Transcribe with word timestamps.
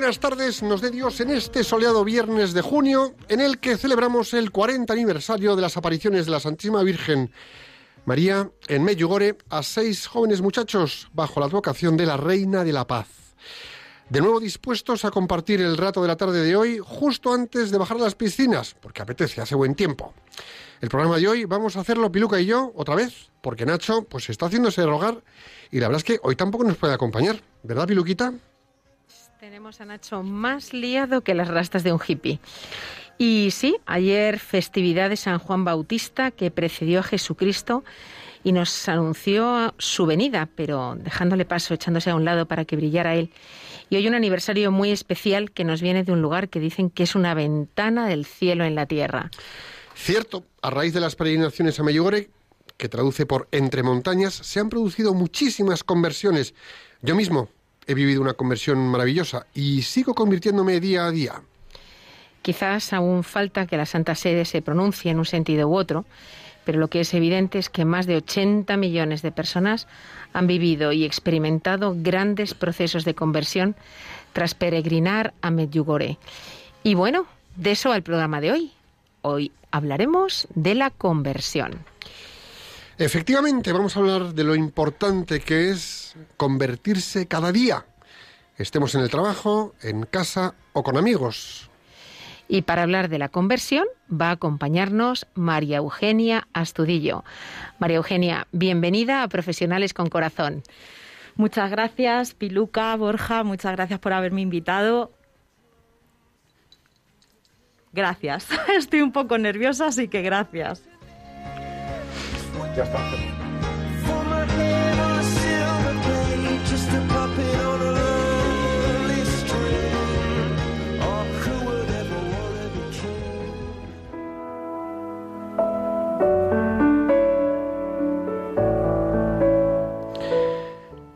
buenas 0.00 0.20
tardes, 0.20 0.62
nos 0.62 0.80
dé 0.80 0.92
Dios 0.92 1.20
en 1.20 1.30
este 1.30 1.64
soleado 1.64 2.04
viernes 2.04 2.52
de 2.52 2.62
junio, 2.62 3.16
en 3.28 3.40
el 3.40 3.58
que 3.58 3.76
celebramos 3.76 4.32
el 4.32 4.52
40 4.52 4.92
aniversario 4.92 5.56
de 5.56 5.62
las 5.62 5.76
apariciones 5.76 6.24
de 6.24 6.30
la 6.30 6.38
Santísima 6.38 6.84
Virgen 6.84 7.32
María 8.04 8.48
en 8.68 8.84
Medjugorje 8.84 9.36
a 9.50 9.64
seis 9.64 10.06
jóvenes 10.06 10.40
muchachos 10.40 11.08
bajo 11.12 11.40
la 11.40 11.46
advocación 11.46 11.96
de 11.96 12.06
la 12.06 12.16
Reina 12.16 12.62
de 12.62 12.72
la 12.72 12.86
Paz. 12.86 13.08
De 14.08 14.20
nuevo 14.20 14.38
dispuestos 14.38 15.04
a 15.04 15.10
compartir 15.10 15.60
el 15.60 15.76
rato 15.76 16.00
de 16.00 16.06
la 16.06 16.16
tarde 16.16 16.44
de 16.44 16.54
hoy, 16.54 16.78
justo 16.80 17.32
antes 17.32 17.72
de 17.72 17.78
bajar 17.78 17.96
a 17.96 18.02
las 18.02 18.14
piscinas, 18.14 18.76
porque 18.80 19.02
apetece, 19.02 19.40
hace 19.40 19.56
buen 19.56 19.74
tiempo. 19.74 20.14
El 20.80 20.90
programa 20.90 21.16
de 21.16 21.26
hoy 21.26 21.44
vamos 21.44 21.76
a 21.76 21.80
hacerlo 21.80 22.12
Piluca 22.12 22.40
y 22.40 22.46
yo 22.46 22.70
otra 22.76 22.94
vez, 22.94 23.32
porque 23.40 23.66
Nacho 23.66 24.04
pues 24.04 24.30
está 24.30 24.46
haciéndose 24.46 24.86
rogar 24.86 25.24
y 25.72 25.80
la 25.80 25.88
verdad 25.88 25.98
es 25.98 26.04
que 26.04 26.20
hoy 26.22 26.36
tampoco 26.36 26.62
nos 26.62 26.76
puede 26.76 26.94
acompañar, 26.94 27.42
¿verdad 27.64 27.88
Piluquita? 27.88 28.32
Tenemos 29.40 29.80
a 29.80 29.84
Nacho 29.84 30.24
más 30.24 30.72
liado 30.72 31.20
que 31.20 31.32
las 31.32 31.46
rastas 31.46 31.84
de 31.84 31.92
un 31.92 32.00
hippie. 32.04 32.40
Y 33.18 33.50
sí, 33.52 33.76
ayer 33.86 34.40
festividad 34.40 35.10
de 35.10 35.16
San 35.16 35.38
Juan 35.38 35.64
Bautista 35.64 36.32
que 36.32 36.50
precedió 36.50 36.98
a 36.98 37.02
Jesucristo 37.04 37.84
y 38.42 38.50
nos 38.50 38.88
anunció 38.88 39.74
su 39.78 40.06
venida, 40.06 40.48
pero 40.56 40.96
dejándole 40.96 41.44
paso, 41.44 41.72
echándose 41.72 42.10
a 42.10 42.16
un 42.16 42.24
lado 42.24 42.46
para 42.46 42.64
que 42.64 42.74
brillara 42.74 43.14
él. 43.14 43.30
Y 43.90 43.96
hoy 43.96 44.08
un 44.08 44.16
aniversario 44.16 44.72
muy 44.72 44.90
especial 44.90 45.52
que 45.52 45.62
nos 45.62 45.82
viene 45.82 46.02
de 46.02 46.10
un 46.10 46.20
lugar 46.20 46.48
que 46.48 46.58
dicen 46.58 46.90
que 46.90 47.04
es 47.04 47.14
una 47.14 47.34
ventana 47.34 48.08
del 48.08 48.26
cielo 48.26 48.64
en 48.64 48.74
la 48.74 48.86
tierra. 48.86 49.30
Cierto, 49.94 50.46
a 50.62 50.70
raíz 50.70 50.92
de 50.94 51.00
las 51.00 51.14
peregrinaciones 51.14 51.78
a 51.78 51.84
Medjugorje, 51.84 52.28
que 52.76 52.88
traduce 52.88 53.24
por 53.24 53.46
entre 53.52 53.84
montañas, 53.84 54.34
se 54.34 54.58
han 54.58 54.68
producido 54.68 55.14
muchísimas 55.14 55.84
conversiones. 55.84 56.54
Yo 57.02 57.14
mismo 57.14 57.50
he 57.88 57.94
vivido 57.94 58.20
una 58.20 58.34
conversión 58.34 58.78
maravillosa 58.86 59.46
y 59.54 59.82
sigo 59.82 60.14
convirtiéndome 60.14 60.78
día 60.78 61.06
a 61.06 61.10
día. 61.10 61.42
Quizás 62.42 62.92
aún 62.92 63.24
falta 63.24 63.66
que 63.66 63.78
la 63.78 63.86
Santa 63.86 64.14
Sede 64.14 64.44
se 64.44 64.62
pronuncie 64.62 65.10
en 65.10 65.18
un 65.18 65.24
sentido 65.24 65.68
u 65.68 65.76
otro, 65.76 66.04
pero 66.64 66.78
lo 66.78 66.88
que 66.88 67.00
es 67.00 67.14
evidente 67.14 67.58
es 67.58 67.70
que 67.70 67.86
más 67.86 68.06
de 68.06 68.16
80 68.16 68.76
millones 68.76 69.22
de 69.22 69.32
personas 69.32 69.88
han 70.34 70.46
vivido 70.46 70.92
y 70.92 71.04
experimentado 71.04 71.94
grandes 71.96 72.52
procesos 72.52 73.06
de 73.06 73.14
conversión 73.14 73.74
tras 74.34 74.54
peregrinar 74.54 75.32
a 75.40 75.50
Medjugorje. 75.50 76.18
Y 76.82 76.94
bueno, 76.94 77.26
de 77.56 77.70
eso 77.70 77.88
va 77.88 77.96
el 77.96 78.02
programa 78.02 78.42
de 78.42 78.52
hoy. 78.52 78.72
Hoy 79.22 79.50
hablaremos 79.70 80.46
de 80.54 80.74
la 80.74 80.90
conversión. 80.90 81.84
Efectivamente, 82.98 83.72
vamos 83.72 83.96
a 83.96 84.00
hablar 84.00 84.34
de 84.34 84.42
lo 84.42 84.56
importante 84.56 85.38
que 85.38 85.70
es 85.70 86.16
convertirse 86.36 87.28
cada 87.28 87.52
día, 87.52 87.86
estemos 88.56 88.96
en 88.96 89.02
el 89.02 89.08
trabajo, 89.08 89.72
en 89.82 90.02
casa 90.02 90.54
o 90.72 90.82
con 90.82 90.96
amigos. 90.96 91.70
Y 92.48 92.62
para 92.62 92.82
hablar 92.82 93.08
de 93.08 93.18
la 93.18 93.28
conversión 93.28 93.86
va 94.10 94.30
a 94.30 94.32
acompañarnos 94.32 95.28
María 95.34 95.76
Eugenia 95.76 96.48
Astudillo. 96.52 97.22
María 97.78 97.98
Eugenia, 97.98 98.48
bienvenida 98.50 99.22
a 99.22 99.28
Profesionales 99.28 99.94
con 99.94 100.08
Corazón. 100.08 100.64
Muchas 101.36 101.70
gracias, 101.70 102.34
Piluca, 102.34 102.96
Borja, 102.96 103.44
muchas 103.44 103.76
gracias 103.76 104.00
por 104.00 104.12
haberme 104.12 104.40
invitado. 104.40 105.12
Gracias. 107.92 108.48
Estoy 108.76 109.02
un 109.02 109.12
poco 109.12 109.38
nerviosa, 109.38 109.86
así 109.86 110.08
que 110.08 110.22
gracias. 110.22 110.82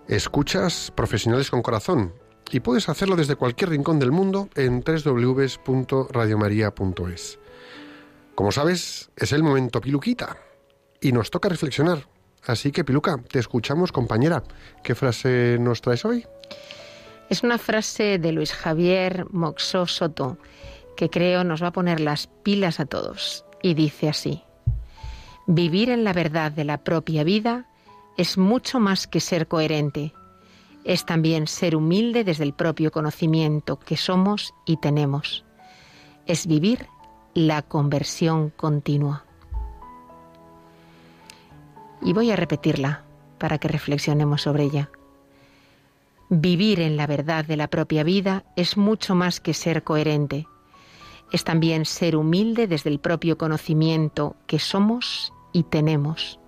Escuchas 0.09 0.91
Profesionales 0.95 1.49
con 1.49 1.63
Corazón 1.63 2.13
y 2.51 2.59
puedes 2.59 2.89
hacerlo 2.89 3.15
desde 3.15 3.37
cualquier 3.37 3.71
rincón 3.71 4.01
del 4.01 4.11
mundo 4.11 4.49
en 4.57 4.83
www.radiomaria.es. 4.83 7.39
Como 8.35 8.51
sabes, 8.51 9.11
es 9.17 9.33
el 9.33 9.45
momento 9.45 9.81
Piluquita 9.81 10.37
y 11.03 11.13
nos 11.13 11.31
toca 11.31 11.49
reflexionar. 11.49 12.07
Así 12.47 12.73
que, 12.73 12.85
Piluca, 12.85 13.19
te 13.19 13.39
escuchamos, 13.39 13.93
compañera. 13.93 14.43
¿Qué 14.83 14.95
frase 14.95 15.59
nos 15.61 15.81
traes 15.81 16.05
hoy? 16.05 16.27
Es 17.29 17.43
una 17.43 17.59
frase 17.59 18.19
de 18.19 18.33
Luis 18.33 18.53
Javier 18.53 19.27
Moxó 19.31 19.87
Soto 19.87 20.39
que 20.97 21.11
creo 21.11 21.45
nos 21.45 21.63
va 21.63 21.69
a 21.69 21.73
poner 21.73 22.01
las 22.01 22.27
pilas 22.27 22.81
a 22.81 22.87
todos. 22.87 23.45
Y 23.63 23.75
dice 23.75 24.09
así, 24.09 24.43
vivir 25.47 25.91
en 25.91 26.05
la 26.05 26.13
verdad 26.13 26.53
de 26.53 26.65
la 26.65 26.79
propia 26.85 27.25
vida 27.25 27.67
es 28.17 28.37
mucho 28.37 28.81
más 28.81 29.07
que 29.07 29.21
ser 29.21 29.47
coherente. 29.49 30.13
Es 30.85 31.07
también 31.07 31.47
ser 31.47 31.77
humilde 31.77 32.25
desde 32.25 32.45
el 32.45 32.55
propio 32.55 32.91
conocimiento 32.91 33.79
que 33.79 33.97
somos 33.97 34.53
y 34.67 34.79
tenemos. 34.79 35.45
Es 36.27 36.47
vivir 36.47 36.87
la 37.35 37.63
conversión 37.63 38.51
continua. 38.51 39.25
Y 42.05 42.13
voy 42.13 42.31
a 42.31 42.37
repetirla 42.37 43.05
para 43.39 43.59
que 43.59 43.69
reflexionemos 43.69 44.43
sobre 44.43 44.65
ella. 44.65 44.91
Vivir 46.29 46.81
en 46.81 46.97
la 46.97 47.07
verdad 47.07 47.45
de 47.45 47.57
la 47.57 47.69
propia 47.69 48.05
vida 48.05 48.45
es 48.57 48.77
mucho 48.77 49.15
más 49.15 49.41
que 49.41 49.53
ser 49.53 49.85
coherente. 49.85 50.47
Es 51.31 51.45
también 51.45 51.85
ser 51.85 52.17
humilde 52.17 52.67
desde 52.67 52.91
el 52.91 53.01
propio 53.01 53.37
conocimiento 53.37 54.37
que 54.47 54.59
somos 54.59 55.33
y 55.53 55.65
tenemos. 55.65 56.39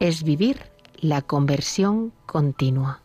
Es 0.00 0.24
vivir 0.24 0.60
la 1.00 1.22
conversión 1.22 2.12
continua. 2.26 3.00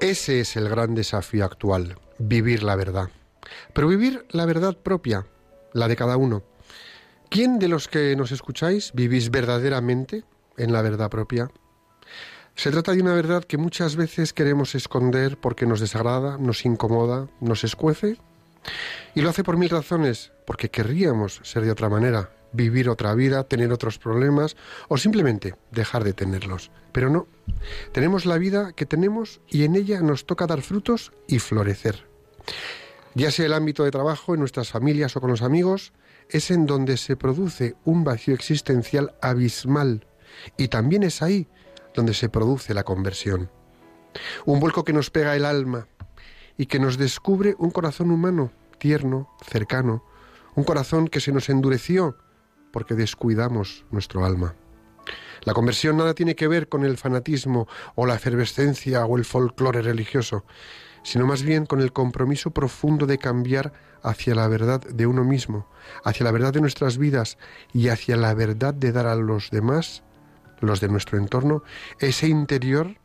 Ese 0.00 0.40
es 0.40 0.56
el 0.56 0.68
gran 0.68 0.94
desafío 0.94 1.44
actual, 1.44 1.96
vivir 2.18 2.62
la 2.62 2.76
verdad. 2.76 3.08
Pero 3.72 3.88
vivir 3.88 4.26
la 4.30 4.46
verdad 4.46 4.76
propia, 4.76 5.26
la 5.72 5.88
de 5.88 5.96
cada 5.96 6.16
uno. 6.16 6.42
¿Quién 7.28 7.58
de 7.58 7.68
los 7.68 7.88
que 7.88 8.14
nos 8.16 8.30
escucháis 8.30 8.92
vivís 8.92 9.30
verdaderamente 9.30 10.24
en 10.58 10.72
la 10.72 10.82
verdad 10.82 11.10
propia? 11.10 11.50
Se 12.54 12.70
trata 12.70 12.92
de 12.92 13.00
una 13.00 13.14
verdad 13.14 13.44
que 13.44 13.56
muchas 13.56 13.96
veces 13.96 14.32
queremos 14.32 14.74
esconder 14.74 15.38
porque 15.38 15.66
nos 15.66 15.80
desagrada, 15.80 16.36
nos 16.36 16.66
incomoda, 16.66 17.28
nos 17.40 17.64
escuece. 17.64 18.18
Y 19.14 19.22
lo 19.22 19.30
hace 19.30 19.42
por 19.42 19.56
mil 19.56 19.70
razones, 19.70 20.32
porque 20.46 20.70
querríamos 20.70 21.40
ser 21.42 21.64
de 21.64 21.70
otra 21.70 21.88
manera, 21.88 22.30
vivir 22.52 22.88
otra 22.88 23.14
vida, 23.14 23.44
tener 23.44 23.72
otros 23.72 23.98
problemas 23.98 24.56
o 24.88 24.98
simplemente 24.98 25.54
dejar 25.70 26.04
de 26.04 26.12
tenerlos. 26.12 26.70
Pero 26.92 27.08
no, 27.08 27.26
tenemos 27.92 28.26
la 28.26 28.38
vida 28.38 28.72
que 28.72 28.86
tenemos 28.86 29.40
y 29.48 29.64
en 29.64 29.74
ella 29.74 30.00
nos 30.02 30.26
toca 30.26 30.46
dar 30.46 30.60
frutos 30.60 31.12
y 31.26 31.38
florecer. 31.38 32.06
Ya 33.14 33.30
sea 33.30 33.46
el 33.46 33.52
ámbito 33.52 33.84
de 33.84 33.90
trabajo, 33.90 34.34
en 34.34 34.40
nuestras 34.40 34.70
familias 34.70 35.16
o 35.16 35.20
con 35.20 35.30
los 35.30 35.42
amigos, 35.42 35.92
es 36.30 36.50
en 36.50 36.66
donde 36.66 36.96
se 36.96 37.16
produce 37.16 37.74
un 37.84 38.04
vacío 38.04 38.34
existencial 38.34 39.14
abismal 39.20 40.06
y 40.56 40.68
también 40.68 41.02
es 41.02 41.20
ahí 41.20 41.46
donde 41.94 42.14
se 42.14 42.28
produce 42.28 42.72
la 42.72 42.84
conversión. 42.84 43.50
Un 44.46 44.60
vuelco 44.60 44.84
que 44.84 44.92
nos 44.92 45.10
pega 45.10 45.36
el 45.36 45.44
alma 45.44 45.88
y 46.56 46.66
que 46.66 46.78
nos 46.78 46.96
descubre 46.96 47.54
un 47.58 47.70
corazón 47.70 48.10
humano, 48.10 48.50
tierno, 48.78 49.30
cercano, 49.46 50.04
un 50.54 50.64
corazón 50.64 51.08
que 51.08 51.20
se 51.20 51.32
nos 51.32 51.48
endureció 51.48 52.16
porque 52.72 52.94
descuidamos 52.94 53.84
nuestro 53.90 54.24
alma. 54.24 54.54
La 55.44 55.54
conversión 55.54 55.96
nada 55.96 56.14
tiene 56.14 56.36
que 56.36 56.46
ver 56.46 56.68
con 56.68 56.84
el 56.84 56.96
fanatismo 56.96 57.66
o 57.94 58.06
la 58.06 58.14
efervescencia 58.14 59.04
o 59.04 59.18
el 59.18 59.24
folclore 59.24 59.82
religioso. 59.82 60.44
Sino 61.02 61.26
más 61.26 61.42
bien 61.42 61.66
con 61.66 61.80
el 61.80 61.92
compromiso 61.92 62.50
profundo 62.50 63.06
de 63.06 63.18
cambiar 63.18 63.72
hacia 64.02 64.34
la 64.34 64.48
verdad 64.48 64.80
de 64.80 65.06
uno 65.06 65.24
mismo, 65.24 65.66
hacia 66.04 66.24
la 66.24 66.32
verdad 66.32 66.52
de 66.52 66.60
nuestras 66.60 66.98
vidas 66.98 67.38
y 67.72 67.88
hacia 67.88 68.16
la 68.16 68.34
verdad 68.34 68.74
de 68.74 68.92
dar 68.92 69.06
a 69.06 69.16
los 69.16 69.50
demás, 69.50 70.02
los 70.60 70.80
de 70.80 70.88
nuestro 70.88 71.18
entorno, 71.18 71.62
ese 71.98 72.28
interior 72.28 72.96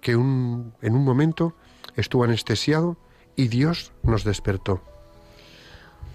que 0.00 0.12
en 0.12 0.20
un 0.20 1.04
momento 1.04 1.54
estuvo 1.96 2.24
anestesiado 2.24 2.96
y 3.36 3.48
Dios 3.48 3.92
nos 4.02 4.24
despertó. 4.24 4.82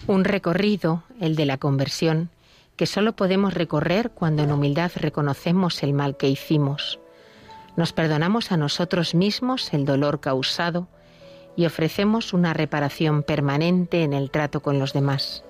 Un 0.06 0.24
recorrido, 0.24 1.04
el 1.19 1.36
de 1.36 1.45
la 1.45 1.57
conversión, 1.57 2.30
que 2.75 2.86
solo 2.86 3.16
podemos 3.16 3.54
recorrer 3.54 4.12
cuando 4.12 4.44
en 4.44 4.51
humildad 4.51 4.92
reconocemos 4.95 5.81
el 5.81 5.94
mal 5.94 6.16
que 6.16 6.30
hicimos. 6.30 7.00
Nos 7.75 7.94
perdonamos 7.94 8.51
a 8.51 8.57
nosotros 8.57 9.16
mismos 9.16 9.74
el 9.74 9.86
dolor 9.86 10.19
causado 10.19 10.88
y 11.57 11.65
ofrecemos 11.65 12.31
una 12.33 12.54
reparación 12.54 13.24
permanente 13.24 14.04
en 14.04 14.13
el 14.13 14.31
trato 14.31 14.62
con 14.62 14.80
los 14.80 14.94
demás. 14.94 15.44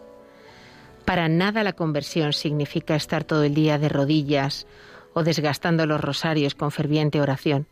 Para 1.05 1.27
nada 1.27 1.63
la 1.63 1.73
conversión 1.73 2.33
significa 2.33 2.95
estar 2.95 3.23
todo 3.25 3.43
el 3.43 3.53
día 3.53 3.77
de 3.77 3.89
rodillas 3.89 4.65
o 5.13 5.23
desgastando 5.23 5.85
los 5.85 6.01
rosarios 6.01 6.55
con 6.55 6.71
ferviente 6.71 7.21
oración, 7.21 7.67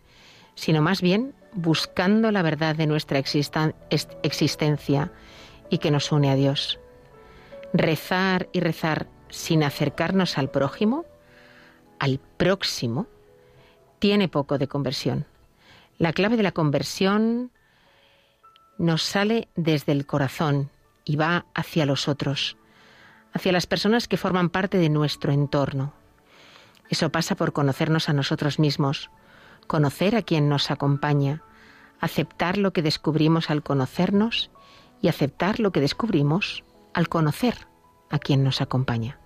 sino 0.53 0.81
más 0.81 1.01
bien 1.01 1.33
buscando 1.53 2.31
la 2.31 2.41
verdad 2.41 2.75
de 2.75 2.87
nuestra 2.87 3.19
existencia 3.19 5.11
y 5.69 5.77
que 5.77 5.91
nos 5.91 6.11
une 6.11 6.29
a 6.29 6.35
Dios. 6.35 6.77
Rezar 7.73 8.49
y 8.51 8.59
rezar 8.59 9.07
sin 9.29 9.63
acercarnos 9.63 10.37
al 10.37 10.49
prójimo, 10.49 11.05
al 11.99 12.19
próximo, 12.37 13.07
tiene 13.99 14.27
poco 14.27 14.57
de 14.57 14.67
conversión. 14.67 15.25
La 15.97 16.11
clave 16.11 16.35
de 16.35 16.43
la 16.43 16.51
conversión 16.51 17.51
nos 18.77 19.03
sale 19.03 19.47
desde 19.55 19.91
el 19.91 20.05
corazón 20.05 20.69
y 21.03 21.15
va 21.15 21.45
hacia 21.53 21.85
los 21.85 22.07
otros, 22.07 22.57
hacia 23.33 23.51
las 23.51 23.67
personas 23.67 24.07
que 24.07 24.17
forman 24.17 24.49
parte 24.49 24.77
de 24.77 24.89
nuestro 24.89 25.31
entorno. 25.31 25.93
Eso 26.89 27.11
pasa 27.11 27.35
por 27.35 27.53
conocernos 27.53 28.09
a 28.09 28.13
nosotros 28.13 28.59
mismos, 28.59 29.09
conocer 29.67 30.15
a 30.15 30.21
quien 30.21 30.49
nos 30.49 30.71
acompaña, 30.71 31.41
aceptar 31.99 32.57
lo 32.57 32.73
que 32.73 32.81
descubrimos 32.81 33.49
al 33.49 33.63
conocernos 33.63 34.51
y 35.01 35.07
aceptar 35.07 35.59
lo 35.59 35.71
que 35.71 35.81
descubrimos 35.81 36.63
al 36.93 37.09
conocer 37.09 37.67
a 38.09 38.19
quien 38.19 38.43
nos 38.43 38.61
acompaña. 38.61 39.19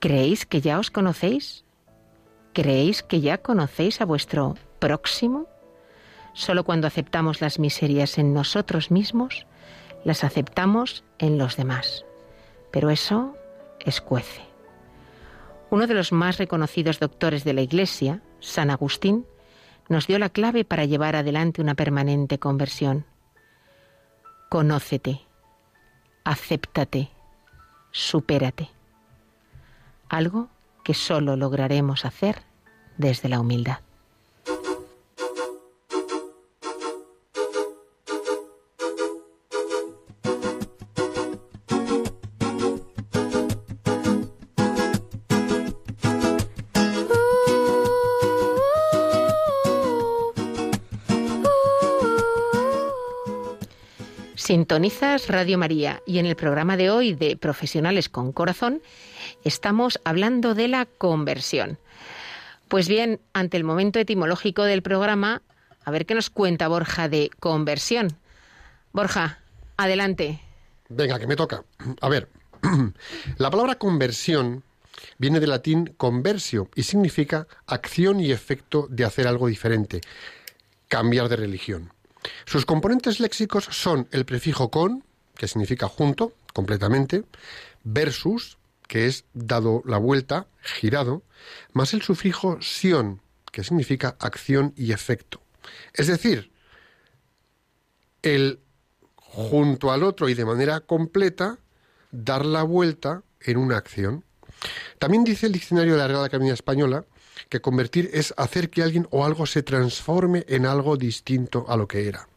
¿Creéis 0.00 0.46
que 0.46 0.60
ya 0.60 0.78
os 0.78 0.90
conocéis? 0.90 1.64
¿Creéis 2.52 3.02
que 3.02 3.20
ya 3.20 3.38
conocéis 3.38 4.00
a 4.00 4.04
vuestro 4.04 4.54
próximo? 4.78 5.46
Solo 6.36 6.64
cuando 6.64 6.86
aceptamos 6.86 7.40
las 7.40 7.58
miserias 7.58 8.18
en 8.18 8.34
nosotros 8.34 8.90
mismos, 8.90 9.46
las 10.04 10.22
aceptamos 10.22 11.02
en 11.18 11.38
los 11.38 11.56
demás. 11.56 12.04
Pero 12.70 12.90
eso 12.90 13.34
escuece. 13.80 14.42
Uno 15.70 15.86
de 15.86 15.94
los 15.94 16.12
más 16.12 16.36
reconocidos 16.36 17.00
doctores 17.00 17.42
de 17.42 17.54
la 17.54 17.62
Iglesia, 17.62 18.20
San 18.40 18.68
Agustín, 18.68 19.24
nos 19.88 20.06
dio 20.06 20.18
la 20.18 20.28
clave 20.28 20.66
para 20.66 20.84
llevar 20.84 21.16
adelante 21.16 21.62
una 21.62 21.74
permanente 21.74 22.38
conversión. 22.38 23.06
Conócete, 24.50 25.22
acéptate, 26.22 27.08
supérate. 27.92 28.68
Algo 30.10 30.50
que 30.84 30.92
solo 30.92 31.34
lograremos 31.34 32.04
hacer 32.04 32.42
desde 32.98 33.30
la 33.30 33.40
humildad. 33.40 33.85
Sintonizas 54.56 55.28
Radio 55.28 55.58
María 55.58 56.02
y 56.06 56.18
en 56.18 56.24
el 56.24 56.34
programa 56.34 56.78
de 56.78 56.88
hoy 56.88 57.12
de 57.12 57.36
Profesionales 57.36 58.08
con 58.08 58.32
Corazón 58.32 58.80
estamos 59.44 60.00
hablando 60.02 60.54
de 60.54 60.66
la 60.66 60.86
conversión. 60.86 61.78
Pues 62.66 62.88
bien, 62.88 63.20
ante 63.34 63.58
el 63.58 63.64
momento 63.64 63.98
etimológico 63.98 64.62
del 64.62 64.80
programa, 64.80 65.42
a 65.84 65.90
ver 65.90 66.06
qué 66.06 66.14
nos 66.14 66.30
cuenta 66.30 66.68
Borja 66.68 67.10
de 67.10 67.28
conversión. 67.38 68.16
Borja, 68.94 69.40
adelante. 69.76 70.40
Venga, 70.88 71.18
que 71.18 71.26
me 71.26 71.36
toca. 71.36 71.62
A 72.00 72.08
ver, 72.08 72.30
la 73.36 73.50
palabra 73.50 73.74
conversión 73.74 74.64
viene 75.18 75.38
del 75.38 75.50
latín 75.50 75.92
conversio 75.98 76.70
y 76.74 76.84
significa 76.84 77.46
acción 77.66 78.20
y 78.20 78.32
efecto 78.32 78.86
de 78.88 79.04
hacer 79.04 79.28
algo 79.28 79.48
diferente, 79.48 80.00
cambiar 80.88 81.28
de 81.28 81.36
religión. 81.36 81.92
Sus 82.44 82.66
componentes 82.66 83.20
léxicos 83.20 83.64
son 83.70 84.08
el 84.10 84.24
prefijo 84.24 84.70
con, 84.70 85.04
que 85.36 85.48
significa 85.48 85.88
junto, 85.88 86.32
completamente, 86.52 87.24
versus, 87.84 88.58
que 88.88 89.06
es 89.06 89.24
dado 89.34 89.82
la 89.84 89.98
vuelta, 89.98 90.46
girado, 90.62 91.22
más 91.72 91.94
el 91.94 92.02
sufijo 92.02 92.58
sion, 92.60 93.20
que 93.52 93.64
significa 93.64 94.16
acción 94.20 94.72
y 94.76 94.92
efecto. 94.92 95.40
Es 95.92 96.06
decir, 96.06 96.52
el 98.22 98.60
junto 99.14 99.92
al 99.92 100.02
otro 100.02 100.28
y 100.28 100.34
de 100.34 100.44
manera 100.44 100.80
completa, 100.80 101.58
dar 102.10 102.46
la 102.46 102.62
vuelta 102.62 103.22
en 103.40 103.58
una 103.58 103.76
acción. 103.76 104.24
También 104.98 105.24
dice 105.24 105.46
el 105.46 105.52
diccionario 105.52 105.92
de 105.92 105.98
la 105.98 106.08
Real 106.08 106.24
Academia 106.24 106.54
Española 106.54 107.04
que 107.48 107.60
convertir 107.60 108.10
es 108.12 108.34
hacer 108.36 108.70
que 108.70 108.82
alguien 108.82 109.06
o 109.10 109.24
algo 109.24 109.46
se 109.46 109.62
transforme 109.62 110.44
en 110.48 110.66
algo 110.66 110.96
distinto 110.96 111.64
a 111.68 111.76
lo 111.76 111.86
que 111.86 112.08
era. 112.08 112.28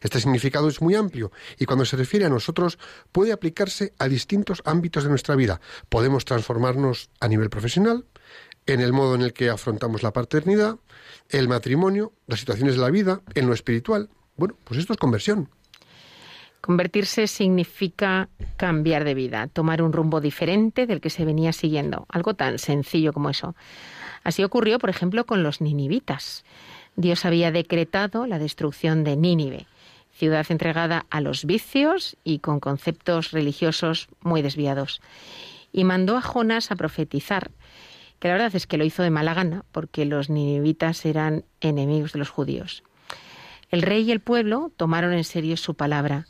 Este 0.00 0.20
significado 0.20 0.68
es 0.68 0.80
muy 0.80 0.94
amplio 0.94 1.32
y 1.58 1.64
cuando 1.64 1.84
se 1.84 1.96
refiere 1.96 2.26
a 2.26 2.28
nosotros 2.28 2.78
puede 3.10 3.32
aplicarse 3.32 3.92
a 3.98 4.08
distintos 4.08 4.62
ámbitos 4.64 5.04
de 5.04 5.10
nuestra 5.10 5.34
vida. 5.34 5.60
Podemos 5.88 6.24
transformarnos 6.24 7.10
a 7.20 7.28
nivel 7.28 7.50
profesional, 7.50 8.04
en 8.66 8.80
el 8.80 8.92
modo 8.92 9.14
en 9.14 9.22
el 9.22 9.32
que 9.32 9.50
afrontamos 9.50 10.02
la 10.02 10.12
paternidad, 10.12 10.78
el 11.28 11.48
matrimonio, 11.48 12.12
las 12.26 12.40
situaciones 12.40 12.76
de 12.76 12.80
la 12.80 12.90
vida, 12.90 13.22
en 13.34 13.46
lo 13.46 13.54
espiritual. 13.54 14.08
Bueno, 14.36 14.56
pues 14.64 14.80
esto 14.80 14.92
es 14.92 14.98
conversión. 14.98 15.48
Convertirse 16.60 17.26
significa 17.26 18.30
cambiar 18.56 19.04
de 19.04 19.12
vida, 19.12 19.48
tomar 19.48 19.82
un 19.82 19.92
rumbo 19.92 20.22
diferente 20.22 20.86
del 20.86 21.02
que 21.02 21.10
se 21.10 21.26
venía 21.26 21.52
siguiendo, 21.52 22.06
algo 22.08 22.34
tan 22.34 22.58
sencillo 22.58 23.12
como 23.12 23.28
eso. 23.28 23.54
Así 24.24 24.42
ocurrió, 24.42 24.78
por 24.78 24.90
ejemplo, 24.90 25.26
con 25.26 25.42
los 25.42 25.60
ninivitas. 25.60 26.44
Dios 26.96 27.24
había 27.24 27.52
decretado 27.52 28.26
la 28.26 28.38
destrucción 28.38 29.04
de 29.04 29.16
Nínive, 29.16 29.66
ciudad 30.12 30.46
entregada 30.48 31.06
a 31.10 31.20
los 31.20 31.44
vicios 31.44 32.16
y 32.24 32.38
con 32.38 32.58
conceptos 32.58 33.32
religiosos 33.32 34.08
muy 34.22 34.42
desviados. 34.42 35.00
Y 35.72 35.84
mandó 35.84 36.16
a 36.16 36.22
Jonás 36.22 36.70
a 36.70 36.76
profetizar, 36.76 37.50
que 38.18 38.28
la 38.28 38.34
verdad 38.34 38.56
es 38.56 38.66
que 38.66 38.78
lo 38.78 38.84
hizo 38.84 39.02
de 39.02 39.10
mala 39.10 39.34
gana, 39.34 39.64
porque 39.72 40.04
los 40.06 40.30
ninivitas 40.30 41.04
eran 41.04 41.44
enemigos 41.60 42.12
de 42.12 42.20
los 42.20 42.30
judíos. 42.30 42.82
El 43.70 43.82
rey 43.82 44.04
y 44.04 44.12
el 44.12 44.20
pueblo 44.20 44.72
tomaron 44.76 45.12
en 45.12 45.24
serio 45.24 45.56
su 45.56 45.74
palabra, 45.74 46.26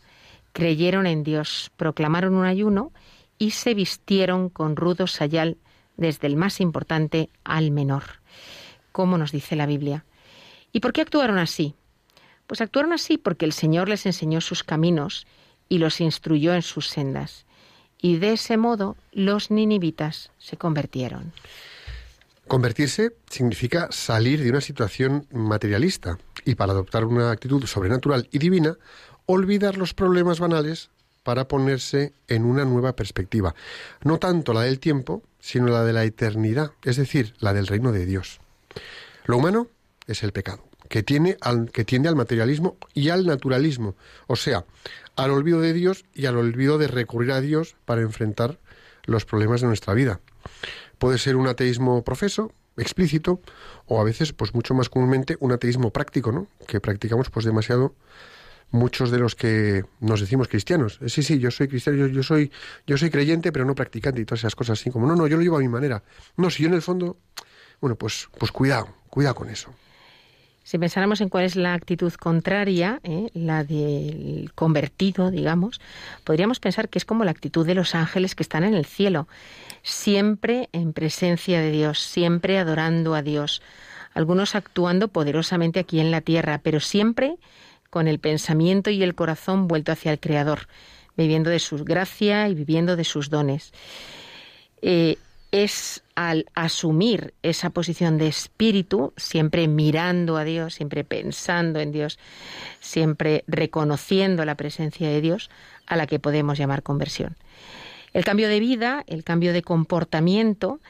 creyeron 0.52 1.06
en 1.06 1.22
Dios, 1.24 1.70
proclamaron 1.76 2.34
un 2.34 2.46
ayuno 2.46 2.90
y 3.38 3.50
se 3.50 3.74
vistieron 3.74 4.48
con 4.48 4.76
rudo 4.76 5.06
sayal 5.06 5.58
desde 5.96 6.26
el 6.26 6.36
más 6.36 6.60
importante 6.60 7.30
al 7.44 7.70
menor, 7.70 8.04
como 8.92 9.18
nos 9.18 9.32
dice 9.32 9.56
la 9.56 9.66
Biblia. 9.66 10.04
¿Y 10.72 10.80
por 10.80 10.92
qué 10.92 11.00
actuaron 11.02 11.38
así? 11.38 11.74
Pues 12.46 12.60
actuaron 12.60 12.92
así 12.92 13.18
porque 13.18 13.44
el 13.44 13.52
Señor 13.52 13.88
les 13.88 14.06
enseñó 14.06 14.40
sus 14.40 14.64
caminos 14.64 15.26
y 15.68 15.78
los 15.78 16.00
instruyó 16.00 16.54
en 16.54 16.62
sus 16.62 16.88
sendas. 16.88 17.46
Y 18.00 18.18
de 18.18 18.32
ese 18.32 18.56
modo 18.56 18.96
los 19.12 19.50
ninivitas 19.50 20.30
se 20.38 20.56
convirtieron. 20.56 21.32
Convertirse 22.46 23.14
significa 23.30 23.88
salir 23.90 24.42
de 24.42 24.50
una 24.50 24.60
situación 24.60 25.26
materialista 25.32 26.18
y 26.44 26.56
para 26.56 26.72
adoptar 26.72 27.06
una 27.06 27.30
actitud 27.30 27.64
sobrenatural 27.64 28.28
y 28.30 28.38
divina, 28.38 28.76
olvidar 29.24 29.78
los 29.78 29.94
problemas 29.94 30.40
banales 30.40 30.90
para 31.24 31.48
ponerse 31.48 32.12
en 32.28 32.44
una 32.44 32.64
nueva 32.64 32.94
perspectiva. 32.94 33.56
No 34.04 34.18
tanto 34.18 34.52
la 34.52 34.62
del 34.62 34.78
tiempo, 34.78 35.22
sino 35.40 35.66
la 35.66 35.82
de 35.82 35.92
la 35.92 36.04
eternidad, 36.04 36.70
es 36.84 36.96
decir, 36.96 37.34
la 37.40 37.52
del 37.52 37.66
reino 37.66 37.90
de 37.90 38.06
Dios. 38.06 38.38
Lo 39.24 39.38
humano 39.38 39.66
es 40.06 40.22
el 40.22 40.32
pecado, 40.32 40.62
que, 40.88 41.02
tiene 41.02 41.36
que 41.72 41.84
tiende 41.84 42.08
al 42.08 42.14
materialismo 42.14 42.76
y 42.92 43.08
al 43.08 43.26
naturalismo, 43.26 43.96
o 44.26 44.36
sea, 44.36 44.64
al 45.16 45.30
olvido 45.30 45.60
de 45.60 45.72
Dios 45.72 46.04
y 46.14 46.26
al 46.26 46.36
olvido 46.36 46.78
de 46.78 46.88
recurrir 46.88 47.32
a 47.32 47.40
Dios 47.40 47.76
para 47.84 48.02
enfrentar 48.02 48.58
los 49.06 49.24
problemas 49.24 49.62
de 49.62 49.66
nuestra 49.66 49.94
vida. 49.94 50.20
Puede 50.98 51.18
ser 51.18 51.36
un 51.36 51.48
ateísmo 51.48 52.04
profeso, 52.04 52.52
explícito 52.76 53.40
o 53.86 54.00
a 54.00 54.04
veces 54.04 54.32
pues 54.32 54.54
mucho 54.54 54.74
más 54.74 54.88
comúnmente 54.88 55.36
un 55.40 55.52
ateísmo 55.52 55.90
práctico, 55.90 56.32
¿no? 56.32 56.48
Que 56.66 56.80
practicamos 56.80 57.30
pues 57.30 57.44
demasiado 57.46 57.94
muchos 58.74 59.10
de 59.12 59.18
los 59.18 59.36
que 59.36 59.84
nos 60.00 60.20
decimos 60.20 60.48
cristianos. 60.48 60.98
Sí, 61.06 61.22
sí, 61.22 61.38
yo 61.38 61.50
soy 61.50 61.68
cristiano, 61.68 61.96
yo, 61.98 62.06
yo 62.08 62.22
soy 62.22 62.50
yo 62.86 62.98
soy 62.98 63.08
creyente, 63.08 63.52
pero 63.52 63.64
no 63.64 63.74
practicante 63.74 64.20
y 64.20 64.24
todas 64.24 64.40
esas 64.40 64.56
cosas 64.56 64.80
así 64.80 64.90
como 64.90 65.06
no, 65.06 65.14
no, 65.14 65.26
yo 65.28 65.36
lo 65.36 65.42
llevo 65.42 65.56
a 65.56 65.60
mi 65.60 65.68
manera. 65.68 66.02
No, 66.36 66.50
si 66.50 66.64
yo 66.64 66.68
en 66.68 66.74
el 66.74 66.82
fondo 66.82 67.16
bueno, 67.80 67.96
pues 67.96 68.28
pues 68.36 68.50
cuidado, 68.50 68.88
cuidado 69.08 69.36
con 69.36 69.48
eso. 69.48 69.70
Si 70.64 70.78
pensáramos 70.78 71.20
en 71.20 71.28
cuál 71.28 71.44
es 71.44 71.56
la 71.56 71.74
actitud 71.74 72.12
contraria, 72.14 72.98
¿eh? 73.04 73.28
la 73.34 73.64
del 73.64 74.50
convertido, 74.54 75.30
digamos, 75.30 75.80
podríamos 76.24 76.58
pensar 76.58 76.88
que 76.88 76.98
es 76.98 77.04
como 77.04 77.24
la 77.24 77.30
actitud 77.30 77.66
de 77.66 77.74
los 77.74 77.94
ángeles 77.94 78.34
que 78.34 78.42
están 78.42 78.64
en 78.64 78.72
el 78.72 78.86
cielo, 78.86 79.28
siempre 79.82 80.70
en 80.72 80.94
presencia 80.94 81.60
de 81.60 81.70
Dios, 81.70 82.00
siempre 82.00 82.58
adorando 82.58 83.14
a 83.14 83.20
Dios, 83.20 83.60
algunos 84.14 84.54
actuando 84.54 85.08
poderosamente 85.08 85.80
aquí 85.80 86.00
en 86.00 86.10
la 86.10 86.22
tierra, 86.22 86.60
pero 86.62 86.80
siempre 86.80 87.36
con 87.94 88.08
el 88.08 88.18
pensamiento 88.18 88.90
y 88.90 89.04
el 89.04 89.14
corazón 89.14 89.68
vuelto 89.68 89.92
hacia 89.92 90.10
el 90.10 90.18
Creador, 90.18 90.66
viviendo 91.16 91.48
de 91.48 91.60
su 91.60 91.84
gracia 91.84 92.48
y 92.48 92.54
viviendo 92.56 92.96
de 92.96 93.04
sus 93.04 93.30
dones. 93.30 93.72
Eh, 94.82 95.16
es 95.52 96.02
al 96.16 96.46
asumir 96.56 97.34
esa 97.44 97.70
posición 97.70 98.18
de 98.18 98.26
espíritu, 98.26 99.12
siempre 99.16 99.68
mirando 99.68 100.36
a 100.36 100.42
Dios, 100.42 100.74
siempre 100.74 101.04
pensando 101.04 101.78
en 101.78 101.92
Dios, 101.92 102.18
siempre 102.80 103.44
reconociendo 103.46 104.44
la 104.44 104.56
presencia 104.56 105.08
de 105.08 105.20
Dios, 105.20 105.48
a 105.86 105.94
la 105.94 106.08
que 106.08 106.18
podemos 106.18 106.58
llamar 106.58 106.82
conversión. 106.82 107.36
El 108.12 108.24
cambio 108.24 108.48
de 108.48 108.58
vida, 108.58 109.04
el 109.06 109.22
cambio 109.22 109.52
de 109.52 109.62
comportamiento, 109.62 110.80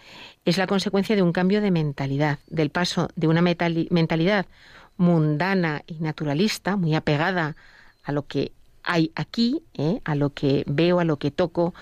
es 0.47 0.57
la 0.57 0.67
consecuencia 0.67 1.17
de 1.17 1.23
un 1.23 1.33
cambio 1.33 1.61
de 1.61 1.71
mentalidad, 1.71 2.39
del 2.47 2.71
paso 2.71 3.11
de 3.15 3.29
una 3.29 3.43
mentalidad 3.43 4.47
mundana 4.97 5.83
y 5.87 5.95
naturalista, 5.95 6.77
muy 6.77 6.95
apegada 6.95 7.57
a 8.03 8.13
lo 8.13 8.27
que 8.27 8.53
hay 8.83 9.11
aquí, 9.15 9.63
¿eh? 9.75 10.01
a 10.05 10.15
lo 10.15 10.31
que 10.31 10.65
veo, 10.67 11.01
a 11.01 11.05
lo 11.05 11.19
que 11.19 11.31
toco, 11.31 11.75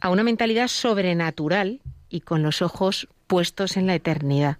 a 0.00 0.10
una 0.10 0.24
mentalidad 0.24 0.68
sobrenatural 0.68 1.80
y 2.08 2.20
con 2.20 2.42
los 2.42 2.60
ojos 2.60 3.08
puestos 3.26 3.76
en 3.76 3.86
la 3.86 3.94
eternidad. 3.94 4.58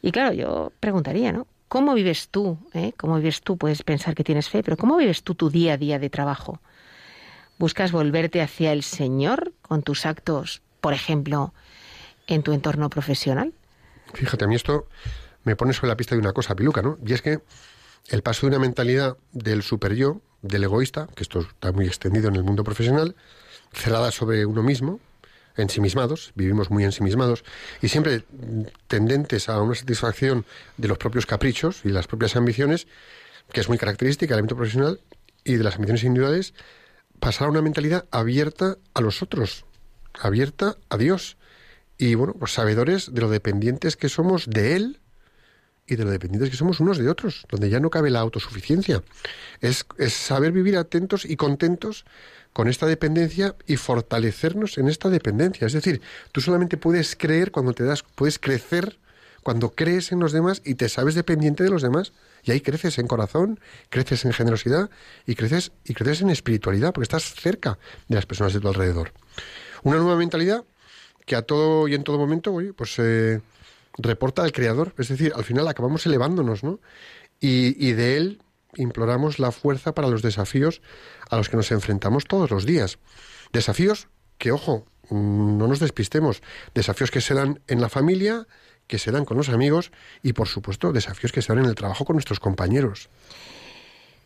Y 0.00 0.10
claro, 0.10 0.32
yo 0.32 0.72
preguntaría, 0.80 1.32
¿no? 1.32 1.46
¿Cómo 1.68 1.94
vives 1.94 2.28
tú? 2.28 2.58
Eh? 2.74 2.92
¿Cómo 2.98 3.16
vives 3.16 3.40
tú? 3.40 3.56
Puedes 3.56 3.82
pensar 3.82 4.14
que 4.14 4.24
tienes 4.24 4.48
fe, 4.48 4.62
pero 4.62 4.76
¿cómo 4.76 4.96
vives 4.96 5.22
tú 5.22 5.34
tu 5.34 5.48
día 5.48 5.74
a 5.74 5.76
día 5.78 5.98
de 5.98 6.10
trabajo? 6.10 6.60
¿Buscas 7.58 7.92
volverte 7.92 8.42
hacia 8.42 8.72
el 8.72 8.82
Señor 8.82 9.52
con 9.62 9.82
tus 9.82 10.04
actos, 10.04 10.60
por 10.80 10.92
ejemplo, 10.92 11.54
en 12.26 12.42
tu 12.42 12.52
entorno 12.52 12.90
profesional? 12.90 13.54
Fíjate, 14.12 14.44
a 14.44 14.48
mí 14.48 14.54
esto 14.54 14.86
me 15.44 15.56
pone 15.56 15.72
sobre 15.72 15.88
la 15.88 15.96
pista 15.96 16.14
de 16.14 16.20
una 16.20 16.32
cosa, 16.32 16.54
Piluca, 16.54 16.82
¿no? 16.82 16.98
Y 17.04 17.12
es 17.12 17.22
que 17.22 17.40
el 18.08 18.22
paso 18.22 18.46
de 18.46 18.56
una 18.56 18.58
mentalidad 18.58 19.16
del 19.32 19.62
super 19.62 19.94
yo, 19.94 20.20
del 20.42 20.64
egoísta, 20.64 21.08
que 21.14 21.22
esto 21.22 21.40
está 21.40 21.72
muy 21.72 21.86
extendido 21.86 22.28
en 22.28 22.36
el 22.36 22.44
mundo 22.44 22.64
profesional, 22.64 23.14
cerrada 23.72 24.10
sobre 24.10 24.44
uno 24.44 24.62
mismo, 24.62 25.00
ensimismados, 25.56 26.32
vivimos 26.34 26.70
muy 26.70 26.84
ensimismados 26.84 27.44
y 27.80 27.88
siempre 27.88 28.24
tendentes 28.86 29.48
a 29.48 29.60
una 29.60 29.74
satisfacción 29.74 30.46
de 30.78 30.88
los 30.88 30.98
propios 30.98 31.26
caprichos 31.26 31.82
y 31.84 31.90
las 31.90 32.06
propias 32.06 32.36
ambiciones, 32.36 32.86
que 33.52 33.60
es 33.60 33.68
muy 33.68 33.78
característica 33.78 34.34
del 34.34 34.40
ámbito 34.40 34.56
profesional 34.56 35.00
y 35.44 35.54
de 35.54 35.64
las 35.64 35.74
ambiciones 35.74 36.04
individuales, 36.04 36.54
pasar 37.20 37.48
a 37.48 37.50
una 37.50 37.62
mentalidad 37.62 38.06
abierta 38.10 38.78
a 38.94 39.00
los 39.00 39.22
otros, 39.22 39.64
abierta 40.20 40.76
a 40.88 40.96
Dios 40.96 41.36
y 41.98 42.14
bueno, 42.14 42.34
pues 42.34 42.52
sabedores 42.52 43.12
de 43.14 43.20
lo 43.20 43.28
dependientes 43.28 43.96
que 43.96 44.08
somos 44.08 44.48
de 44.48 44.76
Él 44.76 45.00
y 45.86 45.96
de 45.96 46.04
lo 46.04 46.10
dependientes 46.10 46.50
que 46.50 46.56
somos 46.56 46.80
unos 46.80 46.98
de 46.98 47.08
otros, 47.08 47.44
donde 47.50 47.68
ya 47.68 47.80
no 47.80 47.90
cabe 47.90 48.10
la 48.10 48.20
autosuficiencia. 48.20 49.02
Es, 49.60 49.84
es 49.98 50.12
saber 50.12 50.52
vivir 50.52 50.76
atentos 50.76 51.24
y 51.24 51.36
contentos 51.36 52.04
con 52.52 52.68
esta 52.68 52.86
dependencia 52.86 53.56
y 53.66 53.76
fortalecernos 53.76 54.78
en 54.78 54.88
esta 54.88 55.08
dependencia. 55.08 55.66
Es 55.66 55.72
decir, 55.72 56.00
tú 56.32 56.40
solamente 56.40 56.76
puedes 56.76 57.16
creer 57.16 57.50
cuando 57.50 57.72
te 57.72 57.84
das, 57.84 58.04
puedes 58.14 58.38
crecer 58.38 58.98
cuando 59.42 59.70
crees 59.70 60.12
en 60.12 60.20
los 60.20 60.32
demás 60.32 60.62
y 60.64 60.76
te 60.76 60.88
sabes 60.88 61.14
dependiente 61.14 61.64
de 61.64 61.70
los 61.70 61.82
demás. 61.82 62.12
Y 62.44 62.52
ahí 62.52 62.60
creces 62.60 62.98
en 62.98 63.06
corazón, 63.06 63.60
creces 63.88 64.24
en 64.24 64.32
generosidad 64.32 64.90
y 65.26 65.34
creces, 65.34 65.72
y 65.84 65.94
creces 65.94 66.22
en 66.22 66.30
espiritualidad, 66.30 66.92
porque 66.92 67.04
estás 67.04 67.34
cerca 67.34 67.78
de 68.08 68.16
las 68.16 68.26
personas 68.26 68.52
de 68.52 68.60
tu 68.60 68.68
alrededor. 68.68 69.12
Una 69.82 69.98
nueva 69.98 70.16
mentalidad 70.16 70.64
que 71.26 71.36
a 71.36 71.42
todo 71.42 71.88
y 71.88 71.94
en 71.94 72.04
todo 72.04 72.18
momento, 72.18 72.52
oye, 72.52 72.72
pues 72.72 72.98
eh, 72.98 73.40
reporta 73.98 74.42
al 74.42 74.52
Creador. 74.52 74.94
Es 74.98 75.08
decir, 75.08 75.32
al 75.34 75.44
final 75.44 75.68
acabamos 75.68 76.06
elevándonos, 76.06 76.64
¿no? 76.64 76.80
Y, 77.40 77.92
de 77.92 78.16
Él 78.16 78.42
imploramos 78.76 79.38
la 79.38 79.50
fuerza 79.50 79.94
para 79.94 80.08
los 80.08 80.22
desafíos 80.22 80.80
a 81.28 81.36
los 81.36 81.48
que 81.48 81.56
nos 81.56 81.72
enfrentamos 81.72 82.24
todos 82.24 82.50
los 82.50 82.64
días. 82.64 82.98
Desafíos 83.52 84.08
que, 84.38 84.52
ojo, 84.52 84.86
no 85.10 85.66
nos 85.66 85.80
despistemos, 85.80 86.42
desafíos 86.72 87.10
que 87.10 87.20
se 87.20 87.34
dan 87.34 87.60
en 87.66 87.80
la 87.80 87.88
familia, 87.88 88.46
que 88.86 88.98
se 88.98 89.10
dan 89.10 89.24
con 89.24 89.36
los 89.36 89.48
amigos 89.48 89.90
y, 90.22 90.32
por 90.32 90.48
supuesto, 90.48 90.92
desafíos 90.92 91.32
que 91.32 91.42
se 91.42 91.52
dan 91.52 91.64
en 91.64 91.68
el 91.68 91.74
trabajo 91.74 92.04
con 92.04 92.14
nuestros 92.14 92.40
compañeros. 92.40 93.10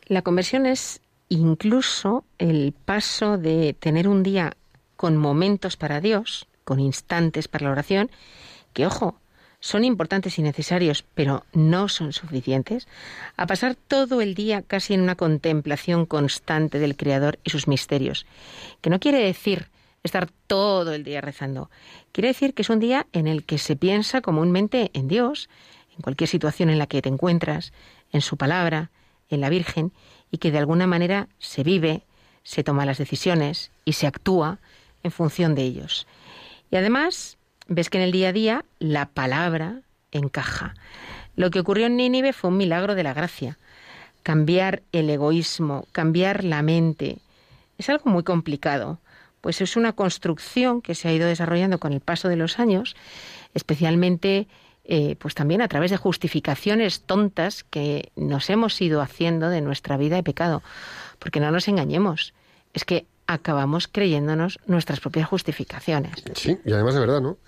La 0.04 0.22
conversión 0.22 0.66
es 0.66 1.00
incluso 1.28 2.24
el 2.38 2.72
paso 2.84 3.38
de 3.38 3.74
tener 3.78 4.08
un 4.08 4.22
día 4.22 4.56
con 4.96 5.16
momentos 5.16 5.76
para 5.76 6.00
Dios, 6.00 6.46
con 6.64 6.80
instantes 6.80 7.48
para 7.48 7.66
la 7.66 7.72
oración, 7.72 8.10
que, 8.72 8.86
ojo, 8.86 9.18
son 9.60 9.84
importantes 9.84 10.38
y 10.38 10.42
necesarios, 10.42 11.04
pero 11.14 11.44
no 11.52 11.88
son 11.88 12.12
suficientes, 12.12 12.86
a 13.36 13.46
pasar 13.46 13.74
todo 13.74 14.20
el 14.20 14.34
día 14.34 14.62
casi 14.62 14.94
en 14.94 15.00
una 15.00 15.16
contemplación 15.16 16.06
constante 16.06 16.78
del 16.78 16.96
Creador 16.96 17.38
y 17.44 17.50
sus 17.50 17.68
misterios, 17.68 18.26
que 18.80 18.90
no 18.90 19.00
quiere 19.00 19.18
decir 19.18 19.68
estar 20.02 20.28
todo 20.46 20.92
el 20.92 21.04
día 21.04 21.20
rezando, 21.20 21.70
quiere 22.12 22.28
decir 22.28 22.54
que 22.54 22.62
es 22.62 22.70
un 22.70 22.78
día 22.78 23.06
en 23.12 23.26
el 23.26 23.44
que 23.44 23.58
se 23.58 23.76
piensa 23.76 24.20
comúnmente 24.20 24.90
en 24.94 25.08
Dios, 25.08 25.48
en 25.96 26.02
cualquier 26.02 26.28
situación 26.28 26.70
en 26.70 26.78
la 26.78 26.86
que 26.86 27.02
te 27.02 27.08
encuentras, 27.08 27.72
en 28.12 28.20
su 28.20 28.36
palabra, 28.36 28.90
en 29.28 29.40
la 29.40 29.48
Virgen, 29.48 29.92
y 30.30 30.38
que 30.38 30.50
de 30.50 30.58
alguna 30.58 30.86
manera 30.86 31.28
se 31.38 31.62
vive, 31.64 32.02
se 32.42 32.62
toma 32.62 32.86
las 32.86 32.98
decisiones 32.98 33.72
y 33.84 33.94
se 33.94 34.06
actúa 34.06 34.58
en 35.02 35.10
función 35.10 35.54
de 35.54 35.62
ellos. 35.62 36.06
Y 36.70 36.76
además, 36.76 37.38
ves 37.68 37.90
que 37.90 37.98
en 37.98 38.04
el 38.04 38.12
día 38.12 38.28
a 38.28 38.32
día 38.32 38.64
la 38.78 39.06
palabra 39.06 39.80
encaja. 40.12 40.74
Lo 41.34 41.50
que 41.50 41.60
ocurrió 41.60 41.86
en 41.86 41.96
Nínive 41.96 42.32
fue 42.32 42.50
un 42.50 42.56
milagro 42.56 42.94
de 42.94 43.02
la 43.02 43.14
gracia. 43.14 43.58
Cambiar 44.22 44.82
el 44.92 45.10
egoísmo, 45.10 45.86
cambiar 45.92 46.44
la 46.44 46.62
mente, 46.62 47.18
es 47.78 47.88
algo 47.90 48.10
muy 48.10 48.22
complicado, 48.22 48.98
pues 49.40 49.60
es 49.60 49.76
una 49.76 49.92
construcción 49.92 50.82
que 50.82 50.94
se 50.94 51.08
ha 51.08 51.12
ido 51.12 51.28
desarrollando 51.28 51.78
con 51.78 51.92
el 51.92 52.00
paso 52.00 52.28
de 52.28 52.36
los 52.36 52.58
años, 52.58 52.96
especialmente 53.54 54.48
eh, 54.84 55.16
pues 55.18 55.34
también 55.34 55.60
a 55.62 55.68
través 55.68 55.90
de 55.90 55.96
justificaciones 55.96 57.02
tontas 57.02 57.64
que 57.64 58.10
nos 58.16 58.48
hemos 58.50 58.80
ido 58.80 59.00
haciendo 59.02 59.48
de 59.48 59.60
nuestra 59.60 59.96
vida 59.96 60.16
de 60.16 60.22
pecado. 60.22 60.62
Porque 61.18 61.40
no 61.40 61.50
nos 61.50 61.68
engañemos, 61.68 62.34
es 62.72 62.84
que 62.84 63.06
acabamos 63.26 63.88
creyéndonos 63.88 64.58
nuestras 64.66 65.00
propias 65.00 65.28
justificaciones. 65.28 66.12
Sí, 66.34 66.58
y 66.64 66.72
además 66.72 66.94
de 66.94 67.00
verdad, 67.00 67.20
¿no? 67.20 67.38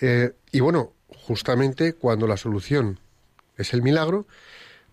Eh, 0.00 0.32
y 0.52 0.60
bueno, 0.60 0.92
justamente 1.08 1.94
cuando 1.94 2.26
la 2.26 2.36
solución 2.36 2.98
es 3.56 3.72
el 3.74 3.82
milagro, 3.82 4.26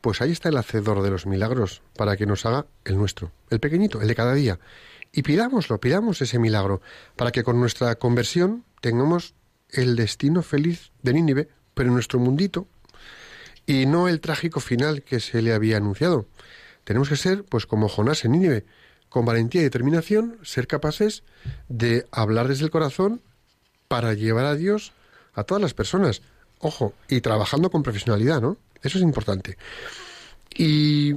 pues 0.02 0.22
ahí 0.22 0.32
está 0.32 0.50
el 0.50 0.58
hacedor 0.58 1.02
de 1.02 1.12
los 1.12 1.26
milagros 1.26 1.82
para 1.96 2.18
que 2.18 2.26
nos 2.26 2.46
haga 2.46 2.66
el 2.86 2.98
nuestro, 2.98 3.32
el 3.50 3.60
pequeñito, 3.60 4.02
el 4.02 4.08
de 4.08 4.16
cada 4.16 4.34
día. 4.34 4.60
Y 5.12 5.24
pidámoslo, 5.24 5.80
pidamos 5.80 6.22
ese 6.22 6.40
milagro 6.40 6.82
para 7.16 7.32
que 7.32 7.44
con 7.44 7.60
nuestra 7.60 7.96
conversión 7.96 8.64
tengamos 8.80 9.36
el 9.70 9.96
destino 9.96 10.42
feliz 10.42 10.92
de 11.02 11.14
Nínive, 11.14 11.50
pero 11.74 11.90
en 11.90 11.94
nuestro 11.94 12.20
mundito, 12.20 12.68
y 13.66 13.86
no 13.86 14.08
el 14.08 14.22
trágico 14.22 14.60
final 14.60 15.04
que 15.04 15.20
se 15.20 15.42
le 15.42 15.54
había 15.54 15.78
anunciado. 15.78 16.26
Tenemos 16.84 17.10
que 17.10 17.16
ser, 17.16 17.44
pues 17.44 17.66
como 17.66 17.88
Jonás 17.88 18.26
en 18.26 18.34
Nínive, 18.34 18.66
con 19.12 19.26
valentía 19.26 19.60
y 19.60 19.66
determinación, 19.66 20.38
ser 20.42 20.68
capaces 20.68 21.24
de 21.68 22.08
hablar 22.12 22.48
desde 22.48 22.64
el 22.64 22.72
corazón 22.72 23.22
para 23.90 24.14
llevar 24.14 24.46
a 24.46 24.56
Dios 24.56 24.94
a 25.34 25.44
todas 25.44 25.62
las 25.62 25.74
personas. 25.74 26.22
Ojo, 26.60 26.94
y 27.10 27.20
trabajando 27.20 27.70
con 27.70 27.84
profesionalidad, 27.84 28.42
¿no? 28.42 28.56
Eso 28.82 28.98
es 28.98 29.04
importante. 29.04 29.58
Y 30.56 31.14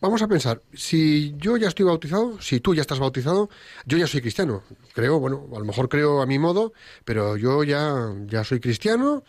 vamos 0.00 0.22
a 0.22 0.26
pensar, 0.26 0.60
si 0.74 1.36
yo 1.38 1.56
ya 1.56 1.68
estoy 1.68 1.84
bautizado, 1.84 2.40
si 2.40 2.58
tú 2.58 2.74
ya 2.74 2.80
estás 2.80 2.98
bautizado, 2.98 3.48
yo 3.84 3.96
ya 3.96 4.08
soy 4.08 4.22
cristiano. 4.22 4.64
Creo, 4.92 5.20
bueno, 5.20 5.46
a 5.54 5.60
lo 5.60 5.64
mejor 5.64 5.88
creo 5.88 6.22
a 6.22 6.26
mi 6.26 6.40
modo, 6.40 6.72
pero 7.04 7.36
yo 7.36 7.62
ya, 7.62 8.12
ya 8.26 8.42
soy 8.42 8.58
cristiano, 8.58 9.22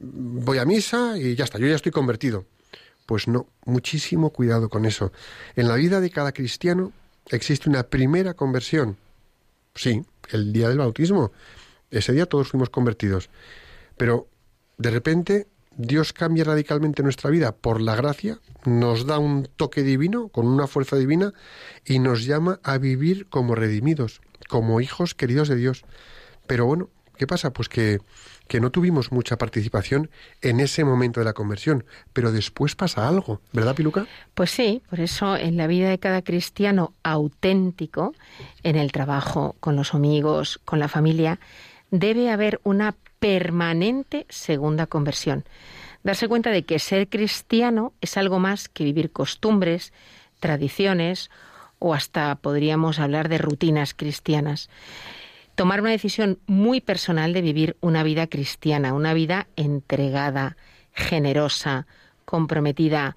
voy 0.00 0.56
a 0.56 0.64
misa 0.64 1.18
y 1.18 1.34
ya 1.34 1.44
está, 1.44 1.58
yo 1.58 1.66
ya 1.66 1.76
estoy 1.76 1.92
convertido. 1.92 2.46
Pues 3.04 3.28
no, 3.28 3.46
muchísimo 3.66 4.30
cuidado 4.30 4.70
con 4.70 4.86
eso. 4.86 5.12
En 5.54 5.68
la 5.68 5.74
vida 5.74 6.00
de 6.00 6.08
cada 6.08 6.32
cristiano 6.32 6.94
existe 7.30 7.68
una 7.68 7.84
primera 7.84 8.34
conversión. 8.34 8.96
Sí, 9.74 10.02
el 10.30 10.52
día 10.52 10.68
del 10.68 10.78
bautismo. 10.78 11.32
Ese 11.90 12.12
día 12.12 12.26
todos 12.26 12.48
fuimos 12.48 12.70
convertidos. 12.70 13.30
Pero 13.96 14.28
de 14.76 14.90
repente 14.90 15.46
Dios 15.76 16.12
cambia 16.12 16.42
radicalmente 16.42 17.04
nuestra 17.04 17.30
vida 17.30 17.52
por 17.52 17.80
la 17.80 17.94
gracia, 17.94 18.40
nos 18.64 19.06
da 19.06 19.18
un 19.18 19.48
toque 19.56 19.84
divino, 19.84 20.28
con 20.28 20.48
una 20.48 20.66
fuerza 20.66 20.96
divina, 20.96 21.32
y 21.84 22.00
nos 22.00 22.24
llama 22.24 22.58
a 22.64 22.78
vivir 22.78 23.28
como 23.28 23.54
redimidos, 23.54 24.20
como 24.48 24.80
hijos 24.80 25.14
queridos 25.14 25.48
de 25.48 25.54
Dios. 25.54 25.84
Pero 26.48 26.66
bueno, 26.66 26.90
¿qué 27.16 27.28
pasa? 27.28 27.52
Pues 27.52 27.68
que, 27.68 28.00
que 28.48 28.60
no 28.60 28.70
tuvimos 28.70 29.12
mucha 29.12 29.36
participación 29.36 30.10
en 30.42 30.58
ese 30.58 30.84
momento 30.84 31.20
de 31.20 31.24
la 31.24 31.34
conversión, 31.34 31.84
pero 32.12 32.32
después 32.32 32.74
pasa 32.74 33.06
algo, 33.06 33.40
¿verdad, 33.52 33.76
Piluca? 33.76 34.06
Pues 34.34 34.50
sí, 34.50 34.82
por 34.90 35.00
eso 35.00 35.36
en 35.36 35.56
la 35.56 35.66
vida 35.66 35.88
de 35.88 35.98
cada 35.98 36.22
cristiano 36.22 36.94
auténtico, 37.02 38.14
en 38.62 38.76
el 38.76 38.90
trabajo, 38.90 39.54
con 39.60 39.76
los 39.76 39.94
amigos, 39.94 40.58
con 40.64 40.78
la 40.78 40.88
familia, 40.88 41.38
debe 41.90 42.30
haber 42.30 42.60
una 42.64 42.96
permanente 43.20 44.26
segunda 44.28 44.86
conversión. 44.86 45.44
Darse 46.02 46.28
cuenta 46.28 46.50
de 46.50 46.64
que 46.64 46.78
ser 46.78 47.08
cristiano 47.08 47.92
es 48.00 48.16
algo 48.16 48.38
más 48.38 48.68
que 48.68 48.84
vivir 48.84 49.10
costumbres, 49.10 49.92
tradiciones 50.40 51.30
o 51.78 51.94
hasta 51.94 52.34
podríamos 52.36 52.98
hablar 52.98 53.28
de 53.28 53.38
rutinas 53.38 53.94
cristianas. 53.94 54.68
Tomar 55.58 55.80
una 55.80 55.90
decisión 55.90 56.38
muy 56.46 56.80
personal 56.80 57.32
de 57.32 57.42
vivir 57.42 57.76
una 57.80 58.04
vida 58.04 58.28
cristiana, 58.28 58.94
una 58.94 59.12
vida 59.12 59.48
entregada, 59.56 60.56
generosa, 60.92 61.88
comprometida 62.24 63.16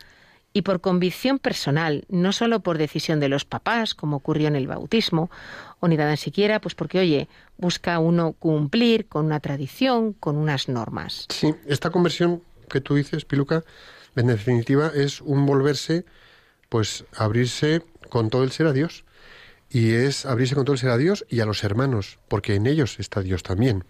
y 0.52 0.64
por 0.64 0.82
convicción 0.82 1.38
personal, 1.38 2.04
no 2.10 2.32
solo 2.32 2.62
por 2.62 2.80
decisión 2.80 3.20
de 3.20 3.30
los 3.30 3.46
papás, 3.46 3.94
como 3.94 4.18
ocurrió 4.18 4.48
en 4.48 4.56
el 4.56 4.66
bautismo, 4.66 5.30
o 5.82 5.88
ni 5.88 5.98
nada 5.98 6.18
siquiera, 6.18 6.60
pues 6.60 6.74
porque, 6.74 6.98
oye, 6.98 7.30
busca 7.60 8.00
uno 8.00 8.34
cumplir 8.34 9.06
con 9.06 9.28
una 9.28 9.40
tradición, 9.40 10.14
con 10.14 10.36
unas 10.36 10.68
normas. 10.68 11.28
Sí, 11.30 11.54
esta 11.68 11.92
conversión 11.92 12.42
que 12.72 12.82
tú 12.82 12.96
dices, 12.96 13.24
Piluca, 13.24 13.64
en 14.16 14.26
definitiva 14.26 14.92
es 14.96 15.22
un 15.22 15.46
volverse, 15.46 16.06
pues 16.70 17.06
abrirse 17.16 17.84
con 18.10 18.32
todo 18.32 18.44
el 18.44 18.52
ser 18.52 18.66
a 18.66 18.74
Dios. 18.74 19.06
Y 19.74 19.94
es 19.94 20.26
abrirse 20.26 20.54
con 20.54 20.66
todo 20.66 20.74
el 20.74 20.80
ser 20.80 20.90
a 20.90 20.98
Dios 20.98 21.26
y 21.30 21.40
a 21.40 21.46
los 21.46 21.64
hermanos, 21.64 22.20
porque 22.28 22.56
en 22.56 22.68
ellos 22.68 23.00
está 23.00 23.22
Dios 23.22 23.42
también. 23.42 23.86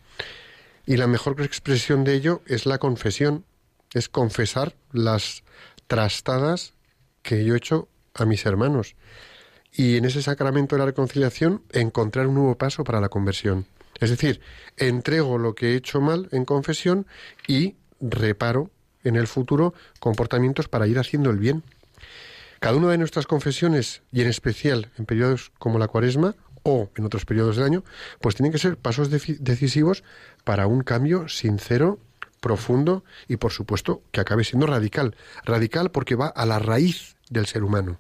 Y 0.86 0.98
la 0.98 1.08
mejor 1.08 1.42
expresión 1.42 2.04
de 2.04 2.14
ello 2.14 2.42
es 2.46 2.68
la 2.68 2.78
confesión, 2.78 3.46
es 3.94 4.08
confesar 4.08 4.76
las 4.92 5.44
trastadas 5.88 6.74
que 7.24 7.44
yo 7.44 7.56
he 7.56 7.58
hecho 7.58 7.88
a 8.14 8.26
mis 8.26 8.46
hermanos. 8.46 8.96
Y 9.74 9.98
en 9.98 10.06
ese 10.06 10.22
sacramento 10.22 10.76
de 10.76 10.80
la 10.80 10.86
reconciliación 10.86 11.64
encontrar 11.72 12.28
un 12.28 12.36
nuevo 12.36 12.58
paso 12.58 12.84
para 12.84 13.02
la 13.02 13.10
conversión. 13.10 13.66
Es 14.00 14.10
decir, 14.10 14.42
entrego 14.78 15.38
lo 15.38 15.56
que 15.56 15.72
he 15.72 15.76
hecho 15.76 16.00
mal 16.00 16.28
en 16.32 16.46
confesión 16.46 17.08
y 17.48 17.76
reparo 18.00 18.70
en 19.04 19.16
el 19.16 19.28
futuro 19.28 19.74
comportamientos 20.00 20.68
para 20.68 20.88
ir 20.88 21.00
haciendo 21.00 21.30
el 21.30 21.38
bien. 21.38 21.64
Cada 22.62 22.78
una 22.78 22.90
de 22.90 23.00
nuestras 23.00 23.26
confesiones, 23.26 24.04
y 24.12 24.22
en 24.22 24.28
especial 24.28 24.92
en 25.00 25.08
periodos 25.08 25.52
como 25.58 25.80
la 25.80 25.88
cuaresma 25.88 26.36
o 26.62 26.92
en 26.96 27.06
otros 27.06 27.26
periodos 27.26 27.56
del 27.56 27.66
año, 27.66 27.84
pues 28.20 28.36
tienen 28.36 28.52
que 28.52 28.60
ser 28.60 28.78
pasos 28.78 29.10
decisivos 29.10 30.04
para 30.44 30.68
un 30.68 30.82
cambio 30.82 31.28
sincero 31.28 31.98
profundo 32.40 33.04
y 33.28 33.38
por 33.38 33.52
supuesto 33.52 34.04
que 34.12 34.22
acabe 34.22 34.44
siendo 34.44 34.68
radical. 34.68 35.16
Radical 35.44 35.90
porque 35.90 36.14
va 36.14 36.28
a 36.28 36.46
la 36.46 36.60
raíz 36.60 37.16
del 37.32 37.48
ser 37.48 37.64
humano. 37.64 38.00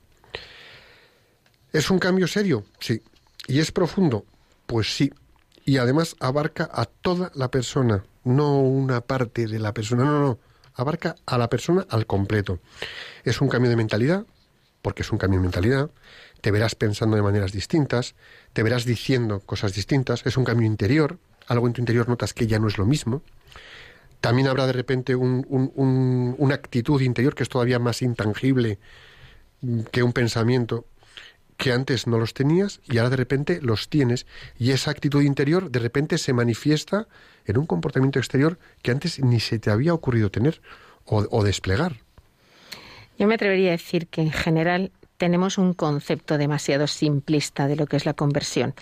¿Es 1.74 1.90
un 1.90 1.98
cambio 1.98 2.28
serio? 2.28 2.64
Sí. 2.80 3.02
¿Y 3.48 3.62
es 3.62 3.72
profundo? 3.72 4.28
Pues 4.68 4.96
sí. 4.96 5.12
Y 5.66 5.78
además 5.78 6.16
abarca 6.20 6.70
a 6.72 6.86
toda 6.86 7.32
la 7.34 7.50
persona, 7.50 8.04
no 8.24 8.60
una 8.60 9.02
parte 9.02 9.48
de 9.48 9.58
la 9.58 9.74
persona, 9.74 10.04
no, 10.04 10.22
no, 10.22 10.40
abarca 10.76 11.16
a 11.26 11.40
la 11.40 11.50
persona 11.50 11.88
al 11.90 12.06
completo. 12.06 12.60
Es 13.24 13.42
un 13.42 13.50
cambio 13.50 13.72
de 13.72 13.76
mentalidad, 13.76 14.24
porque 14.82 15.04
es 15.04 15.12
un 15.12 15.18
cambio 15.18 15.40
de 15.40 15.44
mentalidad, 15.44 15.90
te 16.42 16.52
verás 16.52 16.76
pensando 16.76 17.16
de 17.16 17.22
maneras 17.22 17.52
distintas, 17.52 18.16
te 18.54 18.64
verás 18.64 18.86
diciendo 18.86 19.40
cosas 19.42 19.74
distintas, 19.74 20.26
es 20.26 20.38
un 20.38 20.44
cambio 20.44 20.68
interior, 20.68 21.18
algo 21.48 21.68
en 21.68 21.74
tu 21.74 21.82
interior 21.82 22.08
notas 22.10 22.34
que 22.34 22.48
ya 22.48 22.60
no 22.60 22.68
es 22.68 22.78
lo 22.78 22.86
mismo, 22.86 23.22
también 24.22 24.48
habrá 24.48 24.68
de 24.68 24.74
repente 24.74 25.16
una 25.16 26.56
actitud 26.56 27.02
interior 27.02 27.34
que 27.34 27.44
es 27.44 27.50
todavía 27.50 27.80
más 27.80 28.02
intangible 28.02 28.80
que 29.92 30.04
un 30.04 30.14
pensamiento 30.14 30.86
que 31.58 31.72
antes 31.72 32.08
no 32.08 32.18
los 32.18 32.34
tenías 32.34 32.82
y 32.86 32.98
ahora 32.98 33.12
de 33.12 33.18
repente 33.18 33.60
los 33.62 33.90
tienes 33.90 34.26
y 34.58 34.72
esa 34.72 34.90
actitud 34.90 35.22
interior 35.22 35.70
de 35.70 35.80
repente 35.80 36.18
se 36.18 36.34
manifiesta 36.34 37.08
en 37.46 37.58
un 37.58 37.68
comportamiento 37.68 38.20
exterior 38.20 38.58
que 38.82 38.92
antes 38.92 39.20
ni 39.20 39.40
se 39.40 39.60
te 39.60 39.70
había 39.70 39.94
ocurrido 39.94 40.32
tener 40.32 40.62
o, 41.06 41.28
o 41.30 41.44
desplegar. 41.44 41.98
Yo 43.22 43.28
me 43.28 43.36
atrevería 43.36 43.70
a 43.70 43.74
decir 43.74 44.08
que 44.08 44.22
en 44.22 44.32
general 44.32 44.90
tenemos 45.18 45.60
un 45.60 45.76
concepto 45.76 46.40
demasiado 46.40 46.88
simplista 46.88 47.68
de 47.68 47.76
lo 47.76 47.86
que 47.86 47.96
es 47.96 48.08
la 48.08 48.16
conversión. 48.16 48.74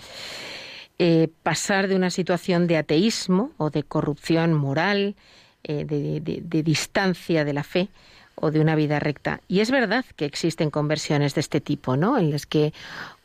Eh, 0.98 1.28
pasar 1.44 1.90
de 1.90 1.98
una 1.98 2.10
situación 2.10 2.66
de 2.66 2.78
ateísmo 2.78 3.52
o 3.58 3.70
de 3.70 3.84
corrupción 3.84 4.54
moral, 4.54 5.18
eh, 5.66 5.84
de, 5.84 6.64
distancia 6.64 7.44
de 7.44 7.52
la 7.52 7.66
fe 7.66 7.90
o 8.36 8.50
de 8.50 8.62
una 8.62 8.76
vida 8.76 9.02
recta. 9.02 9.42
Y 9.50 9.60
es 9.60 9.72
verdad 9.72 10.06
que 10.16 10.24
existen 10.24 10.70
conversiones 10.70 11.36
de 11.36 11.42
este 11.42 11.60
tipo, 11.60 11.98
¿no? 11.98 12.18
En 12.18 12.32
las 12.32 12.46
que 12.46 12.72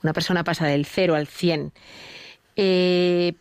una 0.02 0.14
persona 0.14 0.42
pasa 0.42 0.66
del 0.66 0.84
cero 0.84 1.14
al 1.14 1.28
cien. 1.28 1.70
Eh, 2.56 3.34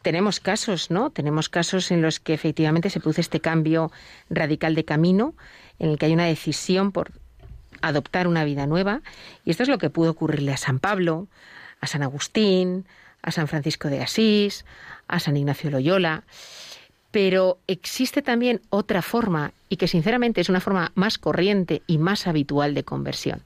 tenemos 0.00 0.40
casos, 0.40 0.90
¿no? 0.90 1.10
Tenemos 1.10 1.50
casos 1.50 1.90
en 1.90 2.00
los 2.00 2.20
que 2.20 2.32
efectivamente 2.32 2.88
se 2.88 3.00
produce 3.00 3.20
este 3.20 3.40
cambio 3.40 3.92
radical 4.30 4.74
de 4.74 4.86
camino, 4.86 5.34
en 5.78 5.90
el 5.90 5.98
que 5.98 6.06
hay 6.06 6.12
una 6.12 6.26
decisión 6.26 6.92
por 6.92 7.12
adoptar 7.82 8.26
una 8.26 8.44
vida 8.44 8.66
nueva. 8.66 9.02
Y 9.44 9.50
esto 9.50 9.62
es 9.62 9.68
lo 9.68 9.78
que 9.78 9.90
pudo 9.90 10.10
ocurrirle 10.10 10.52
a 10.52 10.56
San 10.56 10.78
Pablo, 10.78 11.28
a 11.80 11.86
San 11.86 12.02
Agustín, 12.02 12.86
a 13.22 13.30
San 13.32 13.48
Francisco 13.48 13.88
de 13.88 14.02
Asís, 14.02 14.64
a 15.08 15.20
San 15.20 15.36
Ignacio 15.36 15.70
Loyola, 15.70 16.24
pero 17.10 17.58
existe 17.66 18.20
también 18.20 18.60
otra 18.68 19.00
forma 19.00 19.52
y 19.68 19.76
que 19.76 19.88
sinceramente 19.88 20.40
es 20.40 20.48
una 20.48 20.60
forma 20.60 20.92
más 20.94 21.18
corriente 21.18 21.82
y 21.86 21.98
más 21.98 22.26
habitual 22.26 22.74
de 22.74 22.84
conversión. 22.84 23.42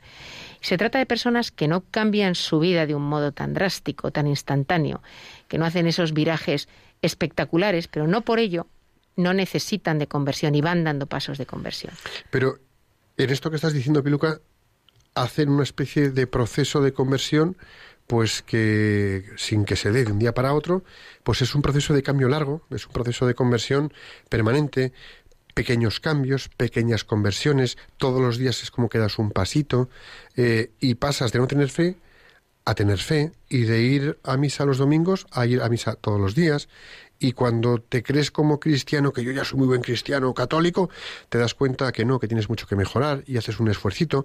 Se 0.61 0.77
trata 0.77 0.99
de 0.99 1.07
personas 1.07 1.51
que 1.51 1.69
no 1.69 1.83
cambian 1.91 2.35
su 2.35 2.59
vida 2.59 2.87
de 2.87 2.95
un 2.95 3.03
modo 3.03 3.33
tan 3.33 3.55
drástico, 3.55 4.11
tan 4.11 4.27
instantáneo, 4.27 5.03
que 5.49 5.57
no 5.57 5.65
hacen 5.65 5.87
esos 5.87 6.13
virajes 6.13 6.69
espectaculares, 7.01 7.89
pero 7.89 8.07
no 8.07 8.23
por 8.23 8.41
ello 8.41 8.67
no 9.21 9.35
necesitan 9.35 9.99
de 9.99 10.07
conversión 10.07 10.55
y 10.55 10.61
van 10.61 10.85
dando 10.85 11.07
pasos 11.07 11.39
de 11.39 11.47
conversión. 11.47 11.95
Pero 12.31 12.59
en 13.17 13.31
esto 13.31 13.51
que 13.51 13.57
estás 13.57 13.73
diciendo, 13.73 14.03
Piluca, 14.03 14.41
hacen 15.15 15.51
una 15.51 15.63
especie 15.63 16.11
de 16.11 16.27
proceso 16.27 16.81
de 16.81 16.93
conversión 16.93 17.57
pues 18.07 18.43
que 18.43 19.25
sin 19.37 19.65
que 19.65 19.77
se 19.77 19.93
dé 19.93 20.05
de 20.05 20.11
un 20.11 20.19
día 20.19 20.35
para 20.35 20.53
otro, 20.53 20.83
pues 21.23 21.43
es 21.43 21.55
un 21.55 21.63
proceso 21.63 21.95
de 21.95 22.03
cambio 22.03 22.29
largo, 22.29 22.63
es 22.71 22.85
un 22.87 22.93
proceso 22.93 23.25
de 23.25 23.37
conversión 23.37 23.93
permanente, 24.29 24.93
pequeños 25.55 26.01
cambios, 26.01 26.49
pequeñas 26.49 27.05
conversiones, 27.05 27.79
todos 27.99 28.21
los 28.21 28.37
días 28.37 28.65
es 28.65 28.73
como 28.73 28.89
que 28.89 28.99
das 28.99 29.21
un 29.21 29.31
pasito 29.31 29.89
eh, 30.35 30.73
y 30.81 30.97
pasas 30.97 31.31
de 31.31 31.39
no 31.39 31.47
tener 31.47 31.69
fe 31.69 31.99
a 32.65 32.75
tener 32.75 32.99
fe 32.99 33.33
y 33.49 33.63
de 33.63 33.81
ir 33.81 34.19
a 34.25 34.37
misa 34.37 34.65
los 34.65 34.79
domingos 34.79 35.27
a 35.31 35.47
ir 35.47 35.63
a 35.63 35.69
misa 35.69 35.95
todos 35.95 36.21
los 36.21 36.35
días 36.35 36.69
y 37.21 37.33
cuando 37.33 37.79
te 37.79 38.03
crees 38.03 38.31
como 38.31 38.59
cristiano, 38.59 39.13
que 39.13 39.23
yo 39.23 39.31
ya 39.31 39.45
soy 39.45 39.59
muy 39.59 39.69
buen 39.69 39.83
cristiano 39.83 40.33
católico, 40.33 40.89
te 41.29 41.37
das 41.37 41.55
cuenta 41.55 41.93
que 41.93 42.07
no, 42.07 42.19
que 42.19 42.27
tienes 42.27 42.49
mucho 42.49 42.67
que 42.67 42.75
mejorar 42.75 43.23
y 43.27 43.37
haces 43.37 43.61
un 43.61 43.69
esfuercito 43.69 44.25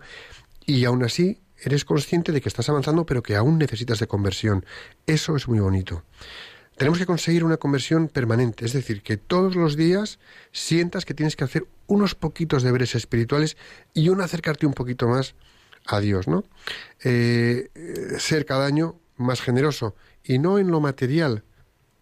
y 0.65 0.85
aún 0.85 1.03
así 1.03 1.41
eres 1.57 1.83
consciente 1.83 2.31
de 2.31 2.39
que 2.39 2.47
estás 2.47 2.69
avanzando, 2.69 3.05
pero 3.05 3.21
que 3.21 3.35
aún 3.35 3.57
necesitas 3.57 3.99
de 3.99 4.07
conversión. 4.07 4.65
Eso 5.05 5.35
es 5.35 5.47
muy 5.47 5.59
bonito. 5.59 6.03
Tenemos 6.77 6.97
que 6.97 7.05
conseguir 7.05 7.43
una 7.43 7.57
conversión 7.57 8.07
permanente, 8.07 8.65
es 8.65 8.73
decir, 8.73 9.01
que 9.01 9.17
todos 9.17 9.55
los 9.55 9.75
días 9.75 10.19
sientas 10.51 11.05
que 11.05 11.13
tienes 11.13 11.35
que 11.35 11.43
hacer 11.43 11.67
unos 11.87 12.15
poquitos 12.15 12.63
deberes 12.63 12.95
espirituales 12.95 13.57
y 13.93 14.07
un 14.09 14.21
acercarte 14.21 14.65
un 14.65 14.73
poquito 14.73 15.07
más 15.07 15.35
a 15.85 15.99
Dios, 15.99 16.27
¿no? 16.27 16.45
Eh, 17.03 17.69
ser 18.19 18.45
cada 18.45 18.65
año 18.65 18.99
más 19.17 19.41
generoso 19.41 19.95
y 20.23 20.39
no 20.39 20.59
en 20.59 20.71
lo 20.71 20.79
material, 20.79 21.43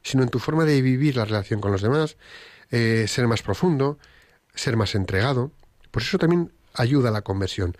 sino 0.04 0.24
en 0.24 0.30
tu 0.30 0.39
forma 0.39 0.66
de 0.66 0.82
vivir 0.82 1.16
la 1.16 1.26
relación 1.26 1.62
con 1.62 1.72
los 1.72 1.82
demás, 1.82 2.18
eh, 2.72 3.06
ser 3.08 3.28
más 3.28 3.42
profundo, 3.42 3.98
ser 4.54 4.78
más 4.78 4.96
entregado. 4.96 5.52
Por 5.92 6.02
eso 6.02 6.18
también 6.18 6.52
ayuda 6.74 7.10
a 7.10 7.12
la 7.12 7.22
conversión. 7.22 7.76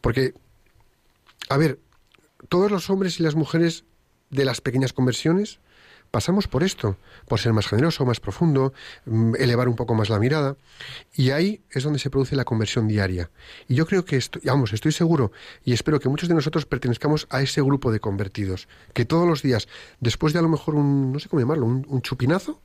Porque 0.00 0.34
a 1.50 1.56
ver, 1.56 1.80
todos 2.48 2.70
los 2.70 2.88
hombres 2.90 3.18
y 3.18 3.24
las 3.24 3.34
mujeres 3.34 3.84
de 4.30 4.44
las 4.44 4.60
pequeñas 4.60 4.92
conversiones 4.92 5.58
pasamos 6.10 6.48
por 6.48 6.62
esto, 6.62 6.96
por 7.26 7.40
ser 7.40 7.52
más 7.52 7.66
generoso, 7.66 8.04
más 8.04 8.20
profundo, 8.20 8.72
mm, 9.06 9.34
elevar 9.38 9.68
un 9.68 9.76
poco 9.76 9.94
más 9.94 10.08
la 10.08 10.18
mirada, 10.18 10.56
y 11.14 11.30
ahí 11.30 11.62
es 11.70 11.84
donde 11.84 11.98
se 11.98 12.10
produce 12.10 12.36
la 12.36 12.44
conversión 12.44 12.88
diaria. 12.88 13.30
Y 13.68 13.74
yo 13.74 13.86
creo 13.86 14.04
que, 14.04 14.16
esto, 14.16 14.40
vamos, 14.44 14.72
estoy 14.72 14.92
seguro 14.92 15.32
y 15.64 15.72
espero 15.72 16.00
que 16.00 16.08
muchos 16.08 16.28
de 16.28 16.34
nosotros 16.34 16.66
pertenezcamos 16.66 17.26
a 17.30 17.42
ese 17.42 17.62
grupo 17.62 17.92
de 17.92 18.00
convertidos, 18.00 18.68
que 18.92 19.04
todos 19.04 19.26
los 19.26 19.42
días, 19.42 19.68
después 20.00 20.32
de 20.32 20.38
a 20.38 20.42
lo 20.42 20.48
mejor 20.48 20.74
un, 20.74 21.12
no 21.12 21.18
sé 21.18 21.28
cómo 21.28 21.40
llamarlo, 21.40 21.66
un 21.66 22.02
chupinazo, 22.02 22.60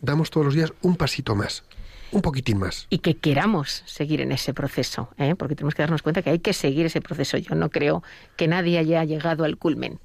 damos 0.00 0.30
todos 0.30 0.46
los 0.46 0.54
días 0.54 0.72
un 0.82 0.96
pasito 0.96 1.34
más. 1.34 1.64
un 2.10 2.22
poquitín 2.22 2.58
más. 2.58 2.86
Y 2.88 2.98
que 2.98 3.18
queramos 3.18 3.82
seguir 3.84 4.22
en 4.22 4.32
ese 4.32 4.54
proceso, 4.54 5.10
¿eh? 5.18 5.34
porque 5.34 5.54
tenemos 5.54 5.74
que 5.74 5.82
darnos 5.82 6.00
cuenta 6.00 6.22
que 6.22 6.30
hay 6.30 6.38
que 6.38 6.54
seguir 6.54 6.86
ese 6.86 7.02
proceso. 7.02 7.36
Yo 7.36 7.54
no 7.54 7.68
creo 7.68 8.02
que 8.36 8.48
nadie 8.48 8.78
haya 8.78 9.04
llegado 9.04 9.44
al 9.44 9.58
culmen, 9.58 9.98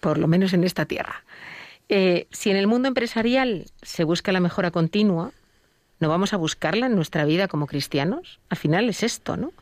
por 0.00 0.16
lo 0.16 0.28
menos 0.28 0.54
en 0.54 0.64
esta 0.64 0.86
tierra. 0.86 1.22
Eh, 1.88 2.26
si 2.30 2.50
en 2.50 2.56
el 2.56 2.66
mundo 2.66 2.88
empresarial 2.88 3.66
se 3.82 4.04
busca 4.04 4.32
la 4.32 4.40
mejora 4.40 4.70
continua, 4.70 5.32
¿no 6.00 6.08
vamos 6.08 6.32
a 6.32 6.36
buscarla 6.36 6.86
en 6.86 6.96
nuestra 6.96 7.24
vida 7.24 7.48
como 7.48 7.66
cristianos? 7.66 8.40
Al 8.48 8.56
final 8.56 8.88
es 8.88 9.02
esto, 9.02 9.36
¿no? 9.36 9.52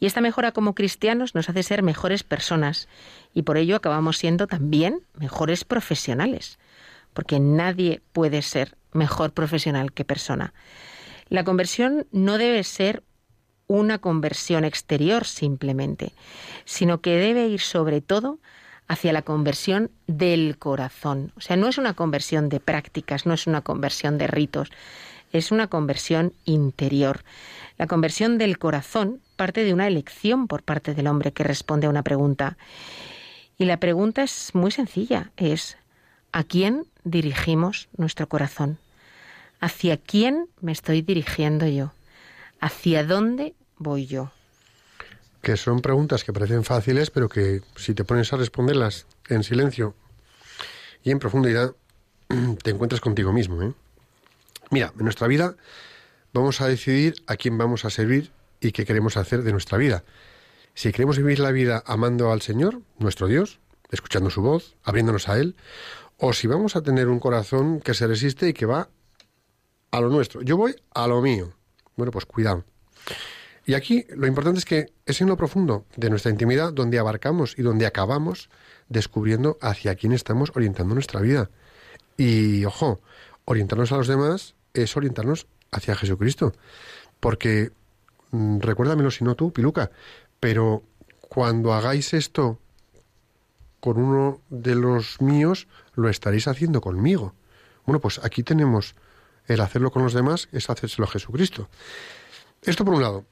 Y 0.00 0.06
esta 0.06 0.20
mejora 0.20 0.52
como 0.52 0.74
cristianos 0.74 1.34
nos 1.34 1.48
hace 1.48 1.62
ser 1.62 1.82
mejores 1.82 2.22
personas 2.22 2.88
y 3.34 3.42
por 3.42 3.58
ello 3.58 3.76
acabamos 3.76 4.18
siendo 4.18 4.46
también 4.46 5.02
mejores 5.14 5.64
profesionales, 5.64 6.58
porque 7.12 7.40
nadie 7.40 8.00
puede 8.12 8.42
ser 8.42 8.76
mejor 8.92 9.32
profesional 9.32 9.92
que 9.92 10.04
persona. 10.04 10.54
La 11.28 11.44
conversión 11.44 12.06
no 12.10 12.38
debe 12.38 12.64
ser 12.64 13.02
una 13.66 13.98
conversión 13.98 14.64
exterior 14.64 15.26
simplemente, 15.26 16.12
sino 16.64 17.02
que 17.02 17.16
debe 17.16 17.46
ir 17.48 17.60
sobre 17.60 18.00
todo 18.00 18.38
hacia 18.88 19.12
la 19.12 19.22
conversión 19.22 19.90
del 20.06 20.58
corazón. 20.58 21.32
O 21.36 21.40
sea, 21.40 21.56
no 21.56 21.68
es 21.68 21.78
una 21.78 21.94
conversión 21.94 22.48
de 22.48 22.58
prácticas, 22.58 23.26
no 23.26 23.34
es 23.34 23.46
una 23.46 23.60
conversión 23.60 24.18
de 24.18 24.26
ritos, 24.26 24.70
es 25.32 25.52
una 25.52 25.68
conversión 25.68 26.32
interior. 26.46 27.22
La 27.76 27.86
conversión 27.86 28.38
del 28.38 28.58
corazón 28.58 29.20
parte 29.36 29.62
de 29.62 29.74
una 29.74 29.86
elección 29.86 30.48
por 30.48 30.62
parte 30.62 30.94
del 30.94 31.06
hombre 31.06 31.32
que 31.32 31.44
responde 31.44 31.86
a 31.86 31.90
una 31.90 32.02
pregunta. 32.02 32.56
Y 33.58 33.66
la 33.66 33.78
pregunta 33.78 34.22
es 34.22 34.54
muy 34.54 34.70
sencilla, 34.70 35.30
es 35.36 35.76
¿a 36.32 36.44
quién 36.44 36.86
dirigimos 37.04 37.88
nuestro 37.96 38.28
corazón? 38.28 38.78
¿Hacia 39.60 39.96
quién 39.96 40.48
me 40.60 40.72
estoy 40.72 41.02
dirigiendo 41.02 41.66
yo? 41.66 41.92
¿Hacia 42.60 43.04
dónde 43.04 43.54
voy 43.76 44.06
yo? 44.06 44.32
Que 45.42 45.56
son 45.56 45.80
preguntas 45.80 46.24
que 46.24 46.32
parecen 46.32 46.64
fáciles, 46.64 47.10
pero 47.10 47.28
que 47.28 47.62
si 47.76 47.94
te 47.94 48.04
pones 48.04 48.32
a 48.32 48.36
responderlas 48.36 49.06
en 49.28 49.42
silencio 49.44 49.94
y 51.02 51.10
en 51.10 51.18
profundidad, 51.18 51.74
te 52.62 52.70
encuentras 52.70 53.00
contigo 53.00 53.32
mismo. 53.32 53.62
¿eh? 53.62 53.72
Mira, 54.70 54.92
en 54.98 55.04
nuestra 55.04 55.26
vida 55.26 55.56
vamos 56.32 56.60
a 56.60 56.68
decidir 56.68 57.14
a 57.26 57.36
quién 57.36 57.56
vamos 57.56 57.84
a 57.84 57.90
servir 57.90 58.32
y 58.60 58.72
qué 58.72 58.84
queremos 58.84 59.16
hacer 59.16 59.42
de 59.42 59.52
nuestra 59.52 59.78
vida. 59.78 60.04
Si 60.74 60.92
queremos 60.92 61.16
vivir 61.18 61.40
la 61.40 61.50
vida 61.50 61.82
amando 61.86 62.30
al 62.30 62.42
Señor, 62.42 62.82
nuestro 62.98 63.26
Dios, 63.26 63.60
escuchando 63.90 64.30
su 64.30 64.42
voz, 64.42 64.76
abriéndonos 64.84 65.28
a 65.28 65.38
Él, 65.38 65.56
o 66.18 66.32
si 66.32 66.46
vamos 66.46 66.76
a 66.76 66.82
tener 66.82 67.08
un 67.08 67.20
corazón 67.20 67.80
que 67.80 67.94
se 67.94 68.06
resiste 68.06 68.48
y 68.48 68.52
que 68.52 68.66
va 68.66 68.88
a 69.90 70.00
lo 70.00 70.08
nuestro. 70.08 70.42
Yo 70.42 70.56
voy 70.56 70.74
a 70.94 71.06
lo 71.06 71.22
mío. 71.22 71.52
Bueno, 71.96 72.12
pues 72.12 72.26
cuidado. 72.26 72.64
Y 73.68 73.74
aquí 73.74 74.06
lo 74.16 74.26
importante 74.26 74.60
es 74.60 74.64
que 74.64 74.94
es 75.04 75.20
en 75.20 75.28
lo 75.28 75.36
profundo 75.36 75.84
de 75.94 76.08
nuestra 76.08 76.30
intimidad 76.30 76.72
donde 76.72 76.98
abarcamos 76.98 77.54
y 77.58 77.60
donde 77.60 77.84
acabamos 77.84 78.48
descubriendo 78.88 79.58
hacia 79.60 79.94
quién 79.94 80.14
estamos 80.14 80.50
orientando 80.54 80.94
nuestra 80.94 81.20
vida. 81.20 81.50
Y 82.16 82.64
ojo, 82.64 83.02
orientarnos 83.44 83.92
a 83.92 83.98
los 83.98 84.08
demás 84.08 84.54
es 84.72 84.96
orientarnos 84.96 85.48
hacia 85.70 85.94
Jesucristo. 85.96 86.54
Porque, 87.20 87.70
mm, 88.30 88.60
recuérdamelo 88.60 89.10
si 89.10 89.22
no 89.22 89.34
tú, 89.34 89.52
Piluca, 89.52 89.90
pero 90.40 90.82
cuando 91.20 91.74
hagáis 91.74 92.14
esto 92.14 92.58
con 93.80 93.98
uno 93.98 94.40
de 94.48 94.76
los 94.76 95.20
míos, 95.20 95.68
lo 95.94 96.08
estaréis 96.08 96.48
haciendo 96.48 96.80
conmigo. 96.80 97.34
Bueno, 97.84 98.00
pues 98.00 98.18
aquí 98.24 98.42
tenemos 98.42 98.94
el 99.46 99.60
hacerlo 99.60 99.90
con 99.90 100.04
los 100.04 100.14
demás, 100.14 100.48
es 100.52 100.70
hacérselo 100.70 101.04
a 101.06 101.10
Jesucristo. 101.10 101.68
Esto 102.62 102.82
por 102.82 102.94
un 102.94 103.02
lado. 103.02 103.26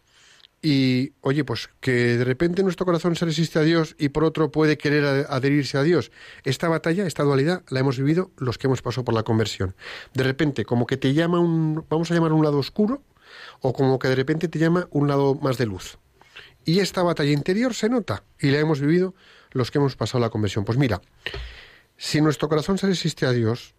Y 0.62 1.12
oye, 1.20 1.44
pues 1.44 1.68
que 1.80 1.92
de 2.16 2.24
repente 2.24 2.62
nuestro 2.62 2.86
corazón 2.86 3.14
se 3.14 3.24
resiste 3.24 3.58
a 3.58 3.62
Dios 3.62 3.94
y 3.98 4.08
por 4.08 4.24
otro 4.24 4.50
puede 4.50 4.78
querer 4.78 5.26
adherirse 5.28 5.78
a 5.78 5.82
Dios. 5.82 6.10
Esta 6.44 6.68
batalla, 6.68 7.06
esta 7.06 7.22
dualidad, 7.22 7.62
la 7.68 7.80
hemos 7.80 7.98
vivido 7.98 8.30
los 8.36 8.58
que 8.58 8.66
hemos 8.66 8.82
pasado 8.82 9.04
por 9.04 9.14
la 9.14 9.22
conversión. 9.22 9.76
De 10.14 10.24
repente, 10.24 10.64
como 10.64 10.86
que 10.86 10.96
te 10.96 11.14
llama 11.14 11.38
un, 11.38 11.84
vamos 11.88 12.10
a 12.10 12.14
llamar 12.14 12.32
un 12.32 12.44
lado 12.44 12.58
oscuro, 12.58 13.02
o 13.60 13.72
como 13.72 13.98
que 13.98 14.08
de 14.08 14.16
repente 14.16 14.48
te 14.48 14.58
llama 14.58 14.88
un 14.90 15.08
lado 15.08 15.34
más 15.34 15.58
de 15.58 15.66
luz. 15.66 15.98
Y 16.64 16.80
esta 16.80 17.02
batalla 17.02 17.30
interior 17.30 17.74
se 17.74 17.88
nota 17.88 18.24
y 18.40 18.50
la 18.50 18.58
hemos 18.58 18.80
vivido 18.80 19.14
los 19.52 19.70
que 19.70 19.78
hemos 19.78 19.94
pasado 19.94 20.20
la 20.20 20.30
conversión. 20.30 20.64
Pues 20.64 20.78
mira, 20.78 21.00
si 21.96 22.20
nuestro 22.20 22.48
corazón 22.48 22.78
se 22.78 22.86
resiste 22.86 23.24
a 23.24 23.30
Dios, 23.30 23.74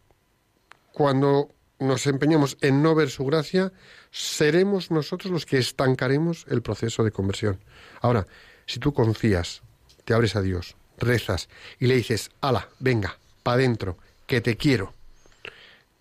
cuando 0.93 1.49
nos 1.79 2.07
empeñamos 2.07 2.57
en 2.61 2.81
no 2.81 2.95
ver 2.95 3.09
su 3.09 3.25
gracia, 3.25 3.71
seremos 4.11 4.91
nosotros 4.91 5.31
los 5.31 5.45
que 5.45 5.57
estancaremos 5.57 6.45
el 6.49 6.61
proceso 6.61 7.03
de 7.03 7.11
conversión. 7.11 7.59
Ahora, 8.01 8.27
si 8.65 8.79
tú 8.79 8.93
confías, 8.93 9.61
te 10.05 10.13
abres 10.13 10.35
a 10.35 10.41
Dios, 10.41 10.75
rezas 10.97 11.49
y 11.79 11.87
le 11.87 11.95
dices, 11.95 12.31
ala, 12.41 12.69
venga, 12.79 13.17
pa' 13.43 13.53
adentro, 13.53 13.97
que 14.25 14.41
te 14.41 14.57
quiero. 14.57 14.93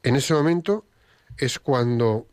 En 0.02 0.16
ese 0.16 0.34
momento 0.34 0.84
es 1.38 1.58
cuando 1.58 2.26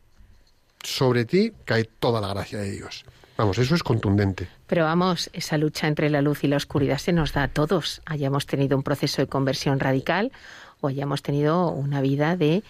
sobre 0.84 1.26
ti 1.26 1.54
cae 1.66 1.86
toda 1.86 2.22
la 2.22 2.30
gracia 2.30 2.60
de 2.60 2.72
Dios. 2.72 3.06
Vamos, 3.38 3.58
eso 3.58 3.74
es 3.74 3.84
contundente. 3.84 4.48
Pero 4.68 4.86
vamos, 4.86 5.30
esa 5.34 5.58
lucha 5.58 5.88
entre 5.88 6.10
la 6.10 6.22
luz 6.22 6.44
y 6.44 6.48
la 6.48 6.58
oscuridad 6.58 7.00
se 7.00 7.14
nos 7.14 7.34
da 7.34 7.44
a 7.44 7.48
todos. 7.48 8.02
Hayamos 8.06 8.46
tenido 8.46 8.78
un 8.78 8.84
proceso 8.84 9.22
de 9.22 9.28
conversión 9.28 9.80
radical 9.80 10.32
o 10.82 10.88
hayamos 10.88 11.24
tenido 11.24 11.70
una 11.70 12.02
vida 12.02 12.38
de 12.38 12.64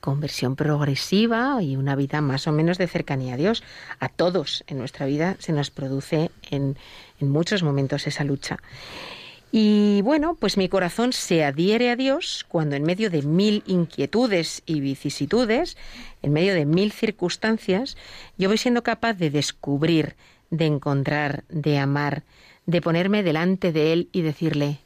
conversión 0.00 0.56
progresiva 0.56 1.62
y 1.62 1.76
una 1.76 1.94
vida 1.94 2.20
más 2.20 2.46
o 2.46 2.52
menos 2.52 2.78
de 2.78 2.88
cercanía 2.88 3.34
a 3.34 3.36
Dios. 3.36 3.62
A 3.98 4.08
todos 4.08 4.64
en 4.66 4.78
nuestra 4.78 5.06
vida 5.06 5.36
se 5.38 5.52
nos 5.52 5.70
produce 5.70 6.30
en, 6.50 6.76
en 7.20 7.30
muchos 7.30 7.62
momentos 7.62 8.06
esa 8.06 8.24
lucha. 8.24 8.58
Y 9.52 10.00
bueno, 10.02 10.36
pues 10.38 10.56
mi 10.56 10.68
corazón 10.68 11.12
se 11.12 11.44
adhiere 11.44 11.90
a 11.90 11.96
Dios 11.96 12.46
cuando 12.48 12.76
en 12.76 12.84
medio 12.84 13.10
de 13.10 13.22
mil 13.22 13.64
inquietudes 13.66 14.62
y 14.64 14.80
vicisitudes, 14.80 15.76
en 16.22 16.32
medio 16.32 16.54
de 16.54 16.66
mil 16.66 16.92
circunstancias, 16.92 17.96
yo 18.38 18.48
voy 18.48 18.58
siendo 18.58 18.84
capaz 18.84 19.14
de 19.14 19.30
descubrir, 19.30 20.14
de 20.50 20.66
encontrar, 20.66 21.42
de 21.48 21.78
amar, 21.78 22.22
de 22.66 22.80
ponerme 22.80 23.24
delante 23.24 23.72
de 23.72 23.92
Él 23.92 24.08
y 24.12 24.22
decirle, 24.22 24.78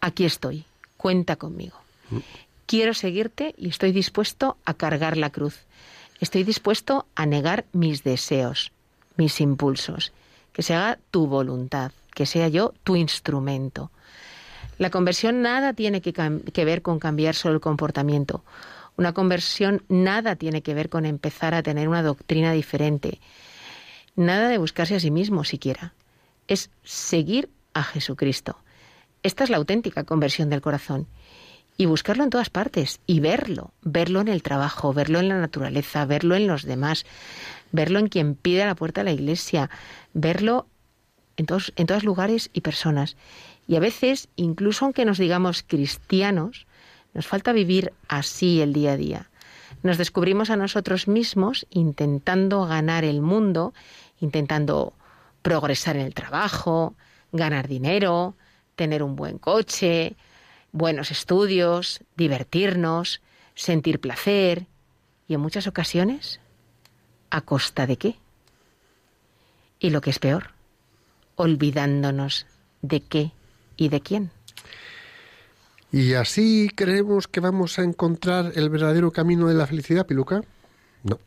aquí 0.00 0.24
estoy, 0.24 0.64
cuenta 0.96 1.34
conmigo. 1.34 1.76
Quiero 2.68 2.92
seguirte 2.92 3.54
y 3.56 3.70
estoy 3.70 3.92
dispuesto 3.92 4.58
a 4.66 4.74
cargar 4.74 5.16
la 5.16 5.30
cruz. 5.30 5.64
Estoy 6.20 6.44
dispuesto 6.44 7.06
a 7.14 7.24
negar 7.24 7.64
mis 7.72 8.04
deseos, 8.04 8.72
mis 9.16 9.40
impulsos. 9.40 10.12
Que 10.52 10.62
se 10.62 10.74
haga 10.74 10.98
tu 11.10 11.26
voluntad, 11.26 11.92
que 12.12 12.26
sea 12.26 12.48
yo 12.48 12.74
tu 12.84 12.94
instrumento. 12.94 13.90
La 14.76 14.90
conversión 14.90 15.40
nada 15.40 15.72
tiene 15.72 16.02
que, 16.02 16.12
que, 16.12 16.64
ver 16.66 16.82
con 16.82 16.98
cambiar 16.98 17.34
solo 17.34 17.54
el 17.54 17.62
comportamiento. 17.62 18.44
Una 18.98 19.14
conversión 19.14 19.82
nada 19.88 20.36
tiene 20.36 20.60
que 20.60 20.74
ver 20.74 20.90
con 20.90 21.06
empezar 21.06 21.54
a 21.54 21.62
tener 21.62 21.88
una 21.88 22.02
doctrina 22.02 22.52
diferente. 22.52 23.18
Nada 24.14 24.50
de 24.50 24.58
buscarse 24.58 24.94
a 24.94 25.00
sí 25.00 25.10
mismo 25.10 25.42
siquiera. 25.44 25.94
Es 26.48 26.68
seguir 26.84 27.48
a 27.72 27.82
Jesucristo. 27.82 28.58
Esta 29.22 29.44
es 29.44 29.48
la 29.48 29.56
auténtica 29.56 30.04
conversión 30.04 30.50
del 30.50 30.60
corazón 30.60 31.06
y 31.78 31.86
buscarlo 31.86 32.24
en 32.24 32.30
todas 32.30 32.50
partes 32.50 33.00
y 33.06 33.20
verlo, 33.20 33.72
verlo 33.82 34.20
en 34.20 34.28
el 34.28 34.42
trabajo, 34.42 34.92
verlo 34.92 35.20
en 35.20 35.28
la 35.28 35.38
naturaleza, 35.38 36.04
verlo 36.04 36.34
en 36.34 36.48
los 36.48 36.64
demás, 36.64 37.06
verlo 37.70 38.00
en 38.00 38.08
quien 38.08 38.34
pide 38.34 38.64
a 38.64 38.66
la 38.66 38.74
puerta 38.74 39.00
de 39.00 39.04
la 39.06 39.12
iglesia, 39.12 39.70
verlo 40.12 40.66
en 41.36 41.46
todos, 41.46 41.72
en 41.76 41.86
todos 41.86 42.02
lugares 42.02 42.50
y 42.52 42.62
personas. 42.62 43.16
Y 43.68 43.76
a 43.76 43.80
veces, 43.80 44.28
incluso 44.34 44.84
aunque 44.84 45.04
nos 45.04 45.18
digamos 45.18 45.62
cristianos, 45.62 46.66
nos 47.14 47.28
falta 47.28 47.52
vivir 47.52 47.92
así 48.08 48.60
el 48.60 48.72
día 48.72 48.92
a 48.92 48.96
día. 48.96 49.30
Nos 49.84 49.98
descubrimos 49.98 50.50
a 50.50 50.56
nosotros 50.56 51.06
mismos 51.06 51.64
intentando 51.70 52.66
ganar 52.66 53.04
el 53.04 53.20
mundo, 53.20 53.72
intentando 54.20 54.94
progresar 55.42 55.94
en 55.94 56.06
el 56.06 56.14
trabajo, 56.14 56.96
ganar 57.30 57.68
dinero, 57.68 58.34
tener 58.74 59.04
un 59.04 59.14
buen 59.14 59.38
coche, 59.38 60.16
buenos 60.72 61.10
estudios, 61.10 62.00
divertirnos, 62.16 63.20
sentir 63.54 64.00
placer 64.00 64.66
y 65.26 65.34
en 65.34 65.40
muchas 65.40 65.66
ocasiones, 65.66 66.40
¿a 67.30 67.40
costa 67.40 67.86
de 67.86 67.96
qué? 67.96 68.16
Y 69.80 69.90
lo 69.90 70.00
que 70.00 70.10
es 70.10 70.18
peor, 70.18 70.50
olvidándonos 71.36 72.46
de 72.82 73.00
qué 73.00 73.32
y 73.76 73.88
de 73.88 74.00
quién. 74.00 74.30
¿Y 75.90 76.14
así 76.14 76.70
creemos 76.74 77.28
que 77.28 77.40
vamos 77.40 77.78
a 77.78 77.82
encontrar 77.82 78.52
el 78.56 78.68
verdadero 78.68 79.10
camino 79.10 79.48
de 79.48 79.54
la 79.54 79.66
felicidad, 79.66 80.06
Piluca? 80.06 80.42
No. 81.02 81.18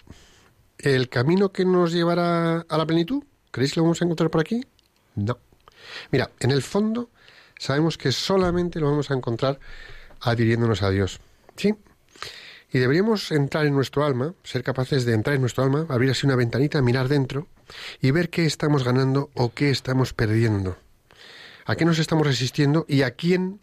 ¿El 0.78 1.10
camino 1.10 1.52
que 1.52 1.66
nos 1.66 1.92
llevará 1.92 2.62
a 2.62 2.78
la 2.78 2.86
plenitud? 2.86 3.24
¿Creéis 3.50 3.74
que 3.74 3.80
lo 3.80 3.86
vamos 3.86 4.02
a 4.02 4.06
encontrar 4.06 4.30
por 4.30 4.42
aquí? 4.42 4.64
No. 5.16 5.38
Mira, 6.12 6.30
en 6.40 6.52
el 6.52 6.62
fondo 6.62 7.10
sabemos 7.62 7.96
que 8.00 8.12
solamente 8.12 8.80
lo 8.80 8.90
vamos 8.90 9.12
a 9.12 9.14
encontrar 9.14 9.60
adhiriéndonos 10.20 10.82
a 10.82 10.90
Dios. 10.90 11.20
¿Sí? 11.56 11.76
Y 12.72 12.80
deberíamos 12.80 13.32
entrar 13.32 13.68
en 13.68 13.76
nuestro 13.76 14.04
alma, 14.04 14.34
ser 14.44 14.64
capaces 14.64 15.06
de 15.06 15.14
entrar 15.14 15.36
en 15.36 15.42
nuestro 15.42 15.64
alma, 15.64 15.86
abrir 15.88 16.10
así 16.10 16.26
una 16.26 16.36
ventanita, 16.36 16.82
mirar 16.82 17.08
dentro 17.08 17.48
y 18.02 18.10
ver 18.10 18.32
qué 18.32 18.46
estamos 18.46 18.84
ganando 18.84 19.30
o 19.36 19.54
qué 19.54 19.70
estamos 19.70 20.14
perdiendo. 20.14 20.76
A 21.66 21.76
qué 21.76 21.86
nos 21.86 22.00
estamos 22.00 22.26
resistiendo 22.26 22.86
y 22.88 23.04
a 23.04 23.12
quién 23.12 23.60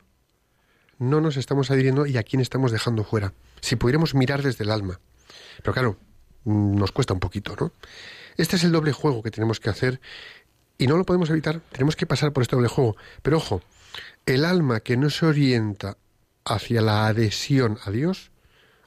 no 0.99 1.21
nos 1.21 1.37
estamos 1.37 1.73
adhiriendo 1.73 2.07
y 2.07 2.19
a 2.19 2.23
quién 2.23 2.41
estamos 2.41 2.71
dejando 2.71 3.03
fuera. 3.03 3.33
Si 3.61 3.75
pudiéramos 3.75 4.15
mirar 4.15 4.43
desde 4.43 4.63
el 4.63 4.71
alma. 4.71 5.01
Pero 5.63 5.73
claro, 5.73 5.97
nos 6.45 6.93
cuesta 6.93 7.15
un 7.15 7.21
poquito, 7.21 7.57
¿no? 7.59 7.73
Este 8.37 8.55
es 8.55 8.63
el 8.63 8.71
doble 8.71 8.93
juego 8.93 9.25
que 9.25 9.33
tenemos 9.33 9.59
que 9.59 9.71
hacer 9.71 10.01
y 10.77 10.87
no 10.87 10.97
lo 10.97 11.05
podemos 11.05 11.31
evitar, 11.31 11.61
tenemos 11.73 11.97
que 11.97 12.07
pasar 12.07 12.33
por 12.33 12.45
este 12.45 12.55
doble 12.55 12.69
juego. 12.69 12.97
Pero 13.23 13.39
ojo, 13.39 13.61
el 14.29 14.45
alma 14.45 14.81
que 14.81 14.99
no 14.99 15.09
se 15.09 15.25
orienta 15.25 15.97
hacia 16.45 16.83
la 16.83 17.07
adhesión 17.07 17.79
a 17.87 17.91
Dios, 17.91 18.31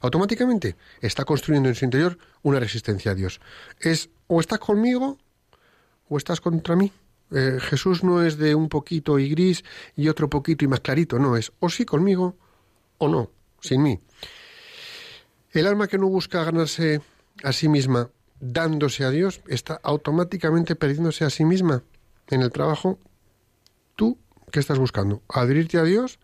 automáticamente 0.00 0.76
está 1.00 1.24
construyendo 1.24 1.68
en 1.68 1.74
su 1.74 1.84
interior 1.84 2.16
una 2.42 2.60
resistencia 2.60 3.10
a 3.10 3.14
Dios. 3.16 3.40
Es 3.80 4.08
o 4.28 4.38
estás 4.38 4.60
conmigo 4.60 5.18
o 6.08 6.16
estás 6.16 6.40
contra 6.40 6.76
mí. 6.76 6.92
Eh, 7.32 7.58
Jesús 7.60 8.04
no 8.04 8.22
es 8.22 8.38
de 8.38 8.54
un 8.54 8.68
poquito 8.68 9.18
y 9.18 9.30
gris 9.30 9.64
y 9.96 10.08
otro 10.08 10.30
poquito 10.30 10.64
y 10.64 10.68
más 10.68 10.78
clarito, 10.78 11.18
no, 11.18 11.36
es 11.36 11.50
o 11.58 11.68
sí 11.68 11.84
conmigo 11.84 12.36
o 12.98 13.08
no, 13.08 13.28
sin 13.60 13.82
mí. 13.82 13.98
El 15.50 15.66
alma 15.66 15.88
que 15.88 15.98
no 15.98 16.06
busca 16.06 16.44
ganarse 16.44 17.00
a 17.42 17.52
sí 17.52 17.68
misma 17.68 18.10
dándose 18.38 19.04
a 19.04 19.10
Dios 19.10 19.40
está 19.48 19.80
automáticamente 19.82 20.76
perdiéndose 20.76 21.24
a 21.24 21.30
sí 21.30 21.44
misma 21.44 21.82
en 22.28 22.42
el 22.42 22.52
trabajo. 22.52 23.00
¿Tú 23.96 24.18
qué 24.52 24.60
estás 24.60 24.78
buscando? 24.78 25.22
¿Adherirte 25.28 25.78
a 25.78 25.82
Dios 25.82 26.20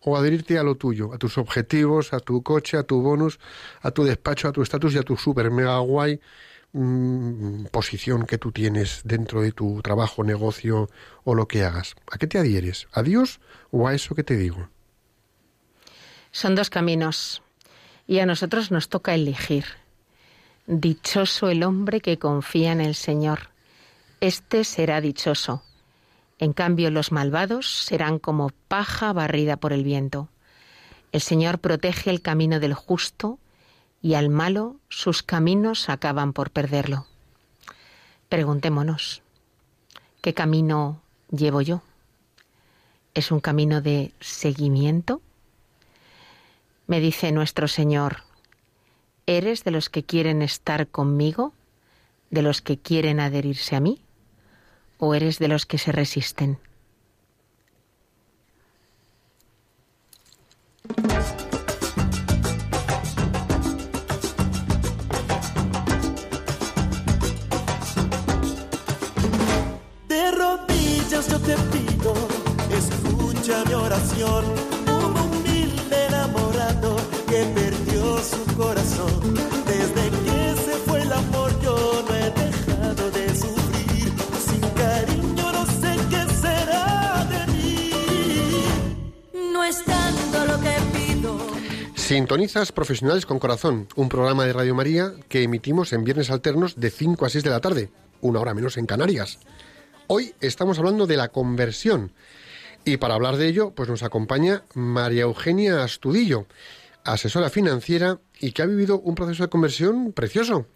o 0.00 0.16
adherirte 0.16 0.58
a 0.58 0.62
lo 0.62 0.76
tuyo, 0.76 1.12
a 1.14 1.18
tus 1.18 1.38
objetivos, 1.38 2.12
a 2.12 2.20
tu 2.20 2.42
coche, 2.42 2.76
a 2.76 2.82
tu 2.82 3.00
bonus, 3.00 3.40
a 3.80 3.90
tu 3.90 4.04
despacho, 4.04 4.48
a 4.48 4.52
tu 4.52 4.62
estatus 4.62 4.94
y 4.94 4.98
a 4.98 5.02
tu 5.02 5.16
super 5.16 5.50
mega 5.50 5.78
guay 5.78 6.20
mm, 6.72 7.66
posición 7.66 8.26
que 8.26 8.38
tú 8.38 8.52
tienes 8.52 9.00
dentro 9.04 9.40
de 9.40 9.52
tu 9.52 9.80
trabajo, 9.82 10.22
negocio 10.22 10.88
o 11.24 11.34
lo 11.34 11.48
que 11.48 11.64
hagas? 11.64 11.94
¿A 12.10 12.18
qué 12.18 12.26
te 12.26 12.38
adhieres? 12.38 12.86
¿A 12.92 13.02
Dios 13.02 13.40
o 13.70 13.88
a 13.88 13.94
eso 13.94 14.14
que 14.14 14.24
te 14.24 14.36
digo? 14.36 14.68
Son 16.30 16.54
dos 16.54 16.70
caminos 16.70 17.42
y 18.06 18.18
a 18.18 18.26
nosotros 18.26 18.70
nos 18.70 18.88
toca 18.88 19.14
elegir. 19.14 19.64
Dichoso 20.66 21.48
el 21.48 21.62
hombre 21.62 22.00
que 22.00 22.18
confía 22.18 22.72
en 22.72 22.80
el 22.80 22.94
Señor. 22.94 23.50
Este 24.20 24.64
será 24.64 25.00
dichoso. 25.00 25.62
En 26.38 26.52
cambio, 26.52 26.90
los 26.90 27.10
malvados 27.10 27.84
serán 27.84 28.18
como 28.18 28.50
paja 28.68 29.12
barrida 29.12 29.56
por 29.56 29.72
el 29.72 29.82
viento. 29.82 30.28
El 31.10 31.20
Señor 31.20 31.58
protege 31.58 32.10
el 32.10 32.22
camino 32.22 32.60
del 32.60 32.74
justo 32.74 33.38
y 34.00 34.14
al 34.14 34.28
malo 34.28 34.76
sus 34.88 35.22
caminos 35.22 35.88
acaban 35.88 36.32
por 36.32 36.50
perderlo. 36.50 37.06
Preguntémonos, 38.28 39.22
¿qué 40.20 40.34
camino 40.34 41.00
llevo 41.30 41.60
yo? 41.60 41.82
¿Es 43.14 43.32
un 43.32 43.40
camino 43.40 43.80
de 43.80 44.12
seguimiento? 44.20 45.22
Me 46.86 47.00
dice 47.00 47.32
nuestro 47.32 47.66
Señor, 47.66 48.22
¿eres 49.26 49.64
de 49.64 49.72
los 49.72 49.88
que 49.88 50.04
quieren 50.04 50.42
estar 50.42 50.88
conmigo? 50.88 51.52
¿De 52.30 52.42
los 52.42 52.62
que 52.62 52.78
quieren 52.78 53.18
adherirse 53.18 53.74
a 53.74 53.80
mí? 53.80 54.02
O 54.98 55.14
eres 55.14 55.38
de 55.38 55.48
los 55.48 55.66
que 55.66 55.78
se 55.78 55.92
resisten? 55.92 56.58
De 70.08 70.30
rodillas 70.32 71.28
yo 71.28 71.40
te 71.40 71.56
pido, 71.56 72.14
escucha 72.70 73.64
mi 73.66 73.74
oración, 73.74 74.44
un 74.86 75.16
humilde 75.16 76.06
enamorado 76.08 76.96
que 77.28 77.44
perdió 77.54 78.18
su 78.18 78.56
corazón. 78.56 79.47
Sintonizas 92.08 92.72
Profesionales 92.72 93.26
con 93.26 93.38
Corazón, 93.38 93.86
un 93.94 94.08
programa 94.08 94.46
de 94.46 94.54
Radio 94.54 94.74
María 94.74 95.12
que 95.28 95.42
emitimos 95.42 95.92
en 95.92 96.04
viernes 96.04 96.30
alternos 96.30 96.80
de 96.80 96.88
5 96.88 97.26
a 97.26 97.28
6 97.28 97.44
de 97.44 97.50
la 97.50 97.60
tarde, 97.60 97.90
una 98.22 98.40
hora 98.40 98.54
menos 98.54 98.78
en 98.78 98.86
Canarias. 98.86 99.38
Hoy 100.06 100.32
estamos 100.40 100.78
hablando 100.78 101.06
de 101.06 101.18
la 101.18 101.28
conversión 101.28 102.12
y 102.86 102.96
para 102.96 103.12
hablar 103.12 103.36
de 103.36 103.48
ello 103.48 103.72
pues 103.72 103.90
nos 103.90 104.02
acompaña 104.02 104.62
María 104.72 105.24
Eugenia 105.24 105.84
Astudillo, 105.84 106.46
asesora 107.04 107.50
financiera 107.50 108.18
y 108.40 108.52
que 108.52 108.62
ha 108.62 108.66
vivido 108.66 108.98
un 109.00 109.14
proceso 109.14 109.42
de 109.42 109.50
conversión 109.50 110.12
precioso. 110.12 110.66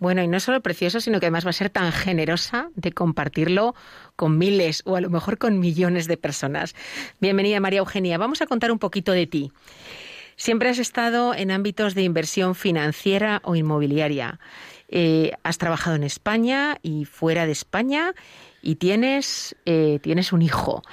Bueno, 0.00 0.24
y 0.24 0.26
no 0.26 0.40
solo 0.40 0.60
precioso, 0.60 1.00
sino 1.00 1.20
que 1.20 1.26
además 1.26 1.46
va 1.46 1.50
a 1.50 1.52
ser 1.52 1.70
tan 1.70 1.92
generosa 1.92 2.70
de 2.74 2.90
compartirlo 2.90 3.76
con 4.16 4.38
miles 4.38 4.82
o 4.86 4.96
a 4.96 5.00
lo 5.00 5.08
mejor 5.08 5.38
con 5.38 5.60
millones 5.60 6.08
de 6.08 6.16
personas. 6.16 6.74
Bienvenida, 7.20 7.60
María 7.60 7.78
Eugenia. 7.78 8.18
Vamos 8.18 8.42
a 8.42 8.46
contar 8.46 8.72
un 8.72 8.80
poquito 8.80 9.12
de 9.12 9.28
ti. 9.28 9.52
Siempre 10.38 10.68
has 10.68 10.78
estado 10.78 11.34
en 11.34 11.50
ámbitos 11.50 11.96
de 11.96 12.04
inversión 12.04 12.54
financiera 12.54 13.40
o 13.42 13.56
inmobiliaria. 13.56 14.38
Eh, 14.88 15.32
has 15.42 15.58
trabajado 15.58 15.96
en 15.96 16.04
España 16.04 16.78
y 16.80 17.06
fuera 17.06 17.44
de 17.44 17.50
España 17.50 18.14
y 18.62 18.76
tienes, 18.76 19.56
eh, 19.66 19.98
tienes 20.00 20.32
un 20.32 20.42
hijo. 20.42 20.84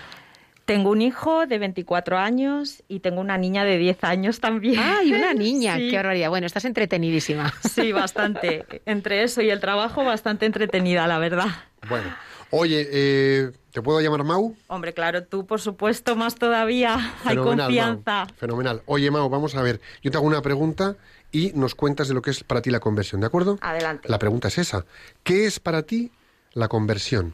Tengo 0.65 0.89
un 0.89 1.03
hijo 1.03 1.45
de 1.45 1.59
24 1.59 2.17
años 2.17 2.83
y 2.87 3.01
tengo 3.01 3.21
una 3.21 3.37
niña 3.37 3.65
de 3.65 3.77
10 3.77 4.03
años 4.03 4.39
también. 4.39 4.79
¡Ah, 4.79 5.03
y 5.05 5.13
una 5.13 5.35
niña! 5.35 5.75
Sí. 5.77 5.91
¡Qué 5.91 5.95
barbaridad! 5.97 6.29
Bueno, 6.29 6.47
estás 6.47 6.65
entretenidísima. 6.65 7.53
Sí, 7.71 7.91
bastante. 7.91 8.65
Entre 8.87 9.21
eso 9.21 9.43
y 9.43 9.51
el 9.51 9.59
trabajo, 9.59 10.03
bastante 10.03 10.47
entretenida, 10.47 11.05
la 11.05 11.19
verdad. 11.19 11.49
Bueno, 11.87 12.07
oye, 12.51 12.87
eh, 12.91 13.51
¿te 13.71 13.81
puedo 13.81 14.01
llamar 14.01 14.23
Mau? 14.23 14.55
Hombre, 14.67 14.93
claro, 14.93 15.23
tú, 15.23 15.45
por 15.45 15.61
supuesto, 15.61 16.15
más 16.15 16.35
todavía. 16.35 16.95
Hay 17.23 17.35
Fenomenal, 17.35 17.65
confianza. 17.67 18.25
Mau. 18.25 18.35
Fenomenal. 18.37 18.81
Oye, 18.85 19.11
Mau, 19.11 19.29
vamos 19.29 19.55
a 19.55 19.61
ver. 19.61 19.81
Yo 20.01 20.11
te 20.11 20.17
hago 20.17 20.27
una 20.27 20.41
pregunta 20.41 20.95
y 21.31 21.51
nos 21.53 21.75
cuentas 21.75 22.07
de 22.07 22.13
lo 22.13 22.21
que 22.21 22.31
es 22.31 22.43
para 22.43 22.61
ti 22.61 22.69
la 22.69 22.79
conversión, 22.79 23.21
¿de 23.21 23.27
acuerdo? 23.27 23.57
Adelante. 23.61 24.07
La 24.09 24.19
pregunta 24.19 24.47
es 24.47 24.57
esa. 24.57 24.85
¿Qué 25.23 25.45
es 25.45 25.59
para 25.59 25.83
ti 25.83 26.11
la 26.53 26.67
conversión? 26.67 27.33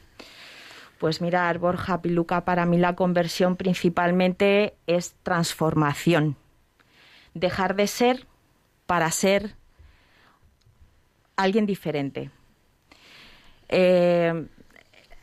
Pues 0.98 1.22
mirar, 1.22 1.58
Borja 1.58 2.02
Piluca, 2.02 2.46
para 2.46 2.66
mí 2.66 2.78
la 2.78 2.96
conversión 2.96 3.56
principalmente 3.56 4.76
es 4.86 5.16
transformación. 5.24 6.36
Dejar 7.34 7.76
de 7.76 7.88
ser 7.88 8.28
para 8.86 9.10
ser 9.12 9.56
alguien 11.36 11.66
diferente. 11.66 12.30
Eh, 13.70 14.48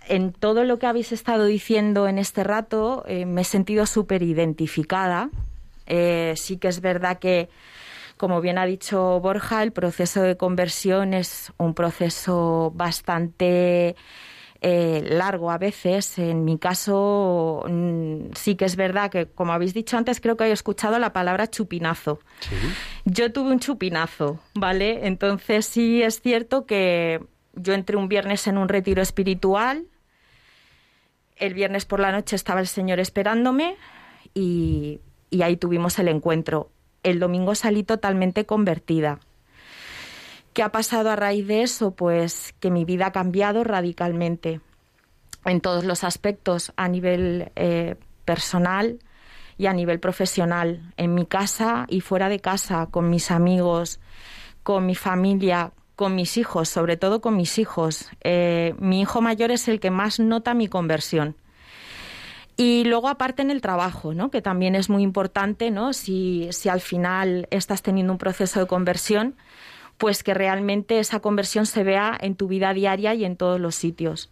en 0.09 0.33
todo 0.33 0.65
lo 0.65 0.79
que 0.79 0.87
habéis 0.87 1.13
estado 1.13 1.45
diciendo 1.47 2.09
en 2.09 2.19
este 2.19 2.45
rato 2.45 3.05
eh, 3.07 3.27
me 3.27 3.43
he 3.43 3.45
sentido 3.45 3.87
súper 3.87 4.23
identificada. 4.23 5.31
Eh, 5.87 6.35
sí 6.37 6.59
que 6.59 6.69
es 6.69 6.81
verdad 6.81 7.19
que, 7.19 7.49
como 8.17 8.41
bien 8.41 8.59
ha 8.59 8.67
dicho 8.67 9.21
Borja, 9.21 9.63
el 9.63 9.73
proceso 9.73 10.23
de 10.23 10.37
conversión 10.37 11.15
es 11.15 11.53
un 11.57 11.75
proceso 11.75 12.73
bastante 12.75 13.97
eh, 14.61 15.03
largo 15.09 15.51
a 15.51 15.59
veces. 15.59 16.19
En 16.19 16.45
mi 16.45 16.59
caso, 16.59 17.65
mm, 17.69 18.33
sí 18.35 18.57
que 18.57 18.65
es 18.65 18.77
verdad 18.77 19.11
que, 19.11 19.27
como 19.27 19.53
habéis 19.53 19.73
dicho 19.73 19.97
antes, 19.97 20.21
creo 20.21 20.37
que 20.37 20.45
he 20.45 20.53
escuchado 20.53 20.99
la 20.99 21.13
palabra 21.13 21.49
chupinazo. 21.49 22.21
Yo 23.05 23.33
tuve 23.33 23.53
un 23.53 23.61
chupinazo, 23.61 24.41
¿vale? 24.55 25.07
Entonces 25.07 25.67
sí 25.67 26.03
es 26.03 26.21
cierto 26.21 26.67
que 26.67 27.21
yo 27.55 27.73
entré 27.73 27.97
un 27.97 28.09
viernes 28.09 28.47
en 28.47 28.59
un 28.59 28.69
retiro 28.69 29.01
espiritual. 29.01 29.85
El 31.39 31.55
viernes 31.55 31.85
por 31.85 32.01
la 32.01 32.13
noche 32.13 32.37
estaba 32.37 32.61
el 32.61 32.67
Señor 32.67 33.01
esperándome 33.01 33.77
y, 34.35 35.01
ahí 35.43 35.57
tuvimos 35.57 35.99
el 35.99 36.09
encuentro. 36.09 36.71
El 37.03 37.21
domingo 37.21 37.55
salí 37.55 37.85
totalmente 37.85 38.45
convertida. 38.45 39.21
¿Qué 40.53 40.63
ha 40.63 40.73
pasado 40.73 41.11
a 41.11 41.17
raíz 41.17 41.47
de 41.47 41.63
eso? 41.63 41.93
Pues 41.93 42.55
que 42.59 42.71
mi 42.71 42.85
vida 42.85 43.07
ha 43.07 43.13
cambiado 43.13 43.63
radicalmente 43.63 44.61
en 45.45 45.61
todos 45.61 45.85
los 45.85 46.03
aspectos, 46.03 46.73
a 46.77 46.89
nivel 46.89 47.53
eh, 47.55 47.95
personal 48.25 48.99
y 49.57 49.67
a 49.67 49.73
nivel 49.73 50.01
profesional, 50.01 50.93
en 50.97 51.15
mi 51.15 51.27
casa 51.27 51.87
y 51.89 52.01
fuera 52.01 52.29
de 52.29 52.41
casa, 52.41 52.89
con 52.91 53.09
mis 53.09 53.31
amigos, 53.31 54.01
con 54.65 54.85
mi 54.87 54.97
familia, 54.97 55.73
con 55.99 56.15
mis 56.15 56.37
hijos, 56.37 56.69
sobre 56.69 56.97
todo 56.97 57.21
con 57.21 57.37
mis 57.37 57.59
hijos. 57.59 58.09
Eh, 58.23 58.73
mi 58.79 59.01
hijo 59.01 59.21
mayor 59.21 59.51
es 59.51 59.67
el 59.67 59.81
que 59.81 59.91
más 59.91 60.21
nota 60.21 60.55
mi 60.55 60.69
conversión. 60.69 61.35
Y 62.57 62.85
luego 62.85 63.09
aparte 63.09 63.43
en 63.43 63.51
el 63.51 63.61
trabajo, 63.61 64.15
¿no? 64.15 64.31
que 64.31 64.41
también 64.41 64.77
es 64.77 64.89
muy 64.89 65.03
importante, 65.03 65.73
¿no? 65.73 65.93
si, 65.93 66.51
si 66.53 66.69
al 66.69 66.81
final 66.81 67.49
estás 67.51 67.83
teniendo 67.83 68.13
un 68.13 68.19
proceso 68.19 68.61
de 68.61 68.69
conversión, 68.69 69.35
pues 69.97 70.23
que 70.23 70.35
realmente 70.35 71.01
esa 71.01 71.19
conversión 71.19 71.67
se 71.67 71.83
vea 71.83 72.17
en 72.21 72.37
tu 72.37 72.47
vida 72.47 72.73
diaria 72.75 73.15
y 73.15 73.25
en 73.25 73.37
todos 73.37 73.59
los 73.59 73.75
sitios. 73.75 74.31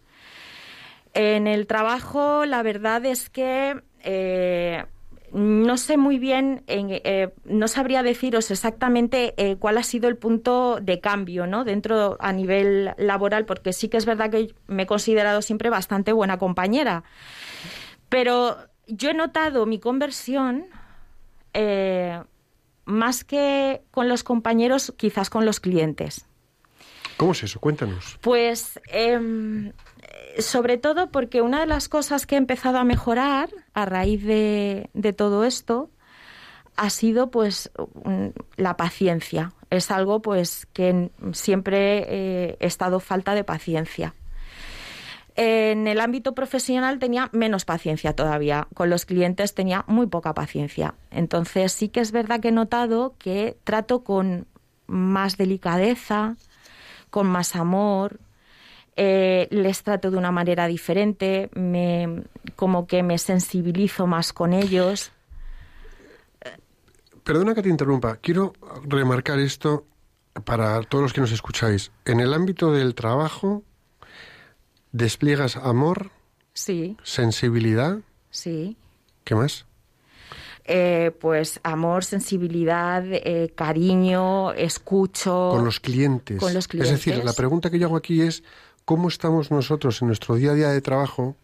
En 1.13 1.47
el 1.47 1.67
trabajo, 1.67 2.45
la 2.45 2.63
verdad 2.63 3.05
es 3.05 3.29
que 3.29 3.81
eh, 4.03 4.85
no 5.33 5.77
sé 5.77 5.97
muy 5.97 6.19
bien, 6.19 6.63
eh, 6.67 7.29
no 7.45 7.67
sabría 7.67 8.03
deciros 8.03 8.49
exactamente 8.51 9.33
eh, 9.37 9.57
cuál 9.57 9.77
ha 9.77 9.83
sido 9.83 10.07
el 10.07 10.17
punto 10.17 10.79
de 10.81 10.99
cambio 10.99 11.47
¿no? 11.47 11.63
dentro 11.63 12.17
a 12.19 12.31
nivel 12.31 12.93
laboral, 12.97 13.45
porque 13.45 13.73
sí 13.73 13.89
que 13.89 13.97
es 13.97 14.05
verdad 14.05 14.29
que 14.29 14.53
me 14.67 14.83
he 14.83 14.87
considerado 14.87 15.41
siempre 15.41 15.69
bastante 15.69 16.11
buena 16.11 16.37
compañera. 16.37 17.03
Pero 18.09 18.57
yo 18.87 19.09
he 19.09 19.13
notado 19.13 19.65
mi 19.65 19.79
conversión 19.79 20.65
eh, 21.53 22.21
más 22.85 23.23
que 23.23 23.81
con 23.91 24.07
los 24.07 24.23
compañeros, 24.23 24.93
quizás 24.97 25.29
con 25.29 25.45
los 25.45 25.59
clientes. 25.59 26.25
¿Cómo 27.17 27.31
es 27.33 27.43
eso? 27.43 27.59
Cuéntanos. 27.59 28.17
Pues 28.21 28.79
em, 28.87 29.73
sobre 30.39 30.77
todo 30.77 31.09
porque 31.11 31.41
una 31.41 31.59
de 31.59 31.65
las 31.65 31.89
cosas 31.89 32.25
que 32.25 32.35
he 32.35 32.37
empezado 32.37 32.77
a 32.77 32.83
mejorar 32.83 33.49
a 33.73 33.85
raíz 33.85 34.23
de, 34.23 34.89
todo 35.15 35.43
esto 35.43 35.89
ha 36.75 36.89
sido 36.89 37.31
pues 37.31 37.71
la 38.55 38.77
paciencia. 38.77 39.53
Es 39.69 39.91
algo 39.91 40.21
pues 40.21 40.67
que 40.73 41.09
siempre 41.33 42.05
eh, 42.07 42.57
he 42.59 42.67
estado 42.67 42.99
falta 42.99 43.33
de 43.33 43.43
paciencia. 43.43 44.13
En 45.35 45.87
el 45.87 45.99
ámbito 45.99 46.33
profesional 46.33 46.97
tenía 46.97 47.29
menos 47.31 47.63
paciencia 47.65 48.13
todavía. 48.13 48.67
Con 48.73 48.89
los 48.89 49.05
clientes 49.05 49.53
tenía 49.53 49.85
muy 49.87 50.07
poca 50.07 50.33
paciencia. 50.33 50.95
Entonces 51.11 51.71
sí 51.71 51.89
que 51.89 51.99
es 51.99 52.11
verdad 52.11 52.39
que 52.39 52.47
he 52.47 52.51
notado 52.51 53.15
que 53.19 53.57
trato 53.63 54.03
con 54.03 54.47
más 54.87 55.37
delicadeza, 55.37 56.37
con 57.11 57.27
más 57.27 57.55
amor, 57.55 58.19
eh, 58.99 59.47
les 59.51 59.83
trato 59.83 60.09
de 60.09 60.17
una 60.17 60.31
manera 60.31 60.65
diferente, 60.65 61.51
me, 61.53 62.23
como 62.55 62.87
que 62.87 63.03
me 63.03 63.19
sensibilizo 63.19 64.07
más 64.07 64.33
con 64.33 64.53
ellos. 64.53 65.11
Perdona 67.23 67.53
que 67.53 67.61
te 67.61 67.69
interrumpa. 67.69 68.17
Quiero 68.17 68.53
remarcar 68.83 69.37
esto 69.39 69.85
para 70.45 70.81
todos 70.81 71.03
los 71.03 71.13
que 71.13 71.21
nos 71.21 71.31
escucháis. 71.31 71.91
En 72.05 72.19
el 72.19 72.33
ámbito 72.33 72.71
del 72.71 72.95
trabajo, 72.95 73.63
despliegas 74.91 75.57
amor, 75.57 76.09
sí. 76.53 76.97
sensibilidad. 77.03 77.99
Sí. 78.31 78.77
¿Qué 79.23 79.35
más? 79.35 79.67
Eh, 80.63 81.11
pues 81.21 81.59
amor, 81.63 82.03
sensibilidad, 82.03 83.03
eh, 83.07 83.53
cariño, 83.55 84.53
escucho. 84.53 85.49
Con 85.51 85.63
los 85.63 85.79
clientes. 85.79 86.39
Con 86.39 86.53
los 86.53 86.67
clientes. 86.67 86.93
Es 86.93 87.05
decir, 87.05 87.23
la 87.23 87.33
pregunta 87.33 87.69
que 87.69 87.77
yo 87.77 87.87
hago 87.87 87.95
aquí 87.95 88.21
es 88.21 88.43
cómo 88.87 89.09
estamos 89.09 89.51
nosotros 89.51 90.01
en 90.01 90.07
nuestro 90.07 90.35
día 90.35 90.51
a 90.51 90.53
día 90.53 90.69
de 90.69 90.79
trabajo 90.79 91.35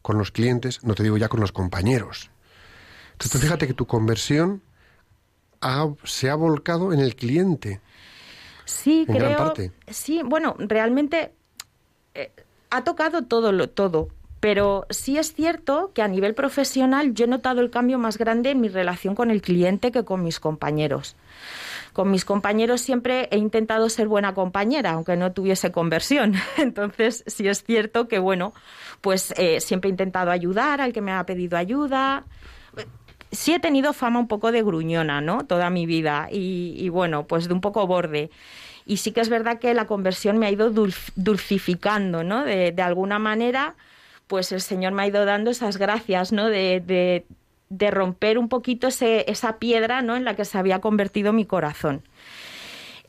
con 0.00 0.16
los 0.16 0.30
clientes, 0.30 0.82
no 0.82 0.94
te 0.94 1.02
digo 1.02 1.18
ya 1.18 1.28
con 1.28 1.40
los 1.40 1.52
compañeros. 1.52 2.30
Entonces, 3.12 3.42
fíjate 3.42 3.66
que 3.66 3.74
tu 3.74 3.86
conversión 3.86 4.62
se 6.04 6.30
ha 6.30 6.34
volcado 6.34 6.94
en 6.94 7.00
el 7.00 7.14
cliente. 7.14 7.82
Sí, 8.64 9.04
en 9.06 9.16
creo. 9.16 9.28
Gran 9.28 9.36
parte. 9.36 9.72
Sí, 9.88 10.22
bueno, 10.24 10.56
realmente 10.58 11.34
eh, 12.14 12.32
ha 12.70 12.82
tocado 12.84 13.26
todo 13.26 13.52
lo 13.52 13.68
todo. 13.68 14.08
Pero 14.40 14.86
sí 14.88 15.18
es 15.18 15.34
cierto 15.34 15.92
que 15.94 16.00
a 16.00 16.08
nivel 16.08 16.34
profesional 16.34 17.12
yo 17.12 17.26
he 17.26 17.28
notado 17.28 17.60
el 17.60 17.68
cambio 17.68 17.98
más 17.98 18.16
grande 18.16 18.50
en 18.50 18.62
mi 18.62 18.68
relación 18.68 19.14
con 19.14 19.30
el 19.30 19.42
cliente 19.42 19.92
que 19.92 20.06
con 20.06 20.24
mis 20.24 20.40
compañeros. 20.40 21.16
Con 21.92 22.10
mis 22.10 22.24
compañeros 22.24 22.80
siempre 22.80 23.28
he 23.30 23.36
intentado 23.36 23.88
ser 23.88 24.08
buena 24.08 24.34
compañera, 24.34 24.92
aunque 24.92 25.16
no 25.16 25.32
tuviese 25.32 25.72
conversión. 25.72 26.34
Entonces 26.56 27.24
sí 27.26 27.48
es 27.48 27.64
cierto 27.64 28.08
que, 28.08 28.18
bueno, 28.18 28.54
pues 29.00 29.34
eh, 29.36 29.60
siempre 29.60 29.88
he 29.88 29.92
intentado 29.92 30.30
ayudar 30.30 30.80
al 30.80 30.92
que 30.92 31.00
me 31.00 31.12
ha 31.12 31.24
pedido 31.24 31.58
ayuda. 31.58 32.24
Sí 33.30 33.54
he 33.54 33.60
tenido 33.60 33.92
fama 33.92 34.18
un 34.18 34.28
poco 34.28 34.52
de 34.52 34.62
gruñona, 34.62 35.20
¿no? 35.20 35.46
Toda 35.46 35.70
mi 35.70 35.86
vida. 35.86 36.28
Y, 36.30 36.88
bueno, 36.88 37.26
pues 37.26 37.48
de 37.48 37.54
un 37.54 37.60
poco 37.60 37.86
borde. 37.86 38.30
Y 38.84 38.98
sí 38.98 39.12
que 39.12 39.20
es 39.20 39.28
verdad 39.28 39.58
que 39.58 39.74
la 39.74 39.86
conversión 39.86 40.38
me 40.38 40.46
ha 40.46 40.50
ido 40.50 40.70
dulcificando, 41.14 42.24
¿no? 42.24 42.44
De, 42.44 42.72
de 42.72 42.82
alguna 42.82 43.18
manera 43.18 43.76
pues 44.32 44.50
el 44.50 44.62
Señor 44.62 44.92
me 44.92 45.02
ha 45.02 45.06
ido 45.06 45.26
dando 45.26 45.50
esas 45.50 45.76
gracias, 45.76 46.32
¿no? 46.32 46.48
De, 46.48 46.80
de, 46.80 47.26
romper 47.90 48.38
un 48.38 48.48
poquito 48.48 48.88
ese, 48.88 49.30
esa 49.30 49.58
piedra, 49.58 50.02
¿no? 50.02 50.16
En 50.16 50.24
la 50.24 50.36
que 50.36 50.44
se 50.44 50.58
había 50.58 50.80
convertido 50.80 51.32
mi 51.32 51.44
corazón. 51.44 52.02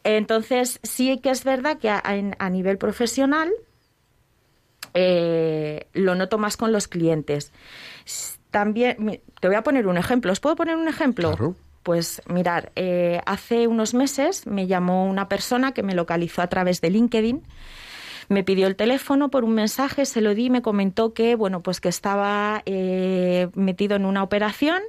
Entonces, 0.03 0.79
sí 0.83 1.19
que 1.19 1.29
es 1.29 1.43
verdad 1.43 1.77
que 1.77 1.89
a, 1.89 2.49
nivel 2.49 2.77
profesional 2.77 3.51
eh, 4.93 5.87
lo 5.93 6.15
noto 6.15 6.37
más 6.37 6.57
con 6.57 6.71
los 6.71 6.87
clientes. 6.87 7.51
También, 8.51 9.21
te 9.39 9.47
voy 9.47 9.55
a 9.55 9.63
poner 9.63 9.87
un 9.87 9.97
ejemplo. 9.97 10.31
¿Os 10.31 10.39
puedo 10.39 10.55
poner 10.55 10.75
un 10.75 10.87
ejemplo? 10.87 11.29
Claro. 11.29 11.55
Pues 11.83 12.21
mirar, 12.27 12.71
eh, 12.75 13.21
hace 13.25 13.67
unos 13.67 13.93
meses 13.93 14.47
me 14.47 14.67
llamó 14.67 15.05
una 15.05 15.27
persona 15.27 15.73
que 15.73 15.83
me 15.83 15.95
localizó 15.95 16.41
a 16.41 16.47
través 16.47 16.79
de 16.79 16.89
LinkedIn 16.89 17.43
me 18.33 18.43
pidió 18.43 18.67
el 18.67 18.75
teléfono 18.75 19.29
por 19.29 19.43
un 19.43 19.53
mensaje, 19.53 20.05
se 20.05 20.19
lo 20.19 20.35
di, 20.35 20.49
me 20.49 20.61
comentó 20.61 21.13
que, 21.13 21.35
bueno, 21.35 21.61
pues 21.61 21.79
que 21.79 21.89
estaba 21.89 22.61
eh, 22.65 23.47
metido 23.53 23.95
en 23.95 24.05
una 24.05 24.23
operación 24.23 24.81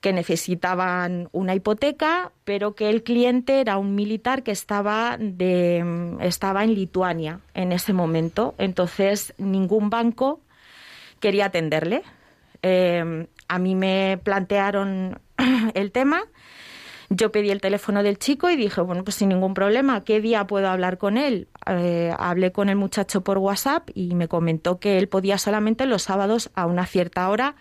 que 0.00 0.12
necesitaban 0.12 1.28
una 1.32 1.54
hipoteca, 1.54 2.32
pero 2.44 2.74
que 2.74 2.90
el 2.90 3.02
cliente 3.02 3.60
era 3.60 3.78
un 3.78 3.94
militar 3.94 4.42
que 4.42 4.50
estaba, 4.50 5.16
de, 5.18 6.16
estaba 6.20 6.64
en 6.64 6.74
Lituania 6.74 7.40
en 7.54 7.70
ese 7.70 7.92
momento. 7.92 8.54
Entonces, 8.58 9.32
ningún 9.38 9.90
banco 9.90 10.40
quería 11.20 11.46
atenderle. 11.46 12.02
Eh, 12.62 13.26
a 13.46 13.58
mí 13.58 13.74
me 13.76 14.18
plantearon 14.24 15.20
el 15.74 15.92
tema 15.92 16.24
yo 17.16 17.30
pedí 17.30 17.50
el 17.50 17.60
teléfono 17.60 18.02
del 18.02 18.18
chico 18.18 18.50
y 18.50 18.56
dije, 18.56 18.80
bueno, 18.80 19.04
pues 19.04 19.16
sin 19.16 19.28
ningún 19.28 19.54
problema, 19.54 20.02
¿qué 20.02 20.20
día 20.20 20.46
puedo 20.46 20.68
hablar 20.68 20.98
con 20.98 21.18
él? 21.18 21.48
Eh, 21.66 22.12
hablé 22.18 22.52
con 22.52 22.68
el 22.68 22.76
muchacho 22.76 23.22
por 23.22 23.38
WhatsApp 23.38 23.88
y 23.94 24.14
me 24.14 24.28
comentó 24.28 24.78
que 24.78 24.98
él 24.98 25.08
podía 25.08 25.38
solamente 25.38 25.86
los 25.86 26.02
sábados 26.02 26.50
a 26.54 26.66
una 26.66 26.86
cierta 26.86 27.28
hora 27.28 27.54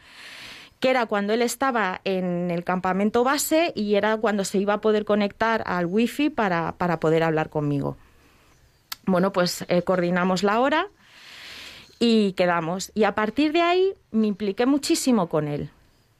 que 0.80 0.90
era 0.90 1.06
cuando 1.06 1.34
él 1.34 1.44
estaba 1.44 2.02
en 2.06 2.50
el 2.50 2.64
campamento 2.64 3.24
base 3.24 3.72
y 3.76 3.96
era 3.96 4.18
cuando 4.18 4.44
se 4.44 4.58
iba 4.58 4.74
a 4.74 4.82
poder 4.82 5.06
conectar 5.06 5.64
al 5.68 5.86
wifi 5.86 6.32
para, 6.32 6.74
para 6.74 7.00
poder 7.00 7.22
hablar 7.22 7.50
conmigo. 7.50 7.98
Bueno, 9.06 9.32
pues 9.32 9.64
eh, 9.68 9.84
coordinamos 9.84 10.42
la 10.42 10.60
hora 10.60 10.88
y 12.00 12.34
quedamos. 12.34 12.92
Y 12.96 13.04
a 13.04 13.14
partir 13.14 13.52
de 13.52 13.62
ahí 13.62 13.94
me 14.10 14.26
impliqué 14.26 14.66
muchísimo 14.66 15.30
con 15.30 15.48
él. 15.48 15.70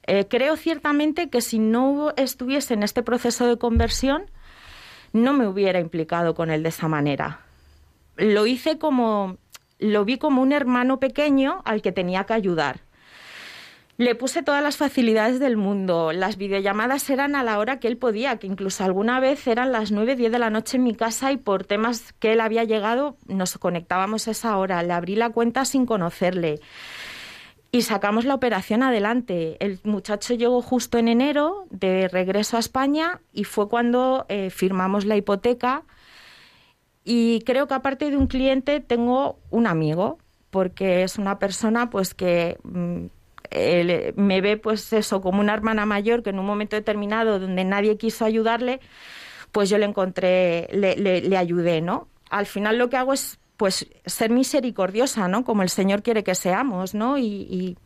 Eh, 0.06 0.26
creo 0.28 0.56
ciertamente 0.56 1.28
que 1.28 1.40
si 1.40 1.58
no 1.58 2.12
estuviese 2.16 2.74
en 2.74 2.84
este 2.84 3.02
proceso 3.02 3.46
de 3.46 3.58
conversión, 3.58 4.30
no 5.12 5.32
me 5.32 5.46
hubiera 5.46 5.80
implicado 5.80 6.34
con 6.34 6.50
él 6.50 6.62
de 6.62 6.68
esa 6.68 6.86
manera. 6.86 7.40
Lo 8.16 8.46
hice 8.46 8.78
como, 8.78 9.38
lo 9.78 10.04
vi 10.04 10.18
como 10.18 10.42
un 10.42 10.52
hermano 10.52 11.00
pequeño 11.00 11.62
al 11.64 11.82
que 11.82 11.92
tenía 11.92 12.24
que 12.24 12.34
ayudar. 12.34 12.80
Le 13.98 14.14
puse 14.14 14.42
todas 14.42 14.62
las 14.62 14.78
facilidades 14.78 15.38
del 15.38 15.56
mundo. 15.56 16.12
Las 16.12 16.36
videollamadas 16.36 17.08
eran 17.10 17.36
a 17.36 17.42
la 17.42 17.58
hora 17.58 17.78
que 17.78 17.88
él 17.88 17.98
podía, 17.98 18.38
que 18.38 18.46
incluso 18.46 18.82
alguna 18.84 19.20
vez 19.20 19.46
eran 19.46 19.70
las 19.70 19.92
9, 19.92 20.16
10 20.16 20.32
de 20.32 20.38
la 20.38 20.50
noche 20.50 20.78
en 20.78 20.82
mi 20.82 20.94
casa 20.94 21.30
y 21.30 21.36
por 21.36 21.64
temas 21.64 22.12
que 22.14 22.32
él 22.32 22.40
había 22.40 22.64
llegado 22.64 23.16
nos 23.26 23.58
conectábamos 23.58 24.28
a 24.28 24.32
esa 24.32 24.56
hora. 24.56 24.82
Le 24.82 24.92
abrí 24.92 25.14
la 25.14 25.30
cuenta 25.30 25.64
sin 25.64 25.86
conocerle 25.86 26.60
y 27.74 27.82
sacamos 27.82 28.26
la 28.26 28.34
operación 28.34 28.82
adelante. 28.82 29.56
El 29.60 29.80
muchacho 29.82 30.34
llegó 30.34 30.60
justo 30.60 30.98
en 30.98 31.08
enero 31.08 31.66
de 31.70 32.06
regreso 32.06 32.58
a 32.58 32.60
España 32.60 33.20
y 33.32 33.44
fue 33.44 33.68
cuando 33.68 34.26
eh, 34.28 34.50
firmamos 34.50 35.06
la 35.06 35.16
hipoteca. 35.16 35.84
Y 37.04 37.40
creo 37.40 37.66
que 37.66 37.74
aparte 37.74 38.10
de 38.10 38.16
un 38.16 38.26
cliente 38.26 38.80
tengo 38.80 39.38
un 39.50 39.66
amigo, 39.66 40.18
porque 40.50 41.02
es 41.02 41.18
una 41.18 41.38
persona 41.38 41.90
pues 41.90 42.14
que 42.14 42.58
mm, 42.62 43.06
me 44.16 44.40
ve 44.40 44.56
pues 44.56 44.92
eso 44.92 45.20
como 45.20 45.40
una 45.40 45.54
hermana 45.54 45.84
mayor 45.84 46.22
que 46.22 46.30
en 46.30 46.38
un 46.38 46.46
momento 46.46 46.76
determinado 46.76 47.38
donde 47.38 47.64
nadie 47.64 47.96
quiso 47.96 48.24
ayudarle, 48.24 48.80
pues 49.50 49.68
yo 49.68 49.78
le 49.78 49.84
encontré, 49.86 50.68
le, 50.72 50.96
le 50.96 51.36
ayudé, 51.36 51.80
¿no? 51.80 52.08
Al 52.30 52.46
final 52.46 52.78
lo 52.78 52.88
que 52.88 52.96
hago 52.96 53.12
es 53.12 53.38
pues 53.62 53.86
ser 54.06 54.30
misericordiosa, 54.30 55.28
¿no? 55.28 55.44
Como 55.44 55.62
el 55.62 55.68
Señor 55.68 56.02
quiere 56.02 56.24
que 56.24 56.34
seamos, 56.34 56.94
¿no? 56.94 57.16
Y, 57.16 57.76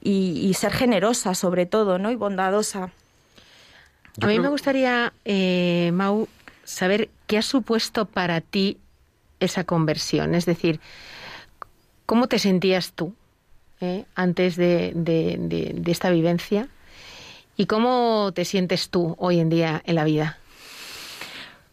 y, 0.00 0.54
ser 0.54 0.72
generosa 0.72 1.34
sobre 1.34 1.66
todo, 1.66 1.98
¿no? 1.98 2.12
Y 2.12 2.14
bondadosa. 2.14 2.92
A 4.22 4.26
mí 4.26 4.38
me 4.38 4.48
gustaría, 4.48 5.12
eh, 5.24 5.90
Mau, 5.92 6.28
saber 6.62 7.10
qué 7.26 7.38
ha 7.38 7.42
supuesto 7.42 8.06
para 8.06 8.40
ti 8.40 8.78
esa 9.40 9.64
conversión. 9.64 10.34
Es 10.34 10.46
decir, 10.46 10.80
¿cómo 12.06 12.26
te 12.28 12.38
sentías 12.38 12.92
tú 12.92 13.14
¿eh? 13.80 14.04
antes 14.14 14.56
de, 14.56 14.92
de- 14.94 15.82
esta 15.90 16.10
vivencia. 16.10 16.68
¿Y 17.56 17.66
cómo 17.66 18.32
te 18.34 18.44
sientes 18.44 18.90
tú 18.90 19.16
hoy 19.18 19.40
en 19.40 19.48
día 19.48 19.82
en 19.86 19.94
la 19.94 20.04
vida? 20.04 20.38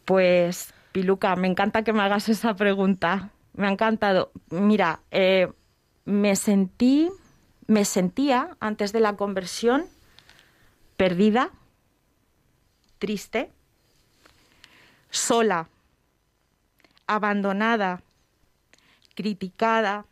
Pues, 0.05 0.73
Piluca, 0.91 1.35
me 1.35 1.47
encanta 1.47 1.83
que 1.83 1.93
me 1.93 2.01
hagas 2.01 2.29
esa 2.29 2.55
pregunta. 2.55 3.31
Me 3.53 3.67
ha 3.67 3.71
encantado. 3.71 4.31
Mira, 4.49 5.01
eh, 5.11 5.51
me 6.05 6.35
sentí, 6.35 7.09
me 7.67 7.85
sentía 7.85 8.55
antes 8.59 8.93
de 8.93 8.99
la 8.99 9.15
conversión 9.15 9.85
perdida, 10.97 11.49
triste, 12.99 13.51
sola, 15.13 15.69
abandonada, 17.05 18.01
criticada 19.15 20.05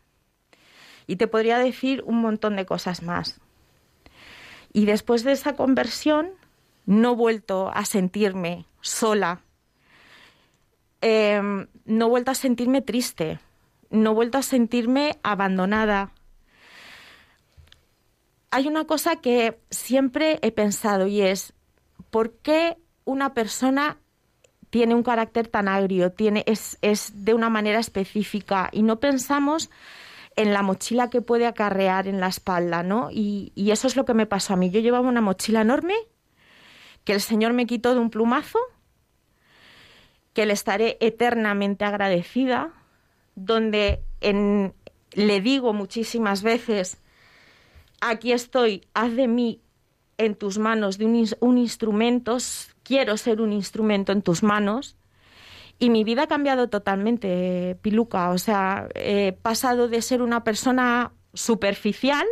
y 1.08 1.16
te 1.16 1.26
podría 1.26 1.58
decir 1.58 2.02
un 2.06 2.20
montón 2.20 2.54
de 2.54 2.64
cosas 2.64 3.02
más. 3.02 3.40
Y 4.72 4.86
después 4.86 5.24
de 5.24 5.32
esa 5.32 5.54
conversión 5.56 6.30
no 6.86 7.12
he 7.12 7.16
vuelto 7.16 7.70
a 7.74 7.84
sentirme 7.84 8.64
sola, 8.80 9.40
eh, 11.00 11.42
no 11.84 12.06
he 12.06 12.08
vuelto 12.08 12.30
a 12.30 12.36
sentirme 12.36 12.80
triste, 12.80 13.40
no 13.90 14.12
he 14.12 14.14
vuelto 14.14 14.38
a 14.38 14.42
sentirme 14.42 15.18
abandonada. 15.24 16.12
Hay 18.52 18.68
una 18.68 18.84
cosa 18.84 19.16
que 19.16 19.58
siempre 19.70 20.38
he 20.42 20.52
pensado 20.52 21.08
y 21.08 21.22
es, 21.22 21.54
¿por 22.10 22.34
qué 22.34 22.78
una 23.04 23.34
persona 23.34 23.98
tiene 24.72 24.94
un 24.94 25.02
carácter 25.02 25.48
tan 25.48 25.68
agrio, 25.68 26.12
tiene, 26.12 26.44
es, 26.46 26.78
es 26.80 27.26
de 27.26 27.34
una 27.34 27.50
manera 27.50 27.78
específica 27.78 28.70
y 28.72 28.82
no 28.82 29.00
pensamos 29.00 29.68
en 30.34 30.54
la 30.54 30.62
mochila 30.62 31.10
que 31.10 31.20
puede 31.20 31.46
acarrear 31.46 32.08
en 32.08 32.20
la 32.20 32.28
espalda, 32.28 32.82
¿no? 32.82 33.10
Y, 33.10 33.52
eso 33.54 33.86
es 33.86 33.96
lo 33.96 34.06
que 34.06 34.14
me 34.14 34.24
pasó 34.24 34.54
a 34.54 34.56
mí. 34.56 34.70
Yo 34.70 34.80
llevaba 34.80 35.06
una 35.06 35.20
mochila 35.20 35.60
enorme 35.60 35.92
que 37.04 37.12
el 37.12 37.20
Señor 37.20 37.52
me 37.52 37.66
quitó 37.66 37.92
de 37.92 38.00
un 38.00 38.08
plumazo 38.08 38.58
que 40.32 40.46
le 40.46 40.54
estaré 40.54 40.96
eternamente 41.00 41.84
agradecida, 41.84 42.72
donde 43.34 44.00
en- 44.22 44.72
le 45.12 45.42
digo 45.42 45.74
muchísimas 45.74 46.42
veces, 46.42 46.96
aquí 48.00 48.32
estoy, 48.32 48.86
haz 48.94 49.14
de 49.14 49.28
mí 49.28 49.60
en 50.16 50.34
tus 50.34 50.56
manos 50.56 50.96
de 50.96 51.04
un, 51.04 51.28
un 51.40 51.58
instrumento, 51.58 52.38
quiero 52.92 53.16
ser 53.16 53.40
un 53.40 53.54
instrumento 53.54 54.12
en 54.12 54.20
tus 54.20 54.42
manos. 54.42 54.96
Y 55.78 55.88
mi 55.88 56.04
vida 56.04 56.24
ha 56.24 56.26
cambiado 56.26 56.68
totalmente, 56.68 57.78
Piluca. 57.80 58.28
O 58.28 58.36
sea, 58.36 58.86
he 58.94 59.32
pasado 59.32 59.88
de 59.88 60.02
ser 60.02 60.20
una 60.20 60.44
persona 60.44 61.12
superficial 61.32 62.26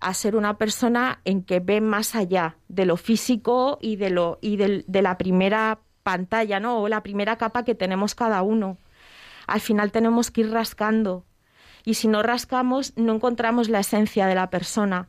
a 0.00 0.14
ser 0.14 0.36
una 0.36 0.56
persona 0.56 1.20
en 1.26 1.42
que 1.42 1.60
ve 1.60 1.82
más 1.82 2.14
allá 2.14 2.56
de 2.68 2.86
lo 2.86 2.96
físico 2.96 3.78
y 3.82 3.96
de 3.96 4.08
lo 4.08 4.38
y 4.40 4.56
del- 4.56 4.84
de 4.86 5.02
la 5.02 5.18
primera 5.18 5.80
pantalla, 6.02 6.58
¿no? 6.58 6.80
O 6.80 6.88
la 6.88 7.02
primera 7.02 7.36
capa 7.36 7.62
que 7.62 7.74
tenemos 7.74 8.14
cada 8.14 8.40
uno. 8.40 8.78
Al 9.46 9.60
final 9.60 9.92
tenemos 9.92 10.30
que 10.30 10.40
ir 10.42 10.50
rascando. 10.50 11.24
Y 11.84 11.94
si 11.94 12.08
no 12.08 12.22
rascamos, 12.22 12.94
no 12.96 13.14
encontramos 13.14 13.68
la 13.68 13.80
esencia 13.80 14.26
de 14.26 14.34
la 14.34 14.48
persona. 14.48 15.08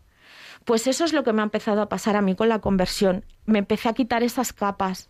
Pues 0.67 0.85
eso 0.85 1.05
es 1.05 1.13
lo 1.13 1.23
que 1.23 1.31
me 1.31 1.41
ha 1.41 1.45
empezado 1.45 1.81
a 1.81 1.87
pasar 1.87 2.17
a 2.17 2.21
mí 2.21 2.35
con 2.35 2.49
la 2.49 2.59
conversión. 2.59 3.23
Me 3.45 3.59
empecé 3.59 3.87
a 3.87 3.93
quitar 3.93 4.21
esas 4.21 4.51
capas. 4.51 5.07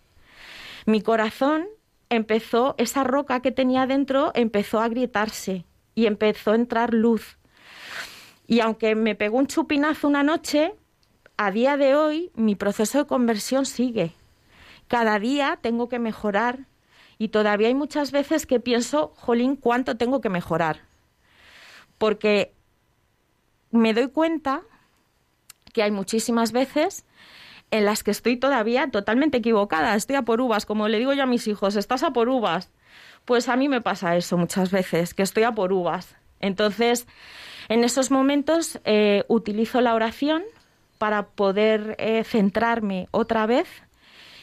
Mi 0.85 1.01
corazón 1.01 1.65
empezó, 2.09 2.75
esa 2.77 3.03
roca 3.03 3.39
que 3.39 3.51
tenía 3.51 3.87
dentro 3.87 4.31
empezó 4.35 4.79
a 4.79 4.85
agrietarse 4.85 5.65
y 5.95 6.05
empezó 6.05 6.51
a 6.51 6.55
entrar 6.55 6.93
luz. 6.93 7.39
Y 8.45 8.59
aunque 8.59 8.93
me 8.93 9.15
pegó 9.15 9.39
un 9.39 9.47
chupinazo 9.47 10.07
una 10.07 10.21
noche, 10.21 10.75
a 11.37 11.49
día 11.49 11.75
de 11.75 11.95
hoy 11.95 12.31
mi 12.35 12.53
proceso 12.53 12.99
de 12.99 13.07
conversión 13.07 13.65
sigue. 13.65 14.13
Cada 14.87 15.17
día 15.17 15.57
tengo 15.59 15.89
que 15.89 15.97
mejorar 15.97 16.67
y 17.17 17.29
todavía 17.29 17.69
hay 17.69 17.73
muchas 17.73 18.11
veces 18.11 18.45
que 18.45 18.59
pienso, 18.59 19.11
jolín, 19.15 19.55
¿cuánto 19.55 19.97
tengo 19.97 20.21
que 20.21 20.29
mejorar? 20.29 20.81
Porque 21.97 22.53
me 23.71 23.95
doy 23.95 24.09
cuenta 24.09 24.61
que 25.77 25.83
hay 25.83 25.91
muchísimas 25.91 26.53
veces 26.53 27.05
en 27.69 27.85
las 27.85 28.01
que 28.01 28.09
estoy 28.09 28.35
todavía 28.37 28.89
totalmente 28.89 29.37
equivocada, 29.37 29.93
estoy 29.93 30.15
a 30.15 30.23
por 30.23 30.41
uvas, 30.41 30.65
como 30.65 30.87
le 30.87 30.97
digo 30.97 31.13
yo 31.13 31.21
a 31.21 31.27
mis 31.27 31.47
hijos, 31.47 31.75
estás 31.75 32.01
a 32.01 32.13
por 32.13 32.29
uvas. 32.29 32.71
Pues 33.25 33.47
a 33.47 33.55
mí 33.55 33.69
me 33.69 33.79
pasa 33.79 34.17
eso 34.17 34.37
muchas 34.37 34.71
veces, 34.71 35.13
que 35.13 35.21
estoy 35.21 35.43
a 35.43 35.51
por 35.51 35.71
uvas. 35.71 36.15
Entonces, 36.39 37.05
en 37.69 37.83
esos 37.83 38.09
momentos 38.09 38.79
eh, 38.85 39.23
utilizo 39.27 39.79
la 39.81 39.93
oración 39.93 40.41
para 40.97 41.27
poder 41.27 41.95
eh, 41.99 42.23
centrarme 42.23 43.07
otra 43.11 43.45
vez 43.45 43.67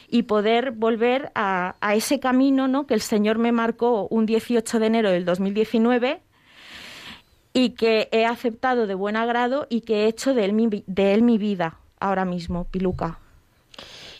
y 0.07 0.23
poder 0.23 0.71
volver 0.71 1.33
a, 1.35 1.75
a 1.81 1.95
ese 1.95 2.21
camino 2.21 2.69
¿no? 2.69 2.87
que 2.87 2.93
el 2.93 3.01
Señor 3.01 3.39
me 3.39 3.51
marcó 3.51 4.07
un 4.09 4.25
18 4.25 4.79
de 4.79 4.85
enero 4.85 5.11
del 5.11 5.25
2019 5.25 6.21
y 7.55 7.69
que 7.71 8.09
he 8.11 8.25
aceptado 8.25 8.85
de 8.85 8.93
buen 8.95 9.15
agrado 9.15 9.65
y 9.69 9.81
que 9.81 10.03
he 10.03 10.07
hecho 10.07 10.33
de 10.33 10.43
él 10.45 10.51
mi, 10.53 10.67
vi- 10.67 10.83
de 10.87 11.13
él 11.13 11.21
mi 11.23 11.37
vida 11.37 11.77
ahora 11.99 12.25
mismo, 12.25 12.65
Piluca. 12.65 13.17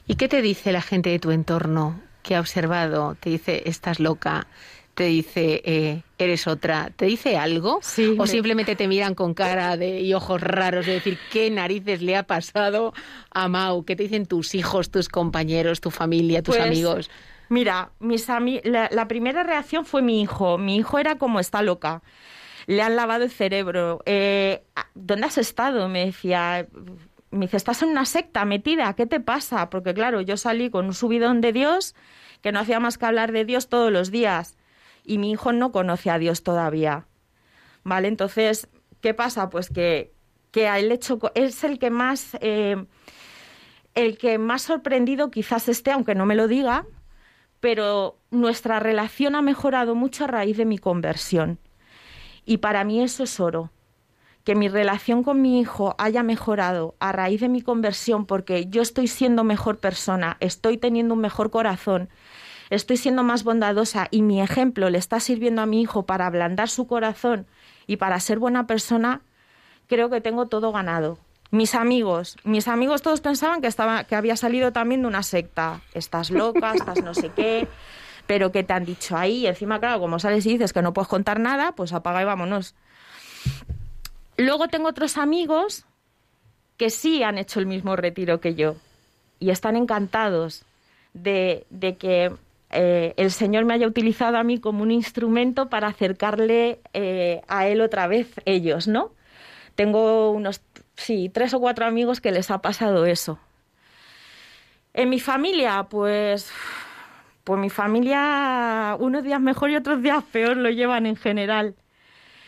¿Y 0.07 0.15
qué 0.15 0.27
te 0.29 0.41
dice 0.41 0.71
la 0.71 0.81
gente 0.81 1.09
de 1.09 1.19
tu 1.19 1.31
entorno 1.31 1.99
que 2.23 2.36
ha 2.36 2.39
observado? 2.39 3.15
Te 3.19 3.29
dice, 3.31 3.63
estás 3.65 3.99
loca, 3.99 4.47
te 4.93 5.03
dice, 5.05 5.61
eh, 5.65 6.03
eres 6.17 6.47
otra, 6.47 6.91
¿te 6.95 7.05
dice 7.05 7.38
algo? 7.38 7.79
Sí, 7.81 8.15
¿O 8.17 8.21
me- 8.23 8.27
simplemente 8.27 8.77
te 8.77 8.88
miran 8.88 9.15
con 9.15 9.33
cara 9.33 9.75
de, 9.75 9.99
y 9.99 10.13
ojos 10.13 10.39
raros 10.39 10.86
de 10.86 10.93
decir, 10.93 11.19
qué 11.29 11.51
narices 11.51 12.01
le 12.01 12.15
ha 12.15 12.23
pasado 12.23 12.93
a 13.31 13.47
Mau? 13.49 13.83
¿Qué 13.83 13.97
te 13.97 14.03
dicen 14.03 14.25
tus 14.27 14.55
hijos, 14.55 14.89
tus 14.91 15.09
compañeros, 15.09 15.81
tu 15.81 15.91
familia, 15.91 16.41
tus 16.41 16.55
Pues, 16.55 16.67
amigos? 16.67 17.09
Mira, 17.49 17.89
mis 17.99 18.29
ami- 18.29 18.61
la, 18.63 18.89
la 18.91 19.07
primera 19.07 19.43
reacción 19.43 19.86
fue 19.86 20.01
mi 20.01 20.21
hijo. 20.21 20.57
Mi 20.57 20.77
hijo 20.77 20.97
era 20.99 21.17
como 21.17 21.39
está 21.39 21.61
loca. 21.61 22.01
Le 22.68 22.82
han 22.82 22.95
lavado 22.95 23.24
el 23.24 23.32
cerebro. 23.32 24.01
Eh, 24.05 24.63
¿Dónde 24.93 25.28
has 25.28 25.38
estado? 25.38 25.88
Me 25.88 26.05
decía. 26.05 26.68
Me 27.32 27.45
dice, 27.47 27.57
estás 27.57 27.82
en 27.84 27.89
una 27.89 28.05
secta 28.05 28.45
metida, 28.45 28.93
¿qué 28.95 29.05
te 29.05 29.20
pasa? 29.20 29.70
Porque 29.70 29.93
claro, 29.93 30.22
yo 30.22 30.38
salí 30.38 30.70
con 30.70 30.86
un 30.86 30.93
subidón 30.93 31.41
de 31.41 31.51
Dios 31.51 31.93
que 32.41 32.51
no 32.53 32.59
hacía 32.59 32.80
más 32.80 32.97
que 32.97 33.05
hablar 33.05 33.32
de 33.34 33.43
Dios 33.43 33.68
todos 33.68 33.91
los 33.91 34.09
días. 34.09 34.57
Y 35.03 35.18
mi 35.18 35.32
hijo 35.32 35.51
no 35.51 35.72
conoce 35.72 36.09
a 36.09 36.18
Dios 36.18 36.43
todavía. 36.43 37.07
¿Vale? 37.84 38.07
Entonces, 38.07 38.70
¿qué 39.01 39.13
pasa? 39.13 39.49
Pues 39.49 39.70
que, 39.70 40.13
que 40.51 40.68
a 40.68 40.80
él 40.80 40.89
le 40.89 40.97
chocó- 40.99 41.32
es 41.36 41.63
el 41.63 41.78
que 41.78 41.89
más, 41.89 42.38
eh, 42.39 42.86
el 43.95 44.18
que 44.18 44.38
más 44.38 44.61
sorprendido 44.61 45.30
quizás 45.30 45.68
esté, 45.68 45.91
aunque 45.91 46.16
no 46.16 46.26
me 46.26 46.36
lo 46.36 46.47
diga, 46.47 46.86
pero 47.59 48.18
nuestra 48.32 48.80
relación 48.80 49.36
ha 49.36 49.41
mejorado 49.41 49.93
mucho 49.93 50.24
a 50.24 50.28
raíz 50.28 50.55
de 50.57 50.66
mi 50.66 50.78
conversión. 50.78 51.59
Y 52.45 52.57
para 52.57 52.83
mí 52.83 53.01
eso 53.01 53.23
es 53.23 53.39
oro. 53.39 53.71
Que 54.43 54.55
mi 54.55 54.69
relación 54.69 55.23
con 55.23 55.41
mi 55.41 55.59
hijo 55.59 55.95
haya 55.97 56.21
mejorado 56.21 56.95
a 56.99 57.11
raíz 57.11 57.41
de 57.41 57.49
mi 57.49 57.61
conversión 57.61 58.25
porque 58.25 58.67
yo 58.67 58.83
estoy 58.83 59.07
siendo 59.07 59.43
mejor 59.43 59.79
persona, 59.79 60.37
estoy 60.39 60.77
teniendo 60.77 61.15
un 61.15 61.21
mejor 61.21 61.49
corazón, 61.49 62.09
estoy 62.69 62.97
siendo 62.97 63.23
más 63.23 63.43
bondadosa 63.43 64.07
y 64.11 64.21
mi 64.21 64.41
ejemplo 64.41 64.91
le 64.91 64.99
está 64.99 65.19
sirviendo 65.19 65.63
a 65.63 65.65
mi 65.65 65.81
hijo 65.81 66.05
para 66.05 66.27
ablandar 66.27 66.69
su 66.69 66.85
corazón 66.85 67.47
y 67.87 67.97
para 67.97 68.19
ser 68.19 68.37
buena 68.37 68.67
persona, 68.67 69.21
creo 69.87 70.11
que 70.11 70.21
tengo 70.21 70.47
todo 70.47 70.71
ganado. 70.71 71.17
Mis 71.51 71.73
amigos, 71.73 72.37
mis 72.43 72.67
amigos 72.67 73.01
todos 73.01 73.21
pensaban 73.21 73.61
que 73.61 73.67
estaba, 73.67 74.03
que 74.03 74.15
había 74.15 74.35
salido 74.35 74.71
también 74.73 75.01
de 75.01 75.07
una 75.07 75.23
secta. 75.23 75.81
Estás 75.93 76.29
loca, 76.29 76.73
estás 76.73 77.01
no 77.03 77.13
sé 77.13 77.29
qué, 77.29 77.67
pero 78.28 78.51
que 78.51 78.63
te 78.63 78.73
han 78.73 78.86
dicho 78.86 79.17
ahí. 79.17 79.47
Encima, 79.47 79.80
claro, 79.80 79.99
como 79.99 80.19
sales 80.19 80.45
y 80.45 80.53
dices 80.53 80.73
que 80.73 80.82
no 80.82 80.93
puedes 80.93 81.07
contar 81.07 81.39
nada, 81.39 81.73
pues 81.73 81.93
apaga 81.93 82.21
y 82.21 82.26
vámonos. 82.26 82.76
Luego 84.38 84.67
tengo 84.67 84.89
otros 84.89 85.17
amigos 85.17 85.86
que 86.78 86.89
sí 86.89 87.23
han 87.23 87.38
hecho 87.38 87.59
el 87.59 87.65
mismo 87.65 87.95
retiro 87.95 88.41
que 88.41 88.55
yo 88.55 88.76
y 89.39 89.49
están 89.49 89.76
encantados 89.76 90.63
de, 91.13 91.65
de 91.69 91.95
que 91.95 92.32
eh, 92.71 93.13
el 93.17 93.32
Señor 93.32 93.65
me 93.65 93.73
haya 93.73 93.88
utilizado 93.88 94.38
a 94.38 94.43
mí 94.43 94.59
como 94.59 94.84
un 94.84 94.91
instrumento 94.91 95.69
para 95.69 95.88
acercarle 95.88 96.80
eh, 96.93 97.41
a 97.47 97.67
Él 97.67 97.82
otra 97.82 98.07
vez 98.07 98.34
ellos, 98.45 98.88
¿no? 98.88 99.11
Tengo 99.76 100.32
unos, 100.32 100.61
sí, 100.95 101.30
tres 101.34 101.53
o 101.53 101.59
cuatro 101.59 101.86
amigos 101.86 102.21
que 102.21 102.32
les 102.32 102.51
ha 102.51 102.59
pasado 102.59 103.05
eso. 103.05 103.39
En 104.93 105.09
mi 105.09 105.19
familia, 105.19 105.88
pues, 105.89 106.51
pues 107.45 107.59
mi 107.59 107.69
familia, 107.69 108.97
unos 108.99 109.23
días 109.23 109.39
mejor 109.39 109.69
y 109.69 109.75
otros 109.77 110.01
días 110.01 110.23
peor 110.31 110.57
lo 110.57 110.69
llevan 110.71 111.05
en 111.05 111.15
general. 111.15 111.75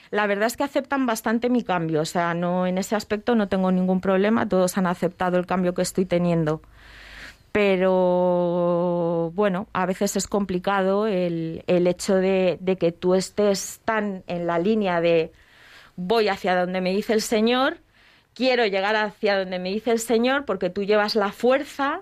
La 0.09 0.25
verdad 0.25 0.47
es 0.47 0.57
que 0.57 0.63
aceptan 0.63 1.05
bastante 1.05 1.49
mi 1.49 1.63
cambio, 1.63 2.01
o 2.01 2.05
sea, 2.05 2.33
no 2.33 2.65
en 2.65 2.77
ese 2.79 2.95
aspecto 2.95 3.35
no 3.35 3.47
tengo 3.47 3.71
ningún 3.71 4.01
problema, 4.01 4.49
todos 4.49 4.77
han 4.77 4.87
aceptado 4.87 5.37
el 5.37 5.45
cambio 5.45 5.75
que 5.75 5.83
estoy 5.83 6.05
teniendo. 6.05 6.61
Pero 7.51 9.31
bueno, 9.35 9.67
a 9.73 9.85
veces 9.85 10.15
es 10.15 10.27
complicado 10.27 11.05
el, 11.07 11.63
el 11.67 11.85
hecho 11.87 12.15
de, 12.15 12.57
de 12.59 12.77
que 12.77 12.91
tú 12.91 13.13
estés 13.13 13.81
tan 13.85 14.23
en 14.27 14.47
la 14.47 14.57
línea 14.57 14.99
de 14.99 15.31
voy 15.95 16.27
hacia 16.27 16.59
donde 16.59 16.81
me 16.81 16.91
dice 16.91 17.13
el 17.13 17.21
Señor, 17.21 17.77
quiero 18.33 18.65
llegar 18.65 18.95
hacia 18.95 19.37
donde 19.37 19.59
me 19.59 19.69
dice 19.69 19.91
el 19.91 19.99
Señor 19.99 20.45
porque 20.45 20.71
tú 20.71 20.83
llevas 20.83 21.15
la 21.15 21.31
fuerza 21.31 22.01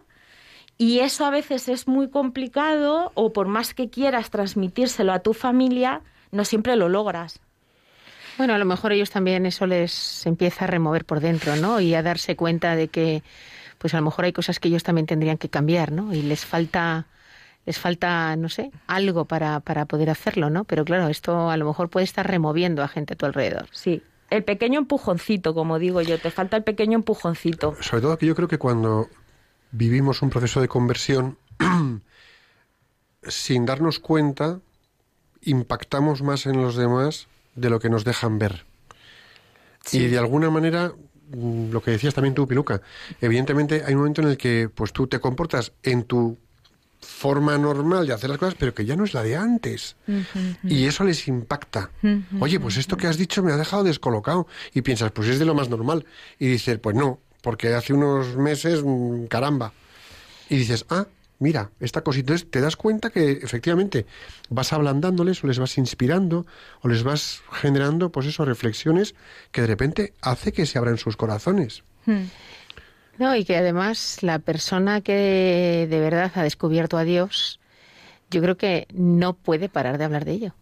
y 0.77 0.99
eso 0.99 1.25
a 1.25 1.29
veces 1.29 1.69
es 1.69 1.87
muy 1.87 2.09
complicado 2.09 3.11
o 3.15 3.31
por 3.31 3.47
más 3.47 3.73
que 3.73 3.89
quieras 3.89 4.29
transmitírselo 4.29 5.13
a 5.13 5.19
tu 5.19 5.33
familia, 5.33 6.01
no 6.31 6.43
siempre 6.43 6.75
lo 6.75 6.89
logras. 6.89 7.39
Bueno, 8.37 8.53
a 8.53 8.57
lo 8.57 8.65
mejor 8.65 8.91
ellos 8.91 9.09
también 9.09 9.45
eso 9.45 9.65
les 9.65 10.25
empieza 10.25 10.65
a 10.65 10.67
remover 10.67 11.05
por 11.05 11.21
dentro, 11.21 11.55
¿no? 11.55 11.79
Y 11.79 11.95
a 11.95 12.03
darse 12.03 12.35
cuenta 12.35 12.75
de 12.75 12.89
que, 12.89 13.23
pues 13.77 13.93
a 13.93 13.97
lo 13.97 14.03
mejor 14.03 14.25
hay 14.25 14.33
cosas 14.33 14.59
que 14.59 14.67
ellos 14.67 14.83
también 14.83 15.07
tendrían 15.07 15.37
que 15.37 15.47
cambiar, 15.47 15.93
¿no? 15.93 16.13
Y 16.13 16.21
les 16.21 16.45
falta, 16.45 17.05
les 17.65 17.79
falta, 17.79 18.35
no 18.35 18.49
sé, 18.49 18.71
algo 18.87 19.23
para, 19.23 19.61
para 19.61 19.85
poder 19.85 20.09
hacerlo, 20.09 20.49
¿no? 20.49 20.65
Pero 20.65 20.83
claro, 20.83 21.07
esto 21.07 21.49
a 21.49 21.55
lo 21.55 21.65
mejor 21.65 21.89
puede 21.89 22.03
estar 22.03 22.27
removiendo 22.27 22.83
a 22.83 22.89
gente 22.89 23.13
a 23.13 23.17
tu 23.17 23.25
alrededor. 23.25 23.67
Sí, 23.71 24.03
el 24.29 24.43
pequeño 24.43 24.79
empujoncito, 24.79 25.53
como 25.53 25.79
digo 25.79 26.01
yo, 26.01 26.19
te 26.19 26.29
falta 26.29 26.57
el 26.57 26.63
pequeño 26.63 26.97
empujoncito. 26.97 27.75
Sobre 27.79 28.01
todo 28.01 28.17
que 28.17 28.25
yo 28.25 28.35
creo 28.35 28.49
que 28.49 28.57
cuando 28.57 29.07
vivimos 29.75 30.21
un 30.21 30.29
proceso 30.29 30.61
de 30.61 30.67
conversión, 30.67 31.37
sin 33.23 33.65
darnos 33.65 33.99
cuenta, 33.99 34.59
impactamos 35.41 36.21
más 36.21 36.45
en 36.45 36.61
los 36.61 36.75
demás 36.75 37.27
de 37.55 37.69
lo 37.69 37.79
que 37.79 37.89
nos 37.89 38.03
dejan 38.03 38.39
ver. 38.39 38.65
Y 39.91 40.07
de 40.07 40.17
alguna 40.17 40.49
manera, 40.49 40.93
mm, 41.31 41.71
lo 41.71 41.81
que 41.81 41.91
decías 41.91 42.13
también 42.13 42.33
tú, 42.33 42.47
Piluca, 42.47 42.81
evidentemente 43.21 43.83
hay 43.85 43.93
un 43.93 43.99
momento 43.99 44.21
en 44.21 44.29
el 44.29 44.37
que 44.37 44.69
pues 44.73 44.93
tú 44.93 45.07
te 45.07 45.19
comportas 45.19 45.73
en 45.83 46.03
tu 46.03 46.37
forma 47.01 47.57
normal 47.57 48.07
de 48.07 48.13
hacer 48.13 48.29
las 48.29 48.39
cosas, 48.39 48.55
pero 48.57 48.73
que 48.73 48.85
ya 48.85 48.95
no 48.95 49.03
es 49.03 49.13
la 49.13 49.21
de 49.21 49.35
antes. 49.35 49.95
Y 50.63 50.85
eso 50.85 51.03
les 51.03 51.27
impacta. 51.27 51.91
Oye, 52.39 52.59
pues 52.59 52.77
esto 52.77 52.97
que 52.97 53.05
has 53.05 53.17
dicho 53.17 53.43
me 53.43 53.51
ha 53.51 53.57
dejado 53.57 53.83
descolocado. 53.83 54.47
Y 54.73 54.81
piensas, 54.81 55.11
pues 55.11 55.27
es 55.27 55.37
de 55.37 55.45
lo 55.45 55.53
más 55.53 55.69
normal. 55.69 56.05
Y 56.39 56.47
dices, 56.47 56.79
pues 56.79 56.95
no, 56.95 57.19
porque 57.45 57.75
hace 57.75 57.93
unos 57.93 58.35
meses, 58.37 58.81
mm, 58.83 59.25
caramba. 59.25 59.71
Y 60.49 60.57
dices, 60.57 60.83
ah, 60.89 61.05
mira, 61.37 61.69
esta 61.79 62.01
cosita. 62.01 62.33
Te 62.49 62.59
das 62.59 62.75
cuenta 62.75 63.11
que 63.11 63.33
efectivamente 63.33 64.07
vas 64.49 64.73
ablandándoles 64.73 65.43
o 65.43 65.47
les 65.47 65.59
vas 65.59 65.77
inspirando 65.77 66.47
o 66.81 66.87
les 66.87 67.03
vas 67.03 67.43
generando, 67.51 68.11
pues 68.11 68.25
eso, 68.25 68.45
reflexiones 68.45 69.13
que 69.51 69.61
de 69.61 69.67
repente 69.67 70.13
hace 70.21 70.53
que 70.53 70.65
se 70.65 70.79
abran 70.79 70.97
sus 70.97 71.17
corazones. 71.17 71.83
No, 73.19 73.35
y 73.35 73.45
que 73.45 73.57
además 73.57 74.23
la 74.23 74.39
persona 74.39 75.01
que 75.01 75.85
de 75.87 75.99
verdad 75.99 76.31
ha 76.33 76.41
descubierto 76.41 76.97
a 76.97 77.03
Dios, 77.03 77.59
yo 78.31 78.41
creo 78.41 78.57
que 78.57 78.87
no 78.91 79.33
puede 79.33 79.69
parar 79.69 79.99
de 79.99 80.03
hablar 80.03 80.25
de 80.25 80.31
ello. 80.31 80.55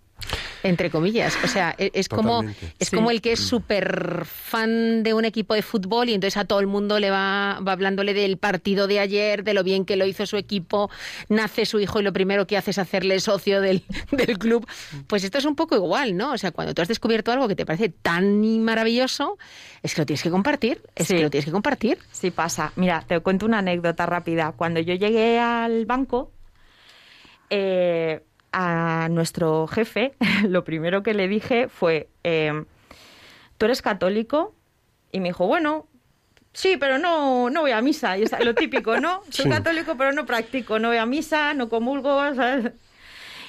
Entre 0.64 0.89
comillas. 0.89 1.38
O 1.43 1.47
sea, 1.47 1.76
e- 1.78 1.91
es 1.93 2.07
como, 2.07 2.38
Totalmente. 2.41 2.74
es 2.80 2.89
como 2.89 3.11
el 3.11 3.22
que 3.22 3.34
es 3.34 3.39
súper 3.41 4.24
fan 4.26 5.03
de 5.03 5.14
un 5.14 5.26
equipo 5.26 5.53
de 5.53 5.61
fútbol 5.61 6.07
y 6.09 6.14
entonces 6.14 6.38
a 6.38 6.45
todo 6.45 6.59
el 6.61 6.68
mundo 6.68 6.99
le 6.99 7.09
va, 7.11 7.59
va 7.59 7.74
hablándole 7.74 8.14
del 8.14 8.38
partido 8.38 8.88
de 8.88 8.99
ayer, 8.99 9.43
de 9.43 9.53
lo 9.53 9.64
bien 9.64 9.84
que 9.86 9.97
lo 9.97 10.05
hizo 10.05 10.26
su 10.26 10.38
equipo, 10.38 10.89
nace 11.28 11.66
su 11.66 11.80
hijo 11.82 11.99
y 11.99 12.03
lo 12.03 12.14
primero 12.14 12.47
que 12.47 12.55
hace 12.57 12.72
es 12.72 12.78
hacerle 12.78 13.20
socio 13.20 13.59
del, 13.61 13.84
del 14.11 14.38
club. 14.39 14.66
Pues 15.07 15.24
esto 15.24 15.38
es 15.38 15.45
un 15.45 15.55
poco 15.55 15.76
igual, 15.76 16.16
¿no? 16.16 16.32
O 16.32 16.38
sea, 16.38 16.51
cuando 16.51 16.74
tú 16.74 16.82
has 16.82 16.88
descubierto 16.88 17.32
algo 17.32 17.47
que 17.49 17.55
te 17.55 17.66
parece 17.66 17.89
tan 17.89 18.61
maravilloso, 18.64 19.38
es 19.82 19.93
que 19.93 20.01
lo 20.01 20.05
tienes 20.05 20.24
que 20.24 20.30
compartir, 20.32 20.82
es 20.95 21.07
Sí. 21.07 21.16
que 21.18 21.24
lo 21.24 21.30
tienes 21.30 21.45
que 21.45 21.51
compartir. 21.51 21.97
Sí 22.11 22.32
pasa. 22.32 22.72
Mira, 22.78 23.03
te 23.05 23.20
cuento 23.20 23.45
una 23.45 23.59
anécdota 23.59 24.05
rápida. 24.05 24.53
Cuando 24.55 24.80
yo 24.80 24.93
llegué 24.95 25.39
al 25.39 25.86
banco, 25.86 26.32
eh, 27.49 28.22
a 28.54 29.10
nuestro 29.12 29.68
jefe, 29.68 30.16
lo 30.47 30.64
primero 30.64 31.04
que 31.04 31.14
le 31.14 31.28
dije 31.28 31.68
fue, 31.70 32.10
eh, 32.24 32.66
¿tú 33.58 33.66
eres 33.66 33.82
católico? 33.82 34.56
Y 35.12 35.20
me 35.20 35.30
dijo, 35.30 35.47
bueno, 35.47 35.88
sí, 36.54 36.78
pero 36.78 36.97
no, 36.99 37.49
no 37.49 37.62
voy 37.62 37.72
a 37.72 37.82
misa. 37.82 38.18
Y 38.18 38.24
es 38.24 38.32
lo 38.39 38.56
típico, 38.56 38.97
¿no? 38.97 39.24
Soy 39.30 39.45
Sí. 39.45 39.49
católico, 39.49 39.97
pero 39.97 40.12
no 40.14 40.26
practico. 40.26 40.80
No 40.80 40.89
voy 40.89 40.97
a 40.97 41.06
misa, 41.06 41.54
no 41.54 41.70
comulgo, 41.70 42.34
¿sabes? 42.36 42.74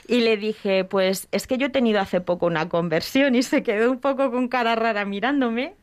Y 0.07 0.21
le 0.21 0.37
dije, 0.37 0.85
pues 0.85 1.29
es 1.33 1.47
que 1.47 1.57
yo 1.59 1.67
he 1.67 1.71
tenido 1.71 2.01
hace 2.01 2.21
poco 2.21 2.47
una 2.47 2.69
conversión 2.69 3.35
y 3.35 3.43
se 3.43 3.63
quedó 3.63 3.91
un 3.91 4.01
poco 4.01 4.31
con 4.31 4.49
cara 4.49 4.75
rara 4.75 5.05
mirándome. 5.05 5.77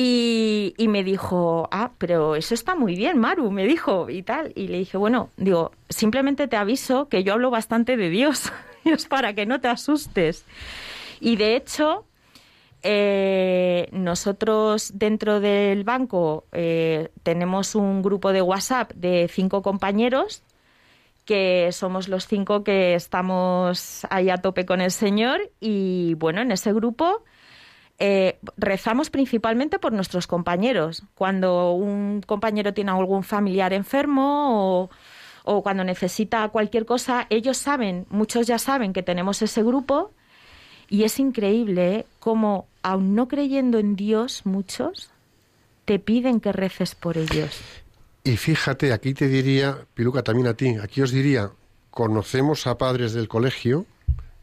Y, 0.00 0.86
me 0.86 1.02
dijo, 1.02 1.68
ah, 1.72 1.90
pero 1.98 2.36
eso 2.36 2.54
está 2.54 2.76
muy 2.76 2.94
bien, 2.94 3.18
Maru, 3.18 3.50
me 3.50 3.66
dijo 3.66 4.08
y 4.08 4.22
tal. 4.22 4.52
Y 4.54 4.68
le 4.68 4.78
dije, 4.78 4.96
bueno, 4.96 5.30
digo, 5.36 5.72
simplemente 5.88 6.46
te 6.46 6.54
aviso 6.54 7.08
que 7.08 7.24
yo 7.24 7.32
hablo 7.32 7.50
bastante 7.50 7.96
de 7.96 8.08
Dios, 8.08 8.52
es 8.84 9.06
para 9.06 9.32
que 9.32 9.44
no 9.44 9.60
te 9.60 9.66
asustes. 9.66 10.44
Y 11.18 11.34
de 11.34 11.56
hecho, 11.56 12.04
eh, 12.84 13.88
nosotros 13.90 14.92
dentro 14.94 15.40
del 15.40 15.82
banco 15.82 16.44
eh, 16.52 17.08
tenemos 17.24 17.74
un 17.74 18.00
grupo 18.00 18.32
de 18.32 18.40
WhatsApp 18.40 18.92
de 18.92 19.28
cinco 19.28 19.62
compañeros 19.62 20.44
que 21.24 21.70
somos 21.72 22.06
los 22.06 22.28
cinco 22.28 22.62
que 22.62 22.94
estamos 22.94 24.06
ahí 24.10 24.30
a 24.30 24.36
tope 24.36 24.64
con 24.64 24.80
el 24.80 24.92
Señor 24.92 25.50
y 25.58 26.14
bueno, 26.14 26.40
en 26.40 26.52
ese 26.52 26.72
grupo 26.72 27.24
eh, 28.00 28.38
rezamos 28.56 29.10
principalmente 29.10 29.78
por 29.78 29.92
nuestros 29.92 30.26
compañeros. 30.26 31.02
Cuando 31.14 31.72
un 31.72 32.22
compañero 32.24 32.72
tiene 32.72 32.92
algún 32.92 33.24
familiar 33.24 33.72
enfermo 33.72 34.88
o, 35.44 35.62
cuando 35.62 35.82
necesita 35.82 36.46
cualquier 36.50 36.84
cosa, 36.84 37.26
ellos 37.30 37.56
saben, 37.56 38.06
muchos 38.10 38.46
ya 38.46 38.58
saben 38.58 38.92
que 38.92 39.02
tenemos 39.02 39.40
ese 39.40 39.62
grupo 39.62 40.12
y 40.90 41.04
es 41.04 41.18
increíble 41.18 41.94
¿eh? 41.96 42.06
cómo, 42.20 42.66
aun 42.82 43.14
no 43.14 43.28
creyendo 43.28 43.78
en 43.78 43.96
Dios, 43.96 44.42
muchos 44.44 45.10
te 45.86 45.98
piden 45.98 46.40
que 46.40 46.52
reces 46.52 46.94
por 46.94 47.16
ellos. 47.16 47.62
Y 48.24 48.36
fíjate, 48.36 48.92
aquí 48.92 49.14
te 49.14 49.26
diría, 49.26 49.78
Piluca, 49.94 50.22
también 50.22 50.48
a 50.48 50.54
ti, 50.54 50.76
aquí 50.76 51.00
os 51.00 51.10
diría, 51.10 51.50
conocemos 51.90 52.66
a 52.66 52.76
padres 52.76 53.14
del 53.14 53.26
colegio 53.26 53.86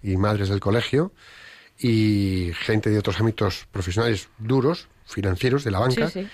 y 0.02 0.18
madres 0.18 0.50
del 0.50 0.60
colegio 0.60 1.12
y 1.80 2.52
gente 2.62 2.90
de 2.90 2.98
otros 3.00 3.20
ámbitos 3.20 3.68
profesionales 3.72 4.30
duros, 4.38 4.88
financieros, 5.06 5.64
de 5.64 5.72
la 5.72 5.80
banca, 5.80 6.10
Sí, 6.10 6.22
sí. 6.24 6.28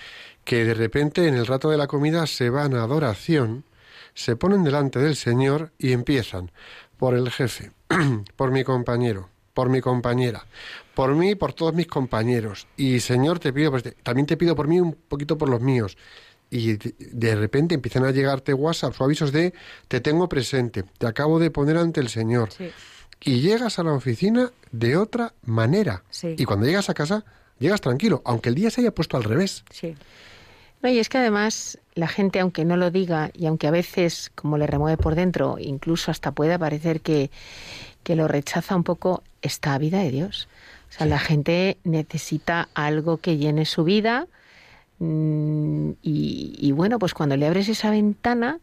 que 0.44 0.64
de 0.64 0.74
repente 0.74 1.26
en 1.28 1.34
el 1.34 1.46
rato 1.46 1.70
de 1.70 1.76
la 1.76 1.86
comida 1.86 2.26
se 2.26 2.48
van 2.50 2.74
a 2.74 2.82
adoración, 2.84 3.64
se 4.14 4.36
ponen 4.36 4.62
delante 4.64 4.98
del 4.98 5.16
Señor 5.16 5.72
y 5.78 5.92
empiezan 5.92 6.50
por 6.96 7.14
el 7.14 7.30
jefe, 7.30 7.72
por 8.36 8.50
mi 8.50 8.62
compañero, 8.64 9.28
por 9.54 9.68
mi 9.68 9.80
compañera, 9.80 10.46
por 10.94 11.14
mí 11.14 11.30
y 11.30 11.34
por 11.34 11.52
todos 11.52 11.74
mis 11.74 11.86
compañeros. 11.86 12.66
Y 12.76 13.00
Señor, 13.00 13.38
te 13.38 13.52
pido, 13.52 13.70
pues, 13.70 13.82
te- 13.82 13.92
también 13.92 14.26
te 14.26 14.36
pido 14.36 14.54
por 14.54 14.68
mí 14.68 14.80
un 14.80 14.92
poquito 15.08 15.36
por 15.36 15.48
los 15.48 15.60
míos. 15.60 15.96
Y 16.50 16.74
de, 16.76 16.94
de 16.98 17.34
repente 17.34 17.74
empiezan 17.74 18.04
a 18.04 18.10
llegarte 18.10 18.52
WhatsApp 18.52 18.94
o 19.00 19.04
avisos 19.04 19.32
de 19.32 19.54
te 19.88 20.00
tengo 20.00 20.28
presente, 20.28 20.84
te 20.98 21.06
acabo 21.06 21.38
de 21.38 21.50
poner 21.50 21.78
ante 21.78 22.00
el 22.00 22.08
Señor. 22.10 22.50
Sí. 22.52 22.70
Y 23.24 23.40
llegas 23.40 23.78
a 23.78 23.84
la 23.84 23.92
oficina 23.92 24.50
de 24.70 24.96
otra 24.96 25.32
manera. 25.44 26.02
Sí. 26.10 26.34
Y 26.38 26.44
cuando 26.44 26.66
llegas 26.66 26.90
a 26.90 26.94
casa, 26.94 27.24
llegas 27.58 27.80
tranquilo, 27.80 28.22
aunque 28.24 28.48
el 28.48 28.54
día 28.54 28.70
se 28.70 28.80
haya 28.80 28.94
puesto 28.94 29.16
al 29.16 29.24
revés. 29.24 29.64
Sí. 29.70 29.94
No, 30.82 30.88
y 30.88 30.98
es 30.98 31.08
que 31.08 31.18
además 31.18 31.78
la 31.94 32.08
gente, 32.08 32.40
aunque 32.40 32.64
no 32.64 32.76
lo 32.76 32.90
diga 32.90 33.30
y 33.34 33.46
aunque 33.46 33.68
a 33.68 33.70
veces, 33.70 34.32
como 34.34 34.58
le 34.58 34.66
remueve 34.66 34.96
por 34.96 35.14
dentro, 35.14 35.56
incluso 35.60 36.10
hasta 36.10 36.32
pueda 36.32 36.58
parecer 36.58 37.00
que, 37.00 37.30
que 38.02 38.16
lo 38.16 38.26
rechaza 38.26 38.74
un 38.74 38.82
poco, 38.82 39.22
está 39.42 39.78
vida 39.78 40.00
de 40.00 40.10
Dios. 40.10 40.48
O 40.90 40.92
sea, 40.92 41.06
la 41.06 41.20
gente 41.20 41.78
necesita 41.84 42.68
algo 42.74 43.18
que 43.18 43.38
llene 43.38 43.64
su 43.64 43.84
vida 43.84 44.26
mm, 44.98 45.90
y, 46.02 46.56
y 46.58 46.72
bueno, 46.72 46.98
pues 46.98 47.14
cuando 47.14 47.36
le 47.36 47.46
abres 47.46 47.68
esa 47.68 47.90
ventana, 47.90 48.58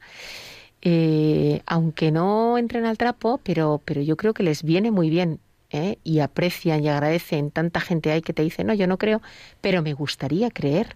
eh, 0.82 1.62
aunque 1.66 2.12
no 2.12 2.58
entren 2.58 2.86
al 2.86 2.98
trapo, 2.98 3.40
pero, 3.44 3.82
pero 3.84 4.02
yo 4.02 4.18
creo 4.18 4.34
que 4.34 4.44
les 4.44 4.64
viene 4.64 4.92
muy 4.92 5.10
bien. 5.10 5.40
¿eh? 5.72 5.98
Y 6.04 6.20
aprecian 6.20 6.84
y 6.84 6.90
agradecen. 6.90 7.52
Tanta 7.52 7.80
gente 7.80 8.12
hay 8.12 8.22
que 8.22 8.34
te 8.34 8.42
dice, 8.42 8.64
no, 8.64 8.74
yo 8.74 8.88
no 8.88 8.98
creo, 8.98 9.22
pero 9.62 9.82
me 9.82 9.94
gustaría 9.94 10.50
creer. 10.50 10.96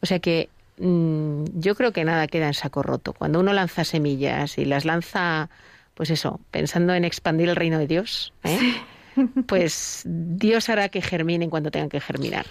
O 0.00 0.06
sea 0.06 0.18
que 0.20 0.48
mm, 0.78 1.44
yo 1.54 1.74
creo 1.74 1.92
que 1.92 2.04
nada 2.04 2.26
queda 2.28 2.46
en 2.46 2.54
saco 2.54 2.82
roto. 2.82 3.12
Cuando 3.12 3.40
uno 3.40 3.52
lanza 3.52 3.84
semillas 3.84 4.58
y 4.58 4.64
las 4.64 4.84
lanza, 4.84 5.50
pues 5.94 6.10
eso, 6.10 6.40
pensando 6.50 6.94
en 6.94 7.04
expandir 7.04 7.48
el 7.48 7.56
reino 7.56 7.78
de 7.78 7.86
Dios, 7.86 8.32
¿eh? 8.44 8.74
pues 9.46 10.02
Dios 10.06 10.68
hará 10.68 10.88
que 10.88 11.02
germinen 11.02 11.50
cuando 11.50 11.70
tengan 11.70 11.88
que 11.88 12.00
germinar. 12.00 12.46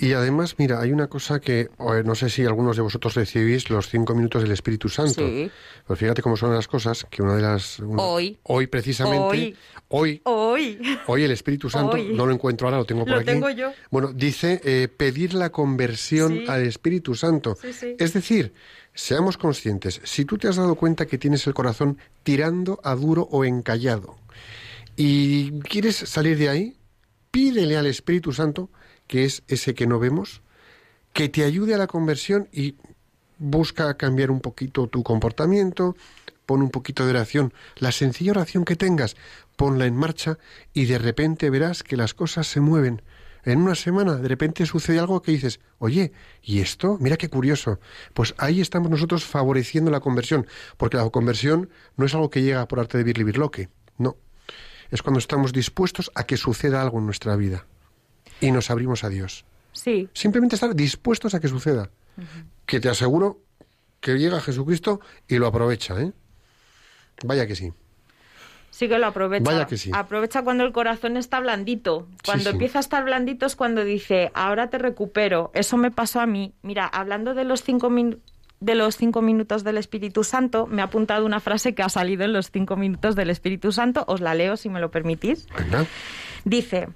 Y 0.00 0.12
además, 0.12 0.54
mira, 0.58 0.80
hay 0.80 0.92
una 0.92 1.08
cosa 1.08 1.40
que 1.40 1.70
o, 1.76 1.92
no 2.02 2.14
sé 2.14 2.30
si 2.30 2.44
algunos 2.44 2.76
de 2.76 2.82
vosotros 2.82 3.14
recibís 3.14 3.68
los 3.68 3.88
cinco 3.88 4.14
minutos 4.14 4.42
del 4.42 4.52
Espíritu 4.52 4.88
Santo. 4.88 5.26
Sí. 5.26 5.50
Pues 5.86 5.98
fíjate 5.98 6.22
cómo 6.22 6.36
son 6.36 6.54
las 6.54 6.68
cosas, 6.68 7.04
que 7.10 7.20
una 7.20 7.34
de 7.34 7.42
las... 7.42 7.80
una- 7.80 8.00
Hoy. 8.02 8.38
Hoy 8.44 8.68
precisamente. 8.68 9.56
Hoy. 9.88 10.20
Hoy. 10.24 10.78
Hoy 11.08 11.22
el 11.24 11.32
Espíritu 11.32 11.68
Santo, 11.68 11.96
Hoy. 11.96 12.12
no 12.14 12.26
lo 12.26 12.32
encuentro 12.32 12.68
ahora, 12.68 12.78
lo 12.78 12.84
tengo 12.84 13.00
por 13.02 13.10
Lo 13.10 13.16
aquí. 13.16 13.26
tengo 13.26 13.50
yo. 13.50 13.72
Bueno, 13.90 14.12
dice 14.12 14.60
eh, 14.64 14.86
pedir 14.86 15.34
la 15.34 15.50
conversión 15.50 16.32
Sí. 16.32 16.44
al 16.46 16.62
Espíritu 16.62 17.16
Santo. 17.16 17.56
Sí, 17.60 17.72
sí. 17.72 17.96
Es 17.98 18.12
decir, 18.12 18.52
seamos 18.94 19.36
conscientes, 19.36 20.00
si 20.04 20.24
tú 20.24 20.38
te 20.38 20.46
has 20.46 20.56
dado 20.56 20.76
cuenta 20.76 21.06
que 21.06 21.18
tienes 21.18 21.44
el 21.48 21.54
corazón 21.54 21.98
tirando 22.22 22.78
a 22.84 22.94
duro 22.94 23.26
o 23.32 23.44
encallado 23.44 24.16
y 24.96 25.58
quieres 25.60 25.96
salir 25.96 26.38
de 26.38 26.48
ahí, 26.48 26.76
pídele 27.30 27.76
al 27.76 27.86
Espíritu 27.86 28.32
Santo, 28.32 28.70
que 29.08 29.24
es 29.24 29.42
ese 29.48 29.74
que 29.74 29.88
no 29.88 29.98
vemos, 29.98 30.42
que 31.12 31.28
te 31.28 31.42
ayude 31.42 31.74
a 31.74 31.78
la 31.78 31.88
conversión 31.88 32.48
y 32.52 32.76
busca 33.38 33.96
cambiar 33.96 34.30
un 34.30 34.40
poquito 34.40 34.86
tu 34.86 35.02
comportamiento, 35.02 35.96
pon 36.46 36.62
un 36.62 36.70
poquito 36.70 37.04
de 37.04 37.10
oración, 37.10 37.52
la 37.76 37.92
sencilla 37.92 38.32
oración 38.32 38.64
que 38.64 38.76
tengas, 38.76 39.16
ponla 39.56 39.86
en 39.86 39.96
marcha 39.96 40.38
y 40.72 40.86
de 40.86 40.98
repente 40.98 41.50
verás 41.50 41.82
que 41.82 41.96
las 41.96 42.14
cosas 42.14 42.46
se 42.46 42.60
mueven. 42.60 43.02
En 43.44 43.60
una 43.60 43.74
semana 43.74 44.16
de 44.16 44.28
repente 44.28 44.66
sucede 44.66 44.98
algo 44.98 45.22
que 45.22 45.32
dices, 45.32 45.60
oye, 45.78 46.12
¿y 46.42 46.60
esto? 46.60 46.98
Mira 47.00 47.16
qué 47.16 47.30
curioso. 47.30 47.80
Pues 48.12 48.34
ahí 48.36 48.60
estamos 48.60 48.90
nosotros 48.90 49.24
favoreciendo 49.24 49.90
la 49.90 50.00
conversión, 50.00 50.46
porque 50.76 50.96
la 50.96 51.08
conversión 51.08 51.70
no 51.96 52.04
es 52.04 52.14
algo 52.14 52.30
que 52.30 52.42
llega 52.42 52.68
por 52.68 52.80
arte 52.80 52.98
de 52.98 53.04
birlibirloque, 53.04 53.68
no. 53.96 54.16
Es 54.90 55.02
cuando 55.02 55.18
estamos 55.18 55.52
dispuestos 55.52 56.10
a 56.14 56.24
que 56.24 56.36
suceda 56.36 56.82
algo 56.82 56.98
en 56.98 57.06
nuestra 57.06 57.36
vida 57.36 57.66
y 58.40 58.50
nos 58.50 58.70
abrimos 58.70 59.04
a 59.04 59.08
Dios. 59.08 59.44
Sí, 59.72 60.08
Simplemente 60.12 60.56
estar 60.56 60.74
dispuestos 60.74 61.34
a 61.34 61.40
que 61.40 61.48
suceda. 61.48 61.90
Que 62.66 62.80
te 62.80 62.88
aseguro 62.88 63.38
que 64.00 64.18
llega 64.18 64.40
Jesucristo 64.40 65.00
y 65.28 65.36
lo 65.38 65.46
aprovecha, 65.46 66.00
¿eh? 66.00 66.12
Vaya 67.24 67.46
que 67.46 67.54
sí. 67.56 67.72
sí 68.70 68.88
que 68.88 68.98
lo 68.98 69.06
aprovecha. 69.06 69.44
Vaya 69.44 69.66
que 69.66 69.76
sí. 69.76 69.90
Aprovecha 69.94 70.42
cuando 70.42 70.64
el 70.64 70.72
corazón 70.72 71.16
está 71.16 71.38
blandito. 71.40 72.08
Cuando 72.24 72.44
sí. 72.44 72.50
empieza 72.50 72.78
a 72.78 72.80
estar 72.80 73.04
blandito 73.04 73.46
es 73.46 73.54
cuando 73.56 73.84
dice, 73.84 74.30
ahora 74.34 74.68
te 74.70 74.78
recupero. 74.78 75.50
Eso 75.54 75.76
me 75.76 75.90
pasó 75.90 76.20
a 76.20 76.26
mí. 76.26 76.52
Mira, 76.62 76.86
hablando 76.86 77.34
de 77.34 77.44
los 77.44 77.62
cinco 77.62 77.88
min- 77.90 78.20
de 78.60 78.74
los 78.74 78.96
cinco 78.96 79.22
minutos 79.22 79.62
del 79.62 79.78
Espíritu 79.78 80.24
Santo, 80.24 80.66
me 80.66 80.82
ha 80.82 80.86
apuntado 80.86 81.24
una 81.24 81.38
frase 81.38 81.74
que 81.76 81.82
ha 81.82 81.88
salido 81.88 82.24
en 82.24 82.32
los 82.32 82.50
cinco 82.50 82.76
minutos 82.76 83.14
del 83.14 83.30
Espíritu 83.30 83.70
Santo. 83.70 84.04
Os 84.08 84.20
la 84.20 84.34
leo 84.34 84.56
si 84.56 84.68
me 84.68 84.80
lo 84.80 84.90
permitís. 84.90 85.46
Dice, 86.44 86.88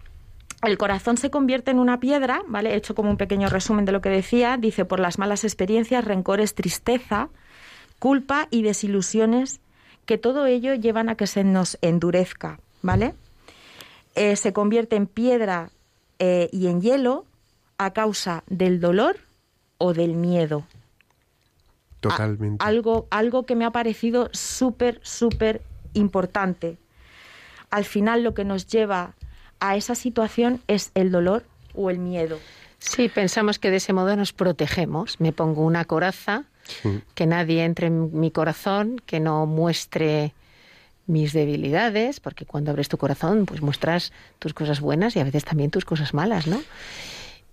el 0.62 0.78
corazón 0.78 1.16
se 1.16 1.30
convierte 1.30 1.72
en 1.72 1.78
una 1.78 1.98
piedra, 1.98 2.42
¿vale? 2.46 2.72
He 2.72 2.76
hecho 2.76 2.94
como 2.94 3.10
un 3.10 3.16
pequeño 3.16 3.48
resumen 3.48 3.84
de 3.84 3.92
lo 3.92 4.00
que 4.00 4.10
decía. 4.10 4.56
Dice, 4.56 4.84
por 4.84 5.00
las 5.00 5.18
malas 5.18 5.44
experiencias, 5.44 6.04
rencores, 6.04 6.54
tristeza, 6.54 7.28
culpa 7.98 8.46
y 8.50 8.62
desilusiones, 8.62 9.60
que 10.06 10.18
todo 10.18 10.46
ello 10.46 10.74
llevan 10.74 11.08
a 11.08 11.16
que 11.16 11.26
se 11.26 11.42
nos 11.42 11.78
endurezca, 11.82 12.60
¿vale? 12.80 13.14
Eh, 14.14 14.36
se 14.36 14.52
convierte 14.52 14.96
en 14.96 15.06
piedra 15.06 15.70
eh, 16.18 16.48
y 16.52 16.68
en 16.68 16.80
hielo 16.80 17.26
a 17.78 17.92
causa 17.92 18.44
del 18.46 18.80
dolor 18.80 19.16
o 19.78 19.94
del 19.94 20.14
miedo. 20.14 20.64
Totalmente. 22.00 22.64
Algo, 22.64 23.06
algo 23.10 23.46
que 23.46 23.56
me 23.56 23.64
ha 23.64 23.70
parecido 23.70 24.28
súper, 24.32 25.00
súper 25.02 25.62
importante. 25.94 26.78
Al 27.70 27.84
final 27.84 28.22
lo 28.22 28.34
que 28.34 28.44
nos 28.44 28.66
lleva 28.66 29.14
a 29.62 29.76
esa 29.76 29.94
situación 29.94 30.60
es 30.66 30.90
el 30.94 31.10
dolor 31.12 31.44
o 31.74 31.88
el 31.88 31.98
miedo. 31.98 32.38
Sí, 32.78 33.08
pensamos 33.08 33.58
que 33.60 33.70
de 33.70 33.76
ese 33.76 33.92
modo 33.92 34.16
nos 34.16 34.32
protegemos. 34.32 35.20
Me 35.20 35.32
pongo 35.32 35.62
una 35.62 35.84
coraza, 35.84 36.44
Sí. 36.64 37.00
que 37.14 37.26
nadie 37.26 37.64
entre 37.64 37.86
en 37.88 38.18
mi 38.18 38.30
corazón, 38.30 39.00
que 39.06 39.20
no 39.20 39.46
muestre 39.46 40.32
mis 41.06 41.32
debilidades, 41.32 42.20
porque 42.20 42.44
cuando 42.46 42.70
abres 42.70 42.88
tu 42.88 42.96
corazón, 42.98 43.46
pues 43.46 43.62
muestras 43.62 44.12
tus 44.38 44.54
cosas 44.54 44.80
buenas 44.80 45.14
y 45.16 45.20
a 45.20 45.24
veces 45.24 45.44
también 45.44 45.70
tus 45.70 45.84
cosas 45.84 46.14
malas, 46.14 46.46
¿no? 46.46 46.62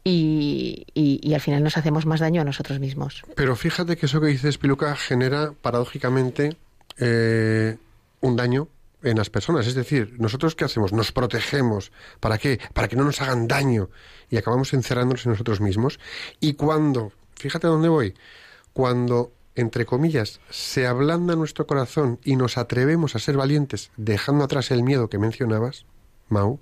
Y, 0.03 0.85
y- 0.93 1.19
y 1.21 1.33
al 1.33 1.41
final 1.41 1.63
nos 1.63 1.77
hacemos 1.77 2.05
más 2.05 2.19
daño 2.19 2.41
a 2.41 2.43
nosotros 2.45 2.79
mismos. 2.79 3.23
Pero 3.35 3.55
fíjate 3.55 3.97
que 3.97 4.05
eso 4.05 4.21
que 4.21 4.27
dices, 4.27 4.57
Piluca, 4.57 4.95
genera 4.95 5.51
paradójicamente 5.61 6.55
eh, 6.97 7.77
un 8.21 8.35
daño 8.35 8.67
en 9.03 9.17
las 9.17 9.29
personas. 9.29 9.67
Es 9.67 9.75
decir, 9.75 10.15
nosotros 10.19 10.55
qué 10.55 10.65
hacemos? 10.65 10.93
Nos 10.93 11.11
protegemos. 11.11 11.91
¿Para 12.19 12.37
qué? 12.37 12.59
Para 12.73 12.87
que 12.87 12.95
no 12.95 13.03
nos 13.03 13.21
hagan 13.21 13.47
daño. 13.47 13.89
Y 14.29 14.37
acabamos 14.37 14.73
encerrándonos 14.73 15.25
en 15.25 15.31
nosotros 15.31 15.61
mismos. 15.61 15.99
Y 16.39 16.53
cuando, 16.53 17.11
fíjate 17.35 17.67
a 17.67 17.69
dónde 17.69 17.89
voy, 17.89 18.15
cuando, 18.73 19.33
entre 19.55 19.85
comillas, 19.85 20.39
se 20.49 20.87
ablanda 20.87 21.35
nuestro 21.35 21.67
corazón 21.67 22.19
y 22.23 22.35
nos 22.35 22.57
atrevemos 22.57 23.15
a 23.15 23.19
ser 23.19 23.37
valientes, 23.37 23.91
dejando 23.97 24.43
atrás 24.43 24.71
el 24.71 24.83
miedo 24.83 25.09
que 25.09 25.17
mencionabas, 25.17 25.85
Mau, 26.29 26.59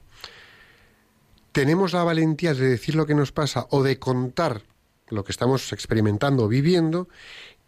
tenemos 1.51 1.93
la 1.93 2.03
valentía 2.03 2.53
de 2.53 2.69
decir 2.69 2.95
lo 2.95 3.05
que 3.05 3.15
nos 3.15 3.31
pasa 3.31 3.67
o 3.69 3.83
de 3.83 3.99
contar 3.99 4.61
lo 5.09 5.23
que 5.23 5.31
estamos 5.31 5.73
experimentando 5.73 6.43
o 6.43 6.47
viviendo 6.47 7.07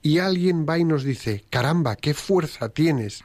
y 0.02 0.20
alguien 0.20 0.66
va 0.68 0.78
y 0.78 0.86
nos 0.86 1.04
dice, 1.04 1.44
caramba, 1.50 1.96
qué 1.96 2.14
fuerza 2.14 2.70
tienes, 2.70 3.24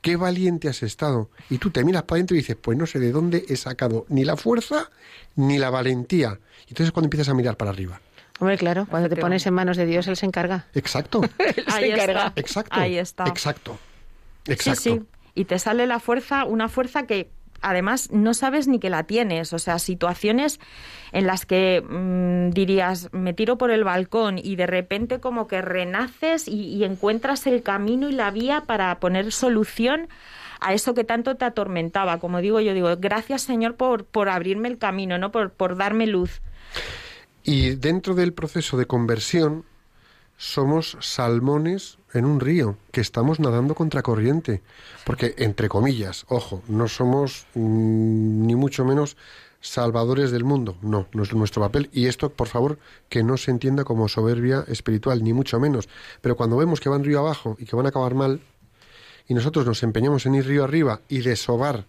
qué 0.00 0.16
valiente 0.16 0.68
has 0.68 0.82
estado. 0.82 1.30
Y 1.48 1.58
tú 1.58 1.70
te 1.70 1.84
miras 1.84 2.04
para 2.04 2.16
adentro 2.18 2.36
y 2.36 2.40
dices, 2.40 2.56
pues 2.60 2.76
no 2.76 2.86
sé 2.86 2.98
de 2.98 3.12
dónde 3.12 3.44
he 3.48 3.56
sacado 3.56 4.06
ni 4.08 4.24
la 4.24 4.36
fuerza 4.36 4.90
ni 5.36 5.58
la 5.58 5.70
valentía. 5.70 6.38
Y 6.66 6.70
entonces 6.70 6.86
es 6.86 6.92
cuando 6.92 7.06
empiezas 7.06 7.28
a 7.28 7.34
mirar 7.34 7.56
para 7.56 7.70
arriba. 7.70 8.00
Hombre, 8.38 8.56
claro, 8.56 8.86
cuando 8.88 9.08
te 9.08 9.16
pones 9.16 9.46
en 9.46 9.52
manos 9.52 9.76
de 9.76 9.84
Dios, 9.84 10.06
Él 10.08 10.16
se 10.16 10.24
encarga. 10.24 10.66
Exacto, 10.74 11.20
Ahí 11.66 11.90
está. 11.90 12.32
exacto. 12.36 12.80
Ahí 12.80 12.96
está. 12.96 13.24
Exacto. 13.24 13.78
Exacto. 14.46 14.80
Sí, 14.80 14.98
sí. 14.98 15.02
Y 15.34 15.44
te 15.44 15.58
sale 15.58 15.86
la 15.86 16.00
fuerza, 16.00 16.44
una 16.44 16.68
fuerza 16.68 17.06
que 17.06 17.30
además 17.60 18.10
no 18.12 18.34
sabes 18.34 18.68
ni 18.68 18.78
que 18.78 18.90
la 18.90 19.04
tienes. 19.04 19.52
O 19.52 19.58
sea, 19.58 19.78
situaciones 19.78 20.60
en 21.12 21.26
las 21.26 21.46
que 21.46 21.82
mm, 21.82 22.50
dirías, 22.50 23.08
me 23.12 23.34
tiro 23.34 23.58
por 23.58 23.70
el 23.70 23.84
balcón 23.84 24.38
y 24.38 24.56
de 24.56 24.66
repente 24.66 25.20
como 25.20 25.46
que 25.46 25.62
renaces 25.62 26.48
y, 26.48 26.74
y 26.74 26.84
encuentras 26.84 27.46
el 27.46 27.62
camino 27.62 28.08
y 28.08 28.12
la 28.12 28.30
vía 28.30 28.62
para 28.66 28.98
poner 29.00 29.32
solución 29.32 30.08
a 30.60 30.74
eso 30.74 30.94
que 30.94 31.04
tanto 31.04 31.36
te 31.36 31.44
atormentaba. 31.44 32.18
Como 32.18 32.40
digo 32.40 32.60
yo, 32.60 32.74
digo, 32.74 32.94
gracias 32.98 33.42
Señor 33.42 33.76
por, 33.76 34.04
por 34.04 34.28
abrirme 34.28 34.68
el 34.68 34.78
camino, 34.78 35.18
¿no? 35.18 35.32
Por, 35.32 35.50
por 35.50 35.76
darme 35.76 36.06
luz. 36.06 36.40
Y 37.42 37.70
dentro 37.76 38.14
del 38.14 38.32
proceso 38.32 38.76
de 38.76 38.86
conversión 38.86 39.64
somos 40.40 40.96
salmones 41.00 41.98
en 42.14 42.24
un 42.24 42.40
río, 42.40 42.78
que 42.92 43.02
estamos 43.02 43.40
nadando 43.40 43.74
contra 43.74 44.00
corriente. 44.00 44.62
Porque, 45.04 45.34
entre 45.36 45.68
comillas, 45.68 46.24
ojo, 46.28 46.62
no 46.66 46.88
somos 46.88 47.46
mm, 47.52 48.46
ni 48.46 48.56
mucho 48.56 48.86
menos 48.86 49.18
salvadores 49.60 50.30
del 50.30 50.44
mundo. 50.44 50.76
No, 50.80 51.06
no 51.12 51.24
es 51.24 51.34
nuestro 51.34 51.60
papel. 51.60 51.90
Y 51.92 52.06
esto, 52.06 52.30
por 52.30 52.48
favor, 52.48 52.78
que 53.10 53.22
no 53.22 53.36
se 53.36 53.50
entienda 53.50 53.84
como 53.84 54.08
soberbia 54.08 54.64
espiritual, 54.66 55.22
ni 55.22 55.34
mucho 55.34 55.60
menos. 55.60 55.90
Pero 56.22 56.38
cuando 56.38 56.56
vemos 56.56 56.80
que 56.80 56.88
van 56.88 57.04
río 57.04 57.18
abajo 57.18 57.56
y 57.58 57.66
que 57.66 57.76
van 57.76 57.84
a 57.84 57.90
acabar 57.90 58.14
mal, 58.14 58.40
y 59.28 59.34
nosotros 59.34 59.66
nos 59.66 59.82
empeñamos 59.82 60.24
en 60.24 60.36
ir 60.36 60.46
río 60.46 60.64
arriba 60.64 61.02
y 61.10 61.18
desovar 61.18 61.84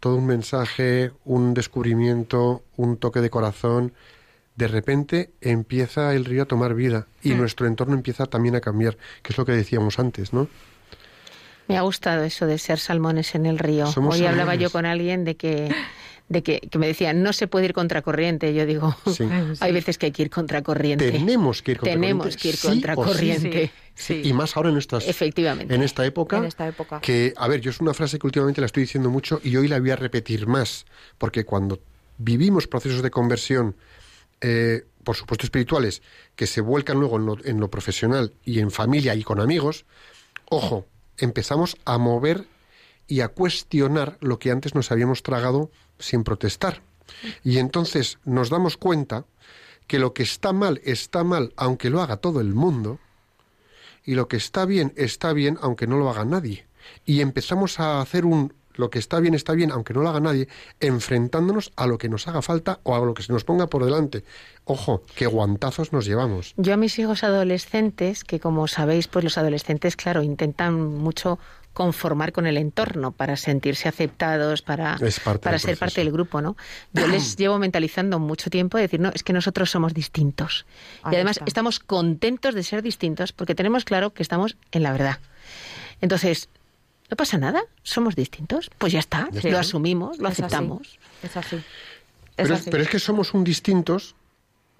todo 0.00 0.16
un 0.16 0.24
mensaje, 0.24 1.12
un 1.26 1.52
descubrimiento, 1.52 2.62
un 2.78 2.96
toque 2.96 3.20
de 3.20 3.28
corazón, 3.28 3.92
de 4.56 4.68
repente 4.68 5.30
empieza 5.40 6.14
el 6.14 6.24
río 6.24 6.42
a 6.42 6.46
tomar 6.46 6.74
vida 6.74 7.06
y 7.22 7.30
nuestro 7.30 7.66
entorno 7.66 7.94
empieza 7.94 8.26
también 8.26 8.54
a 8.54 8.60
cambiar, 8.60 8.96
que 9.22 9.32
es 9.32 9.38
lo 9.38 9.44
que 9.44 9.52
decíamos 9.52 9.98
antes, 9.98 10.32
¿no? 10.32 10.48
Me 11.66 11.76
ha 11.78 11.80
gustado 11.82 12.24
eso 12.24 12.46
de 12.46 12.58
ser 12.58 12.78
salmones 12.78 13.34
en 13.34 13.46
el 13.46 13.58
río. 13.58 13.86
Somos 13.86 14.16
Hoy 14.16 14.26
hablaba 14.26 14.54
yo 14.54 14.70
con 14.70 14.84
alguien 14.86 15.24
de 15.24 15.36
que 15.36 15.74
de 16.28 16.42
que, 16.42 16.60
que 16.60 16.78
me 16.78 16.86
decía, 16.86 17.12
no 17.12 17.32
se 17.34 17.46
puede 17.46 17.66
ir 17.66 17.74
contra 17.74 18.00
corriente. 18.00 18.54
Yo 18.54 18.64
digo, 18.64 18.96
Sí. 19.12 19.24
hay 19.60 19.72
veces 19.72 19.98
que 19.98 20.06
hay 20.06 20.12
que 20.12 20.22
ir 20.22 20.30
contra 20.30 20.62
corriente. 20.62 21.10
Tenemos 21.10 21.62
que 21.62 21.72
ir 21.72 21.78
contra 21.78 21.92
Tenemos 21.94 22.22
corriente, 22.24 22.42
que 22.42 22.48
ir 22.48 22.56
sí 22.56 22.66
contra 22.68 22.94
o 22.94 23.04
sí. 23.04 23.10
corriente. 23.12 23.70
Sí. 23.94 24.22
Y 24.24 24.32
más 24.32 24.56
ahora 24.56 24.70
en 24.70 24.78
estas 24.78 25.06
Efectivamente. 25.06 25.74
en 25.74 25.82
esta 25.82 26.04
época. 26.06 26.38
En 26.38 26.44
esta 26.44 26.66
época. 26.66 27.00
Que, 27.00 27.34
a 27.36 27.46
ver, 27.48 27.60
yo 27.60 27.70
es 27.70 27.80
una 27.80 27.92
frase 27.94 28.18
que 28.18 28.26
últimamente 28.26 28.60
la 28.60 28.66
estoy 28.66 28.82
diciendo 28.84 29.10
mucho 29.10 29.40
y 29.44 29.56
hoy 29.56 29.68
la 29.68 29.78
voy 29.80 29.90
a 29.90 29.96
repetir 29.96 30.46
más, 30.46 30.86
porque 31.18 31.44
cuando 31.44 31.80
vivimos 32.18 32.66
procesos 32.66 33.02
de 33.02 33.10
conversión, 33.10 33.76
eh, 34.46 34.84
por 35.04 35.16
supuesto 35.16 35.46
espirituales, 35.46 36.02
que 36.36 36.46
se 36.46 36.60
vuelcan 36.60 37.00
luego 37.00 37.16
en 37.16 37.24
lo, 37.24 37.44
en 37.46 37.60
lo 37.60 37.70
profesional 37.70 38.34
y 38.44 38.60
en 38.60 38.70
familia 38.70 39.14
y 39.14 39.22
con 39.22 39.40
amigos, 39.40 39.86
ojo, 40.50 40.86
empezamos 41.16 41.78
a 41.86 41.96
mover 41.96 42.46
y 43.06 43.20
a 43.20 43.28
cuestionar 43.28 44.18
lo 44.20 44.38
que 44.38 44.50
antes 44.50 44.74
nos 44.74 44.92
habíamos 44.92 45.22
tragado 45.22 45.70
sin 45.98 46.24
protestar. 46.24 46.82
Y 47.42 47.56
entonces 47.56 48.18
nos 48.26 48.50
damos 48.50 48.76
cuenta 48.76 49.24
que 49.86 49.98
lo 49.98 50.12
que 50.12 50.24
está 50.24 50.52
mal 50.52 50.78
está 50.84 51.24
mal 51.24 51.54
aunque 51.56 51.88
lo 51.88 52.02
haga 52.02 52.18
todo 52.18 52.42
el 52.42 52.54
mundo 52.54 52.98
y 54.04 54.14
lo 54.14 54.28
que 54.28 54.36
está 54.36 54.66
bien 54.66 54.92
está 54.96 55.32
bien 55.32 55.58
aunque 55.62 55.86
no 55.86 55.96
lo 55.96 56.10
haga 56.10 56.26
nadie. 56.26 56.66
Y 57.06 57.22
empezamos 57.22 57.80
a 57.80 58.02
hacer 58.02 58.26
un 58.26 58.52
lo 58.74 58.90
que 58.90 58.98
está 58.98 59.20
bien 59.20 59.34
está 59.34 59.52
bien 59.52 59.70
aunque 59.70 59.94
no 59.94 60.02
lo 60.02 60.08
haga 60.08 60.20
nadie, 60.20 60.48
enfrentándonos 60.80 61.72
a 61.76 61.86
lo 61.86 61.98
que 61.98 62.08
nos 62.08 62.28
haga 62.28 62.42
falta 62.42 62.80
o 62.82 62.94
a 62.94 63.04
lo 63.04 63.14
que 63.14 63.22
se 63.22 63.32
nos 63.32 63.44
ponga 63.44 63.66
por 63.66 63.84
delante. 63.84 64.24
Ojo, 64.64 65.02
qué 65.14 65.26
guantazos 65.26 65.92
nos 65.92 66.06
llevamos. 66.06 66.54
Yo 66.56 66.74
a 66.74 66.76
mis 66.76 66.98
hijos 66.98 67.24
adolescentes, 67.24 68.24
que 68.24 68.40
como 68.40 68.66
sabéis, 68.68 69.08
pues 69.08 69.24
los 69.24 69.38
adolescentes, 69.38 69.96
claro, 69.96 70.22
intentan 70.22 70.74
mucho 70.74 71.38
conformar 71.74 72.32
con 72.32 72.46
el 72.46 72.56
entorno 72.56 73.10
para 73.10 73.36
sentirse 73.36 73.88
aceptados, 73.88 74.62
para, 74.62 74.96
para 75.42 75.58
ser 75.58 75.76
parte 75.76 76.00
del 76.00 76.12
grupo, 76.12 76.40
¿no? 76.40 76.56
Yo 76.92 77.06
les 77.08 77.36
llevo 77.36 77.58
mentalizando 77.58 78.20
mucho 78.20 78.48
tiempo 78.48 78.78
de 78.78 78.82
decir, 78.82 79.00
no, 79.00 79.10
es 79.12 79.24
que 79.24 79.32
nosotros 79.32 79.70
somos 79.70 79.92
distintos. 79.92 80.66
Ahí 81.02 81.12
y 81.12 81.16
además 81.16 81.36
está. 81.36 81.46
estamos 81.46 81.80
contentos 81.80 82.54
de 82.54 82.62
ser 82.62 82.80
distintos 82.80 83.32
porque 83.32 83.56
tenemos 83.56 83.84
claro 83.84 84.14
que 84.14 84.22
estamos 84.22 84.56
en 84.70 84.84
la 84.84 84.92
verdad. 84.92 85.18
Entonces, 86.00 86.48
No 87.10 87.16
pasa 87.16 87.38
nada, 87.38 87.62
somos 87.82 88.14
distintos. 88.16 88.70
Pues 88.78 88.92
ya 88.92 88.98
está, 88.98 89.28
lo 89.30 89.58
asumimos, 89.58 90.18
lo 90.18 90.28
Es 90.28 90.34
así. 90.34 90.42
aceptamos. 90.42 90.98
Es 91.22 91.36
así. 91.36 91.56
Es 91.56 91.64
Pero 92.36 92.54
es, 92.54 92.60
así. 92.60 92.70
pero 92.70 92.82
es 92.82 92.88
que 92.88 92.98
somos 92.98 93.34
un 93.34 93.44
distintos 93.44 94.14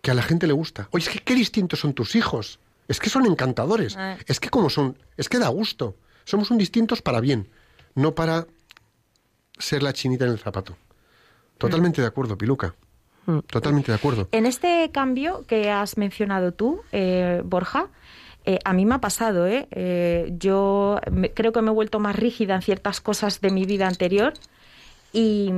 que 0.02 0.10
a 0.10 0.14
la 0.14 0.22
gente 0.22 0.46
le 0.46 0.52
gusta. 0.52 0.88
Oye, 0.90 1.04
es 1.06 1.10
que 1.10 1.20
qué 1.20 1.34
distintos 1.34 1.80
son 1.80 1.92
tus 1.94 2.14
hijos. 2.16 2.58
Es 2.88 3.00
que 3.00 3.08
son 3.10 3.24
encantadores. 3.26 3.96
Ah. 3.96 4.16
Es 4.26 4.40
que 4.40 4.50
como 4.50 4.68
son, 4.70 4.98
es 5.16 5.28
que 5.28 5.38
da 5.38 5.48
gusto. 5.48 5.96
Somos 6.24 6.50
un 6.50 6.58
distintos 6.58 7.02
para 7.02 7.20
bien, 7.20 7.48
no 7.94 8.14
para 8.14 8.46
ser 9.58 9.82
la 9.82 9.92
chinita 9.92 10.24
en 10.24 10.32
el 10.32 10.38
zapato. 10.38 10.76
Totalmente 11.58 12.00
de 12.00 12.08
acuerdo, 12.08 12.36
Piluca. 12.36 12.74
Mm. 13.26 13.38
Totalmente 13.40 13.92
de 13.92 13.96
acuerdo. 13.96 14.28
En 14.32 14.44
este 14.44 14.90
cambio 14.92 15.46
que 15.46 15.70
has 15.70 15.96
mencionado 15.96 16.52
tú, 16.52 16.82
eh, 16.92 17.40
Borja, 17.44 17.88
eh, 18.44 18.58
a 18.64 18.72
mí 18.72 18.84
me 18.84 18.96
ha 18.96 19.00
pasado, 19.00 19.46
¿eh? 19.46 19.66
Eh, 19.70 20.32
yo 20.38 20.98
me- 21.10 21.30
creo 21.32 21.52
que 21.52 21.62
me 21.62 21.70
he 21.70 21.74
vuelto 21.74 21.98
más 22.00 22.16
rígida 22.16 22.54
en 22.54 22.62
ciertas 22.62 23.00
cosas 23.00 23.40
de 23.40 23.50
mi 23.50 23.64
vida 23.64 23.86
anterior 23.86 24.34
y, 25.12 25.50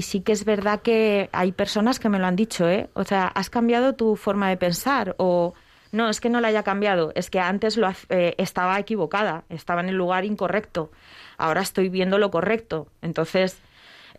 sí 0.00 0.20
que 0.20 0.32
es 0.32 0.44
verdad 0.44 0.80
que 0.80 1.28
hay 1.32 1.52
personas 1.52 1.98
que 1.98 2.08
me 2.08 2.18
lo 2.18 2.26
han 2.26 2.34
dicho, 2.36 2.68
¿eh? 2.68 2.88
O 2.94 3.04
sea, 3.04 3.26
has 3.26 3.50
cambiado 3.50 3.94
tu 3.94 4.16
forma 4.16 4.48
de 4.48 4.56
pensar 4.56 5.14
o 5.18 5.54
no, 5.92 6.08
es 6.08 6.20
que 6.20 6.30
no 6.30 6.40
la 6.40 6.48
haya 6.48 6.62
cambiado, 6.62 7.12
es 7.14 7.30
que 7.30 7.38
antes 7.38 7.76
lo, 7.76 7.88
eh, 8.08 8.34
estaba 8.38 8.78
equivocada, 8.80 9.44
estaba 9.48 9.80
en 9.82 9.90
el 9.90 9.96
lugar 9.96 10.24
incorrecto, 10.24 10.90
ahora 11.38 11.60
estoy 11.60 11.88
viendo 11.90 12.18
lo 12.18 12.30
correcto. 12.30 12.88
Entonces, 13.02 13.58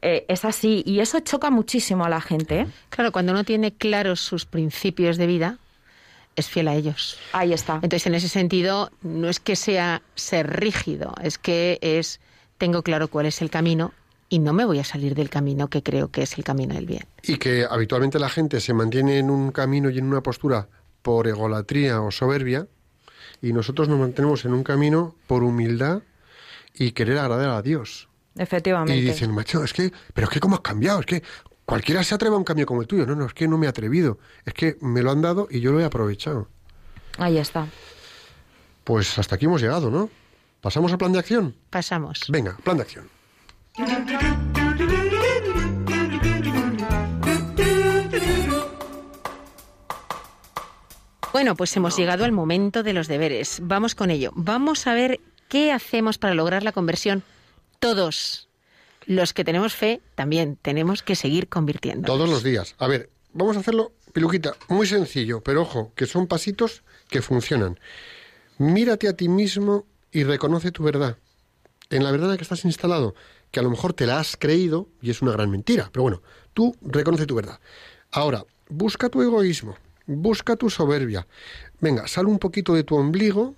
eh, 0.02 0.26
es 0.28 0.46
así 0.46 0.84
y 0.86 1.00
eso 1.00 1.20
choca 1.22 1.50
muchísimo 1.50 2.06
a 2.06 2.10
la 2.10 2.22
gente, 2.22 2.60
¿eh? 2.62 2.68
Claro, 2.90 3.12
cuando 3.12 3.32
uno 3.32 3.44
tiene 3.44 3.74
claros 3.74 4.20
sus 4.22 4.46
principios 4.46 5.18
de 5.18 5.28
vida, 5.28 5.58
es 6.36 6.48
fiel 6.48 6.68
a 6.68 6.76
ellos. 6.76 7.18
Ahí 7.32 7.54
está. 7.54 7.76
Entonces, 7.76 8.06
en 8.08 8.16
ese 8.16 8.30
sentido, 8.30 8.92
no 9.02 9.30
es 9.30 9.40
que 9.40 9.56
sea 9.56 10.02
ser 10.16 10.60
rígido, 10.60 11.14
es 11.22 11.38
que 11.38 11.80
es 11.82 12.20
tengo 12.58 12.84
claro 12.84 13.10
cuál 13.10 13.26
es 13.26 13.42
el 13.42 13.50
camino 13.50 13.94
y 14.30 14.40
no 14.40 14.54
me 14.54 14.66
voy 14.66 14.80
a 14.80 14.84
salir 14.84 15.16
del 15.16 15.30
camino 15.30 15.70
que 15.70 15.84
creo 15.84 16.10
que 16.10 16.24
es 16.24 16.38
el 16.38 16.44
camino 16.44 16.74
del 16.74 16.86
bien. 16.86 17.06
Y 17.22 17.38
que 17.38 17.66
habitualmente 17.70 18.20
la 18.20 18.30
gente 18.30 18.60
se 18.60 18.74
mantiene 18.74 19.20
en 19.20 19.30
un 19.30 19.52
camino 19.52 19.90
y 19.90 19.98
en 19.98 20.06
una 20.06 20.22
postura 20.22 20.68
por 21.02 21.28
egolatría 21.28 22.02
o 22.02 22.12
soberbia, 22.12 22.68
y 23.42 23.54
nosotros 23.54 23.88
nos 23.88 24.00
mantenemos 24.00 24.46
en 24.46 24.54
un 24.54 24.64
camino 24.64 25.16
por 25.28 25.44
humildad 25.44 26.02
y 26.74 26.92
querer 26.92 27.20
agradar 27.20 27.50
a 27.50 27.62
Dios. 27.62 28.10
Efectivamente. 28.38 28.98
Y 28.98 29.02
dicen, 29.02 29.32
macho, 29.32 29.64
es 29.64 29.72
que, 29.72 29.94
pero 30.14 30.28
es 30.28 30.34
que 30.34 30.40
cómo 30.40 30.56
has 30.56 30.62
cambiado, 30.62 31.00
es 31.00 31.06
que 31.06 31.24
cualquiera 31.66 32.04
se 32.04 32.16
atreve 32.16 32.36
a 32.36 32.38
un 32.38 32.44
cambio 32.44 32.66
como 32.66 32.82
el 32.82 32.88
tuyo. 32.88 33.06
No, 33.06 33.16
no, 33.16 33.26
es 33.26 33.34
que 33.34 33.48
no 33.48 33.58
me 33.58 33.66
he 33.66 33.70
atrevido, 33.70 34.20
es 34.46 34.54
que 34.54 34.78
me 34.82 35.02
lo 35.02 35.12
han 35.12 35.22
dado 35.22 35.48
y 35.50 35.60
yo 35.60 35.72
lo 35.72 35.80
he 35.80 35.86
aprovechado. 35.86 36.48
Ahí 37.18 37.38
está. 37.38 37.68
Pues 38.84 39.18
hasta 39.18 39.36
aquí 39.36 39.46
hemos 39.46 39.62
llegado, 39.62 39.90
¿no? 39.90 40.10
¿Pasamos 40.62 40.92
al 40.92 40.98
plan 40.98 41.12
de 41.12 41.20
acción? 41.20 41.56
Pasamos. 41.70 42.22
Venga, 42.30 42.58
plan 42.64 42.78
de 42.78 42.84
acción. 42.84 43.10
Bueno, 51.32 51.56
pues 51.56 51.76
hemos 51.76 51.98
llegado 51.98 52.24
al 52.24 52.32
momento 52.32 52.82
de 52.82 52.94
los 52.94 53.08
deberes. 53.08 53.60
Vamos 53.62 53.94
con 53.94 54.10
ello. 54.10 54.32
Vamos 54.36 54.88
a 54.88 54.94
ver 54.94 55.20
qué 55.50 55.74
hacemos 55.74 56.18
para 56.18 56.34
lograr 56.34 56.64
la 56.64 56.72
conversión. 56.72 57.24
Todos 57.80 58.45
los 59.06 59.34
que 59.34 59.44
tenemos 59.44 59.74
fe 59.74 60.02
también 60.16 60.58
tenemos 60.62 61.04
que 61.04 61.16
seguir 61.16 61.48
convirtiendo. 61.48 62.06
Todos 62.06 62.30
los 62.30 62.44
días. 62.44 62.76
A 62.78 62.88
ver, 62.88 63.10
vamos 63.34 63.58
a 63.58 63.60
hacerlo, 63.60 63.92
Piluquita, 64.16 64.56
muy 64.70 64.88
sencillo, 64.88 65.42
pero 65.42 65.64
ojo, 65.64 65.92
que 65.94 66.06
son 66.06 66.28
pasitos 66.28 66.84
que 67.10 67.22
funcionan. 67.22 67.78
Mírate 68.58 69.10
a 69.10 69.14
ti 69.18 69.28
mismo 69.28 69.86
y 70.10 70.24
reconoce 70.24 70.72
tu 70.72 70.84
verdad. 70.84 71.18
En 71.90 72.02
la 72.04 72.12
verdad 72.12 72.28
en 72.28 72.32
la 72.32 72.38
que 72.38 72.44
estás 72.44 72.64
instalado, 72.64 73.14
que 73.52 73.60
a 73.60 73.64
lo 73.64 73.70
mejor 73.70 73.92
te 73.92 74.06
la 74.06 74.20
has 74.20 74.38
creído 74.38 74.88
y 75.02 75.10
es 75.10 75.22
una 75.22 75.34
gran 75.34 75.52
mentira, 75.52 75.90
pero 75.92 76.04
bueno, 76.04 76.22
tú 76.54 76.74
reconoce 76.82 77.26
tu 77.26 77.36
verdad. 77.36 77.60
Ahora, 78.10 78.46
busca 78.70 79.10
tu 79.10 79.22
egoísmo, 79.22 79.76
busca 80.06 80.56
tu 80.56 80.70
soberbia. 80.70 81.28
Venga, 81.82 82.08
sal 82.08 82.28
un 82.28 82.40
poquito 82.40 82.74
de 82.74 82.86
tu 82.86 82.96
ombligo 82.96 83.54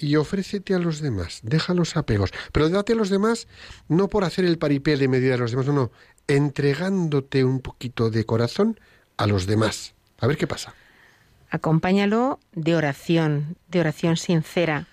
y 0.00 0.16
ofrécete 0.16 0.74
a 0.74 0.78
los 0.78 1.00
demás, 1.00 1.40
deja 1.42 1.74
los 1.74 1.96
apegos, 1.96 2.30
pero 2.52 2.68
date 2.68 2.94
a 2.94 2.96
los 2.96 3.10
demás 3.10 3.46
no 3.88 4.08
por 4.08 4.24
hacer 4.24 4.44
el 4.44 4.58
paripé 4.58 4.96
de 4.96 5.08
medida 5.08 5.32
de 5.32 5.38
los 5.38 5.50
demás, 5.50 5.66
no, 5.66 5.72
no, 5.72 5.90
entregándote 6.26 7.44
un 7.44 7.60
poquito 7.60 8.10
de 8.10 8.24
corazón 8.24 8.80
a 9.16 9.26
los 9.26 9.46
demás. 9.46 9.94
A 10.18 10.26
ver 10.26 10.36
qué 10.36 10.46
pasa. 10.46 10.74
Acompáñalo 11.50 12.38
de 12.52 12.76
oración, 12.76 13.56
de 13.68 13.80
oración 13.80 14.16
sincera, 14.16 14.86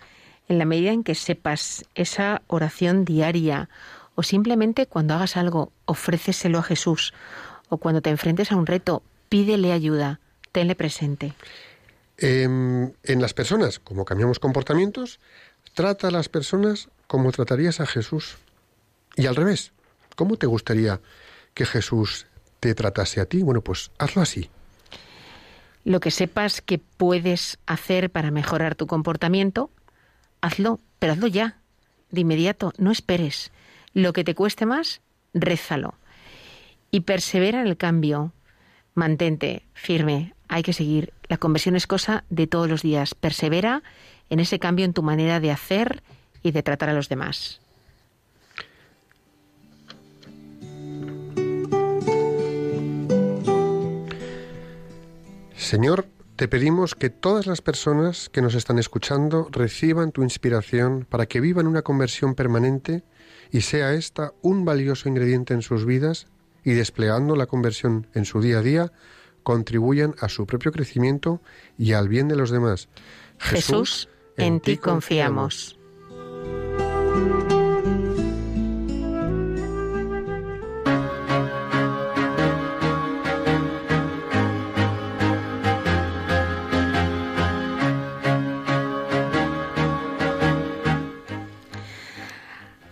en 0.49 0.57
la 0.57 0.65
medida 0.65 0.91
en 0.91 1.03
que 1.03 1.15
sepas 1.15 1.85
esa 1.95 2.41
oración 2.47 3.05
diaria 3.05 3.69
o 4.15 4.23
simplemente 4.23 4.87
cuando 4.87 5.13
hagas 5.13 5.37
algo, 5.37 5.71
ofréceselo 5.85 6.59
a 6.59 6.63
Jesús 6.63 7.13
o 7.69 7.77
cuando 7.77 8.01
te 8.01 8.09
enfrentes 8.09 8.51
a 8.51 8.55
un 8.55 8.65
reto, 8.65 9.03
pídele 9.29 9.71
ayuda, 9.71 10.19
tenle 10.51 10.73
presente. 10.73 11.33
Em, 12.17 12.93
en 13.03 13.21
las 13.21 13.33
personas, 13.33 13.79
como 13.79 14.05
cambiamos 14.05 14.39
comportamientos, 14.39 15.19
trata 15.73 16.07
a 16.07 16.11
las 16.11 16.29
personas 16.29 16.89
como 17.05 17.31
tratarías 17.31 17.79
a 17.79 17.85
Jesús. 17.85 18.37
Y 19.15 19.27
al 19.27 19.35
revés, 19.35 19.71
¿cómo 20.15 20.37
te 20.37 20.47
gustaría 20.47 20.99
que 21.53 21.65
Jesús 21.65 22.25
te 22.59 22.73
tratase 22.73 23.21
a 23.21 23.25
ti? 23.25 23.43
Bueno, 23.43 23.61
pues 23.61 23.91
hazlo 23.99 24.21
así. 24.21 24.49
Lo 25.83 25.99
que 25.99 26.11
sepas 26.11 26.61
que 26.61 26.79
puedes 26.79 27.59
hacer 27.65 28.09
para 28.09 28.31
mejorar 28.31 28.75
tu 28.75 28.87
comportamiento, 28.87 29.69
hazlo, 30.41 30.79
pero 30.99 31.13
hazlo 31.13 31.27
ya, 31.27 31.61
de 32.11 32.21
inmediato, 32.21 32.73
no 32.77 32.91
esperes. 32.91 33.51
Lo 33.93 34.11
que 34.11 34.23
te 34.23 34.35
cueste 34.35 34.65
más, 34.65 35.01
rézalo. 35.33 35.95
Y 36.91 37.01
persevera 37.01 37.61
en 37.61 37.67
el 37.67 37.77
cambio. 37.77 38.33
Mantente 38.97 39.61
firme, 39.75 40.33
hay 40.47 40.63
que 40.63 40.73
seguir. 40.73 41.13
La 41.27 41.37
conversión 41.37 41.75
es 41.75 41.85
cosa 41.85 42.23
de 42.31 42.47
todos 42.47 42.67
los 42.67 42.81
días. 42.81 43.13
Persevera 43.13 43.83
en 44.31 44.39
ese 44.39 44.57
cambio 44.57 44.85
en 44.85 44.93
tu 44.93 45.03
manera 45.03 45.39
de 45.39 45.51
hacer 45.51 46.01
y 46.41 46.49
de 46.49 46.63
tratar 46.63 46.89
a 46.89 46.93
los 46.93 47.07
demás. 47.07 47.61
Señor, 55.55 56.07
te 56.35 56.47
pedimos 56.47 56.95
que 56.95 57.11
todas 57.11 57.45
las 57.45 57.61
personas 57.61 58.29
que 58.29 58.41
nos 58.41 58.55
están 58.55 58.79
escuchando 58.79 59.47
reciban 59.51 60.11
tu 60.11 60.23
inspiración 60.23 61.05
para 61.07 61.27
que 61.27 61.39
vivan 61.39 61.67
una 61.67 61.83
conversión 61.83 62.33
permanente 62.33 63.03
y 63.51 63.61
sea 63.61 63.93
esta 63.93 64.33
un 64.41 64.65
valioso 64.65 65.07
ingrediente 65.07 65.53
en 65.53 65.61
sus 65.61 65.85
vidas 65.85 66.25
y 66.63 66.73
desplegando 66.73 67.35
la 67.35 67.45
conversión 67.45 68.07
en 68.13 68.25
su 68.25 68.41
día 68.41 68.59
a 68.59 68.61
día 68.61 68.91
contribuyan 69.43 70.15
a 70.19 70.27
su 70.27 70.45
propio 70.45 70.71
crecimiento 70.71 71.41
y 71.77 71.93
al 71.93 72.09
bien 72.09 72.27
de 72.27 72.35
los 72.35 72.51
demás. 72.51 72.89
Jesús, 73.37 74.09
en 74.35 74.59
ti 74.59 74.77
confiamos. 74.77 75.76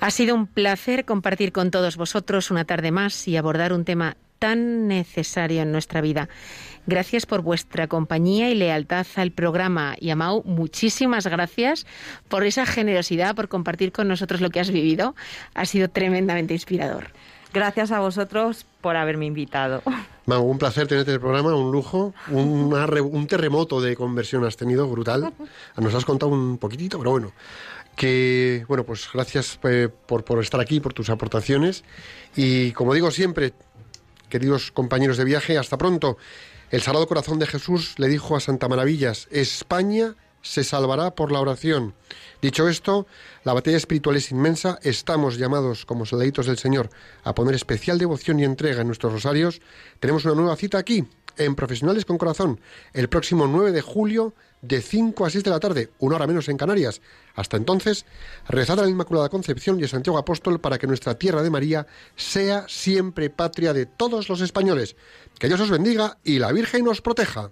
Ha 0.06 0.12
sido 0.12 0.36
un 0.36 0.46
placer 0.46 1.04
compartir 1.04 1.52
con 1.52 1.72
todos 1.72 1.98
vosotros 1.98 2.52
una 2.52 2.64
tarde 2.64 2.92
más 2.92 3.28
y 3.28 3.38
abordar 3.38 3.74
un 3.74 3.86
tema 3.86 4.18
tan 4.38 4.88
necesario 4.88 5.64
en 5.64 5.72
nuestra 5.72 6.00
vida. 6.00 6.30
Gracias 6.86 7.26
por 7.26 7.42
vuestra 7.42 7.88
compañía 7.88 8.52
y 8.52 8.54
lealtad 8.54 9.08
al 9.16 9.32
programa. 9.32 9.96
Y 10.00 10.12
Amau, 10.12 10.44
muchísimas 10.46 11.26
gracias 11.26 11.88
por 12.30 12.44
esa 12.44 12.68
generosidad, 12.68 13.34
por 13.34 13.48
compartir 13.48 13.92
con 13.92 14.08
nosotros 14.08 14.42
lo 14.42 14.52
que 14.52 14.60
has 14.60 14.70
vivido. 14.70 15.16
Ha 15.56 15.66
sido 15.66 15.90
tremendamente 15.90 16.54
inspirador. 16.54 17.08
Gracias 17.52 17.92
a 17.92 18.00
vosotros 18.00 18.68
por 18.82 18.98
haberme 18.98 19.26
invitado. 19.26 19.82
Mau, 20.28 20.44
un 20.44 20.60
placer 20.60 20.88
tenerte 20.88 21.10
en 21.10 21.16
el 21.16 21.22
programa, 21.22 21.56
un 21.56 21.72
lujo, 21.72 22.14
re- 22.28 23.02
un 23.02 23.26
terremoto 23.26 23.82
de 23.82 23.96
conversión 23.96 24.46
has 24.46 24.56
tenido, 24.56 24.88
brutal. 24.88 25.34
Nos 25.78 25.96
has 25.96 26.06
contado 26.06 26.32
un 26.32 26.60
poquitito, 26.60 27.00
pero 27.00 27.10
bueno. 27.10 27.32
Que, 27.96 28.66
bueno, 28.68 28.86
pues 28.86 29.08
gracias 29.14 29.60
eh, 29.64 29.90
por, 30.08 30.26
por 30.26 30.42
estar 30.42 30.60
aquí, 30.60 30.80
por 30.80 30.94
tus 30.94 31.10
aportaciones. 31.10 31.84
Y 32.36 32.72
como 32.72 32.94
digo 32.94 33.12
siempre, 33.12 33.54
queridos 34.30 34.72
compañeros 34.72 35.18
de 35.18 35.26
viaje, 35.26 35.58
hasta 35.58 35.78
pronto. 35.78 36.18
El 36.72 36.82
Sagrado 36.82 37.08
Corazón 37.08 37.40
de 37.40 37.48
Jesús 37.48 37.98
le 37.98 38.08
dijo 38.08 38.36
a 38.36 38.40
Santa 38.40 38.68
Maravillas, 38.68 39.28
España 39.32 40.16
se 40.42 40.64
salvará 40.64 41.16
por 41.16 41.32
la 41.32 41.40
oración. 41.40 41.96
Dicho 42.42 42.68
esto, 42.68 43.08
la 43.44 43.54
batalla 43.54 43.78
espiritual 43.78 44.16
es 44.16 44.32
inmensa, 44.32 44.78
estamos 44.84 45.38
llamados 45.38 45.86
como 45.86 46.06
soldaditos 46.06 46.46
del 46.46 46.58
Señor 46.58 46.90
a 47.24 47.34
poner 47.34 47.56
especial 47.56 47.98
devoción 47.98 48.40
y 48.40 48.44
entrega 48.44 48.82
en 48.82 48.88
nuestros 48.88 49.14
rosarios. 49.14 49.62
Tenemos 50.00 50.26
una 50.26 50.36
nueva 50.36 50.56
cita 50.56 50.78
aquí, 50.78 51.08
en 51.38 51.56
Profesionales 51.56 52.06
con 52.06 52.18
Corazón 52.18 52.60
el 52.94 53.10
próximo 53.10 53.48
9 53.48 53.72
de 53.72 53.82
julio 53.82 54.34
de 54.62 54.82
5 54.82 55.26
a 55.26 55.30
6 55.30 55.44
de 55.44 55.50
la 55.50 55.60
tarde, 55.60 55.90
una 56.00 56.16
hora 56.16 56.28
menos 56.28 56.50
en 56.50 56.58
Canarias. 56.58 57.02
Hasta 57.36 57.58
entonces, 57.58 58.06
rezad 58.48 58.80
a 58.80 58.84
la 58.84 58.90
Inmaculada 58.90 59.30
Concepción 59.30 59.80
y 59.80 59.84
a 59.84 59.88
Santiago 59.88 60.18
Apóstol 60.18 60.60
para 60.60 60.78
que 60.78 60.88
nuestra 60.88 61.16
tierra 61.16 61.44
de 61.44 61.50
María 61.50 61.86
sea 62.16 62.66
siempre 62.68 63.30
patria 63.30 63.74
de 63.74 63.86
todos 63.86 64.30
los 64.30 64.42
españoles. 64.42 64.96
Que 65.38 65.48
Dios 65.48 65.60
os 65.60 65.70
bendiga 65.70 66.18
y 66.24 66.40
la 66.40 66.52
Virgen 66.52 66.88
os 66.88 67.02
proteja. 67.02 67.52